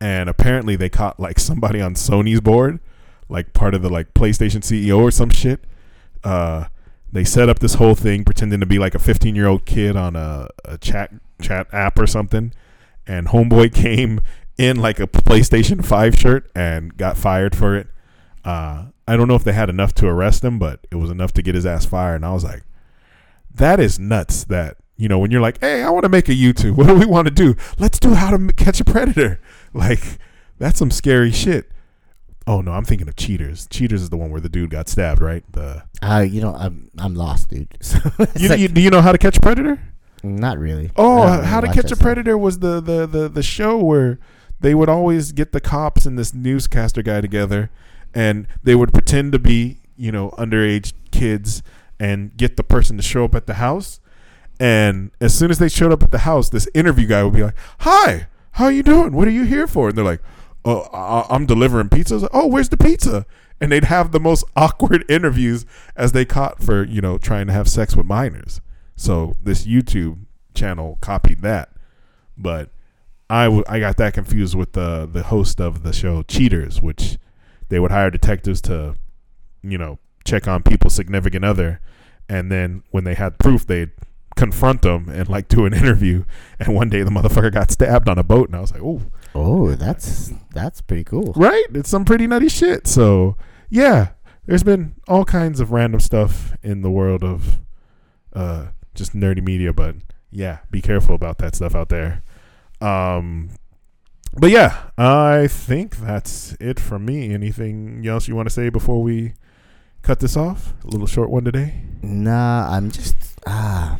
and 0.01 0.27
apparently 0.27 0.75
they 0.75 0.89
caught 0.89 1.21
like 1.21 1.39
somebody 1.49 1.79
on 1.79 1.93
Sony's 1.93 2.41
board, 2.41 2.81
like 3.29 3.53
part 3.53 3.73
of 3.73 3.81
the 3.81 3.89
like 3.89 4.13
PlayStation 4.13 4.59
CEO 4.59 4.99
or 4.99 5.09
some 5.09 5.29
shit. 5.29 5.63
Uh, 6.25 6.65
they 7.13 7.23
set 7.23 7.47
up 7.47 7.59
this 7.59 7.75
whole 7.75 7.95
thing 7.95 8.25
pretending 8.25 8.59
to 8.59 8.65
be 8.65 8.77
like 8.77 8.93
a 8.93 8.99
15 8.99 9.37
year 9.37 9.47
old 9.47 9.63
kid 9.63 9.95
on 9.95 10.17
a, 10.17 10.49
a 10.65 10.77
chat 10.77 11.13
chat 11.41 11.67
app 11.71 11.97
or 11.97 12.05
something, 12.05 12.51
and 13.07 13.27
homeboy 13.27 13.73
came 13.83 14.19
in 14.57 14.77
like 14.77 14.99
a 14.99 15.07
PlayStation 15.07 15.85
5 15.85 16.15
shirt 16.17 16.49
and 16.55 16.97
got 16.97 17.15
fired 17.17 17.55
for 17.55 17.75
it. 17.75 17.87
Uh, 18.43 18.85
I 19.07 19.15
don't 19.15 19.27
know 19.27 19.35
if 19.35 19.43
they 19.43 19.53
had 19.53 19.69
enough 19.69 19.93
to 19.95 20.07
arrest 20.07 20.43
him, 20.43 20.57
but 20.59 20.85
it 20.91 20.95
was 20.95 21.09
enough 21.11 21.31
to 21.33 21.41
get 21.41 21.55
his 21.55 21.65
ass 21.65 21.85
fired. 21.85 22.15
And 22.17 22.25
I 22.25 22.33
was 22.33 22.43
like, 22.43 22.63
that 23.53 23.79
is 23.79 23.99
nuts. 23.99 24.43
That 24.45 24.77
you 24.97 25.07
know 25.07 25.19
when 25.19 25.31
you're 25.31 25.41
like, 25.41 25.59
hey, 25.61 25.83
I 25.83 25.89
want 25.89 26.03
to 26.03 26.09
make 26.09 26.27
a 26.29 26.33
YouTube. 26.33 26.71
What 26.77 26.87
do 26.87 26.95
we 26.95 27.05
want 27.05 27.27
to 27.27 27.33
do? 27.33 27.55
Let's 27.77 27.99
do 27.99 28.13
how 28.13 28.35
to 28.35 28.53
catch 28.53 28.79
a 28.81 28.85
predator. 28.85 29.39
Like 29.73 30.01
that's 30.57 30.79
some 30.79 30.89
scary 30.89 31.31
shit. 31.31 31.69
Oh 32.47 32.61
no, 32.61 32.71
I'm 32.71 32.85
thinking 32.85 33.07
of 33.07 33.15
Cheaters. 33.15 33.67
Cheaters 33.69 34.01
is 34.01 34.09
the 34.09 34.17
one 34.17 34.31
where 34.31 34.41
the 34.41 34.49
dude 34.49 34.69
got 34.71 34.87
stabbed, 34.89 35.21
right? 35.21 35.43
The 35.51 35.83
Uh, 36.01 36.25
you 36.27 36.41
know, 36.41 36.55
I'm 36.55 36.89
I'm 36.97 37.13
lost, 37.13 37.49
dude. 37.49 37.67
You, 38.37 38.49
like- 38.49 38.59
you, 38.59 38.67
do 38.69 38.81
you 38.81 38.89
know 38.89 39.01
how 39.01 39.11
to 39.11 39.17
catch 39.17 39.37
a 39.37 39.41
predator? 39.41 39.79
Not 40.35 40.57
really. 40.59 40.91
Oh, 40.95 41.41
How 41.41 41.61
to 41.61 41.67
Catch 41.67 41.85
a 41.85 41.87
stuff. 41.89 41.99
Predator 41.99 42.37
was 42.37 42.59
the, 42.59 42.79
the, 42.81 43.05
the, 43.07 43.29
the 43.29 43.43
show 43.43 43.77
where 43.77 44.19
they 44.59 44.73
would 44.75 44.89
always 44.89 45.31
get 45.31 45.51
the 45.51 45.61
cops 45.61 46.05
and 46.05 46.17
this 46.17 46.33
newscaster 46.33 47.01
guy 47.01 47.21
together 47.21 47.69
and 48.13 48.47
they 48.63 48.75
would 48.75 48.91
pretend 48.93 49.31
to 49.33 49.39
be, 49.39 49.79
you 49.95 50.11
know, 50.11 50.31
underage 50.31 50.93
kids 51.11 51.61
and 51.99 52.35
get 52.37 52.57
the 52.57 52.63
person 52.63 52.97
to 52.97 53.03
show 53.03 53.25
up 53.25 53.35
at 53.35 53.45
the 53.47 53.55
house. 53.55 53.99
And 54.59 55.11
as 55.21 55.37
soon 55.37 55.51
as 55.51 55.59
they 55.59 55.69
showed 55.69 55.91
up 55.91 56.01
at 56.01 56.11
the 56.11 56.19
house, 56.19 56.49
this 56.49 56.67
interview 56.73 57.07
guy 57.07 57.23
would 57.23 57.33
be 57.33 57.43
like, 57.43 57.55
Hi, 57.79 58.27
how 58.53 58.65
are 58.65 58.71
you 58.71 58.83
doing? 58.83 59.13
What 59.13 59.27
are 59.27 59.31
you 59.31 59.43
here 59.43 59.67
for? 59.67 59.89
And 59.89 59.97
they're 59.97 60.05
like, 60.05 60.21
Oh, 60.65 60.81
I- 60.93 61.27
I'm 61.33 61.45
delivering 61.45 61.89
pizza. 61.89 62.13
I 62.13 62.15
was 62.15 62.23
like, 62.23 62.31
oh, 62.33 62.47
where's 62.47 62.69
the 62.69 62.77
pizza? 62.77 63.25
And 63.61 63.71
they'd 63.71 63.85
have 63.85 64.11
the 64.11 64.19
most 64.19 64.43
awkward 64.55 65.05
interviews 65.09 65.65
as 65.95 66.11
they 66.11 66.25
caught 66.25 66.61
for, 66.61 66.83
you 66.83 66.99
know, 67.01 67.17
trying 67.17 67.47
to 67.47 67.53
have 67.53 67.69
sex 67.69 67.95
with 67.95 68.05
minors. 68.05 68.59
So 68.97 69.35
this 69.41 69.65
YouTube 69.65 70.17
channel 70.53 70.97
copied 71.01 71.41
that, 71.43 71.69
but 72.37 72.71
I, 73.29 73.45
w- 73.45 73.63
I 73.69 73.79
got 73.79 73.95
that 73.97 74.13
confused 74.13 74.55
with 74.55 74.73
the 74.73 75.07
the 75.11 75.23
host 75.23 75.61
of 75.61 75.83
the 75.83 75.93
show 75.93 76.23
Cheaters, 76.23 76.81
which 76.81 77.17
they 77.69 77.79
would 77.79 77.91
hire 77.91 78.09
detectives 78.09 78.59
to, 78.61 78.95
you 79.61 79.77
know, 79.77 79.99
check 80.25 80.47
on 80.47 80.63
people's 80.63 80.95
significant 80.95 81.45
other, 81.45 81.79
and 82.27 82.51
then 82.51 82.83
when 82.91 83.03
they 83.03 83.13
had 83.13 83.37
proof, 83.37 83.65
they'd 83.67 83.91
confront 84.35 84.81
them 84.83 85.09
and 85.09 85.27
like 85.29 85.47
do 85.47 85.65
an 85.65 85.73
interview. 85.81 86.23
And 86.59 86.73
one 86.75 86.89
day 86.89 87.03
the 87.03 87.09
motherfucker 87.11 87.51
got 87.53 87.69
stabbed 87.71 88.09
on 88.09 88.17
a 88.17 88.23
boat, 88.23 88.47
and 88.49 88.55
I 88.55 88.61
was 88.61 88.71
like, 88.71 88.81
oh, 88.83 89.01
Oh, 89.35 89.75
that's 89.75 90.31
that's 90.53 90.81
pretty 90.81 91.03
cool. 91.03 91.33
right, 91.35 91.65
it's 91.73 91.89
some 91.89 92.05
pretty 92.05 92.25
nutty 92.25 92.49
shit. 92.49 92.87
So 92.87 93.37
yeah, 93.69 94.09
there's 94.47 94.63
been 94.63 94.95
all 95.07 95.25
kinds 95.25 95.59
of 95.59 95.71
random 95.71 95.99
stuff 95.99 96.55
in 96.63 96.81
the 96.81 96.89
world 96.89 97.23
of 97.23 97.59
uh, 98.33 98.67
just 98.97 99.15
nerdy 99.15 99.43
media, 99.43 99.71
but 99.71 99.95
yeah, 100.31 100.59
be 100.69 100.81
careful 100.81 101.15
about 101.15 101.37
that 101.37 101.55
stuff 101.55 101.75
out 101.75 101.89
there. 101.89 102.23
Um, 102.81 103.51
but 104.33 104.51
yeah, 104.51 104.89
I 104.97 105.47
think 105.47 105.97
that's 105.97 106.55
it 106.59 106.79
from 106.79 107.05
me. 107.05 107.33
Anything 107.33 108.05
else 108.05 108.27
you 108.27 108.35
want 108.35 108.47
to 108.47 108.53
say 108.53 108.69
before 108.69 109.01
we 109.01 109.33
cut 110.01 110.19
this 110.19 110.35
off? 110.35 110.73
A 110.83 110.87
little 110.87 111.07
short 111.07 111.29
one 111.29 111.43
today. 111.43 111.81
Nah, 112.01 112.69
I'm 112.69 112.91
just 112.91 113.15
ah. 113.45 113.97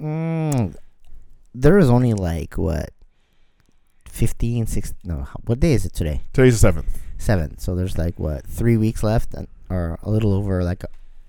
mm, 0.00 0.76
there 1.54 1.78
is 1.78 1.90
only 1.90 2.14
like 2.14 2.56
what 2.56 2.90
15, 4.06 4.66
16, 4.66 4.96
No, 5.04 5.26
what 5.44 5.58
day 5.58 5.72
is 5.72 5.84
it 5.84 5.92
today? 5.92 6.22
Today's 6.32 6.54
the 6.54 6.60
seventh. 6.60 7.00
Seven. 7.18 7.58
So 7.58 7.74
there's 7.74 7.98
like 7.98 8.18
what 8.18 8.46
three 8.46 8.76
weeks 8.76 9.02
left, 9.02 9.34
and, 9.34 9.48
or 9.68 9.98
a 10.02 10.10
little 10.10 10.32
over 10.32 10.62
like 10.62 10.84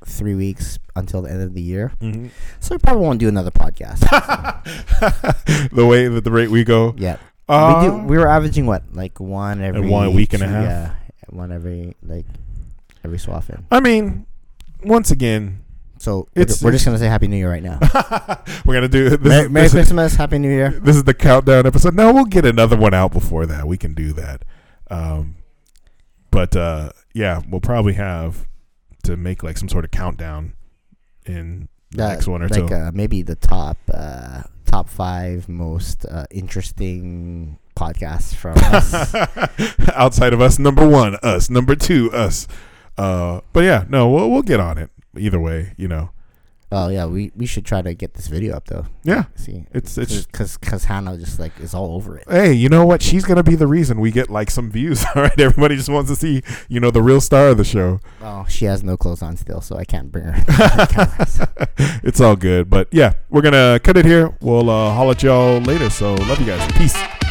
three 0.06 0.36
weeks 0.36 0.80
until 0.96 1.22
the 1.24 1.30
end 1.32 1.42
of 1.42 1.54
the 1.54 1.62
year. 1.62 1.92
Mm-hmm. 2.00 2.28
So 2.60 2.76
we 2.76 2.80
probably 2.80 3.04
won't 3.04 3.20
do 3.20 3.28
another 3.28 3.52
podcast. 3.52 4.00
the 5.72 5.86
way 5.86 6.08
that 6.08 6.24
the 6.24 6.32
rate 6.32 6.50
we 6.50 6.64
go. 6.64 6.94
yeah, 6.98 7.18
Uh, 7.50 7.80
we 7.82 7.88
do. 7.90 8.08
We 8.08 8.18
were 8.18 8.28
averaging 8.28 8.66
what 8.66 8.84
like 8.94 9.20
one 9.20 9.62
every 9.62 9.88
one 9.90 10.14
week 10.14 10.34
and 10.34 10.44
a 10.44 10.48
half? 10.48 10.64
Yeah, 10.64 10.96
one 11.30 11.52
every 11.52 11.96
like 12.04 12.26
every 13.04 13.20
so 13.20 13.32
often. 13.32 13.66
I 13.72 13.80
mean, 13.80 14.26
once 14.84 15.12
again, 15.12 15.62
So 15.98 16.28
we're, 16.36 16.42
It's- 16.44 16.62
we're 16.64 16.72
just 16.72 16.86
gonna 16.86 16.98
say 17.00 17.08
Happy 17.08 17.28
New 17.28 17.38
Year 17.38 17.50
right 17.50 17.64
now. 17.64 17.80
we're 18.66 18.74
gonna 18.76 18.88
do 18.88 19.10
this. 19.10 19.20
Merry, 19.20 19.46
is- 19.46 19.50
Merry 19.52 19.64
this, 19.66 19.74
is, 19.74 19.78
Christmas, 19.80 20.16
Happy 20.16 20.38
New 20.40 20.50
Year. 20.52 20.70
this 20.72 20.96
is 20.96 21.04
the 21.04 21.14
countdown 21.14 21.66
episode. 21.66 21.96
No, 21.96 22.14
we'll 22.14 22.26
get 22.26 22.46
another 22.46 22.78
one 22.78 22.94
out 22.94 23.12
before 23.12 23.46
that. 23.48 23.68
We 23.68 23.78
can 23.78 23.94
do 23.94 24.14
that. 24.14 24.44
Um, 24.92 25.36
but 26.32 26.56
uh, 26.56 26.92
yeah, 27.14 27.42
we'll 27.50 27.62
probably 27.62 27.94
have 27.94 28.46
to 29.06 29.18
make 29.18 29.44
like 29.44 29.58
some 29.58 29.70
sort 29.70 29.86
of 29.86 29.92
countdown 29.92 30.54
in 31.26 31.68
the 31.92 32.04
Uh, 32.06 32.10
next 32.10 32.28
one 32.28 32.42
or 32.44 32.50
like 32.50 32.68
two. 32.68 32.74
uh, 32.74 32.92
maybe 32.94 33.22
the 33.22 33.36
top 33.36 33.78
uh, 33.94 34.44
top 34.66 34.90
five 34.90 35.48
most 35.48 36.06
uh, 36.06 36.26
interesting 36.32 37.58
podcasts 37.76 38.34
from 38.36 38.56
us. 38.62 39.14
Outside 39.96 40.34
of 40.34 40.42
us, 40.42 40.60
number 40.60 40.88
one, 40.88 41.16
us. 41.24 41.50
Number 41.50 41.76
two, 41.76 42.12
us. 42.12 42.48
Uh, 42.98 43.42
but 43.54 43.64
yeah, 43.64 43.86
no, 43.90 44.10
we'll 44.10 44.30
we'll 44.30 44.42
get 44.42 44.60
on 44.60 44.78
it. 44.78 44.90
Either 45.18 45.40
way, 45.40 45.74
you 45.78 45.88
know. 45.88 46.10
Oh 46.72 46.90
yeah, 46.90 47.06
we, 47.06 47.32
we 47.36 47.46
should 47.46 47.66
try 47.66 47.82
to 47.82 47.94
get 47.94 48.14
this 48.14 48.28
video 48.28 48.56
up 48.56 48.68
though. 48.68 48.86
Yeah, 49.04 49.26
See, 49.36 49.66
it's 49.74 49.98
it's 49.98 50.26
because 50.26 50.58
because 50.58 50.86
Hannah 50.86 51.18
just 51.18 51.40
like 51.40 51.60
is 51.60 51.74
all 51.74 51.96
over 51.96 52.18
it. 52.18 52.26
hey, 52.30 52.54
you 52.54 52.70
know 52.70 52.86
what? 52.86 53.02
She's 53.02 53.26
gonna 53.26 53.44
be 53.44 53.56
the 53.56 53.68
reason 53.68 54.00
we 54.00 54.12
get 54.12 54.30
like 54.30 54.50
some 54.52 54.70
views. 54.72 55.06
All 55.16 55.22
right, 55.22 55.40
everybody 55.40 55.76
just 55.76 55.90
wants 55.90 56.10
to 56.10 56.16
see, 56.16 56.42
you 56.68 56.80
know, 56.80 56.92
the 56.92 57.02
real 57.02 57.22
star 57.22 57.50
of 57.50 57.58
the 57.58 57.64
show. 57.64 58.00
Oh, 58.22 58.46
she 58.50 58.66
has 58.66 58.84
no 58.84 58.98
clothes 58.98 59.22
on 59.22 59.38
still, 59.38 59.62
so 59.62 59.78
I 59.78 59.86
can't 59.86 60.12
bring 60.12 60.26
her. 60.26 60.44
it's 62.04 62.20
all 62.22 62.36
good, 62.36 62.70
but 62.70 62.88
yeah, 62.92 63.14
we're 63.30 63.42
gonna 63.42 63.80
cut 63.84 63.98
it 63.98 64.06
here. 64.06 64.36
We'll 64.42 64.70
uh, 64.70 64.94
holler 64.94 65.12
at 65.12 65.24
y'all 65.24 65.60
later. 65.60 65.90
So 65.90 66.14
love 66.16 66.40
you 66.40 66.46
guys. 66.46 66.72
Peace. 66.74 67.25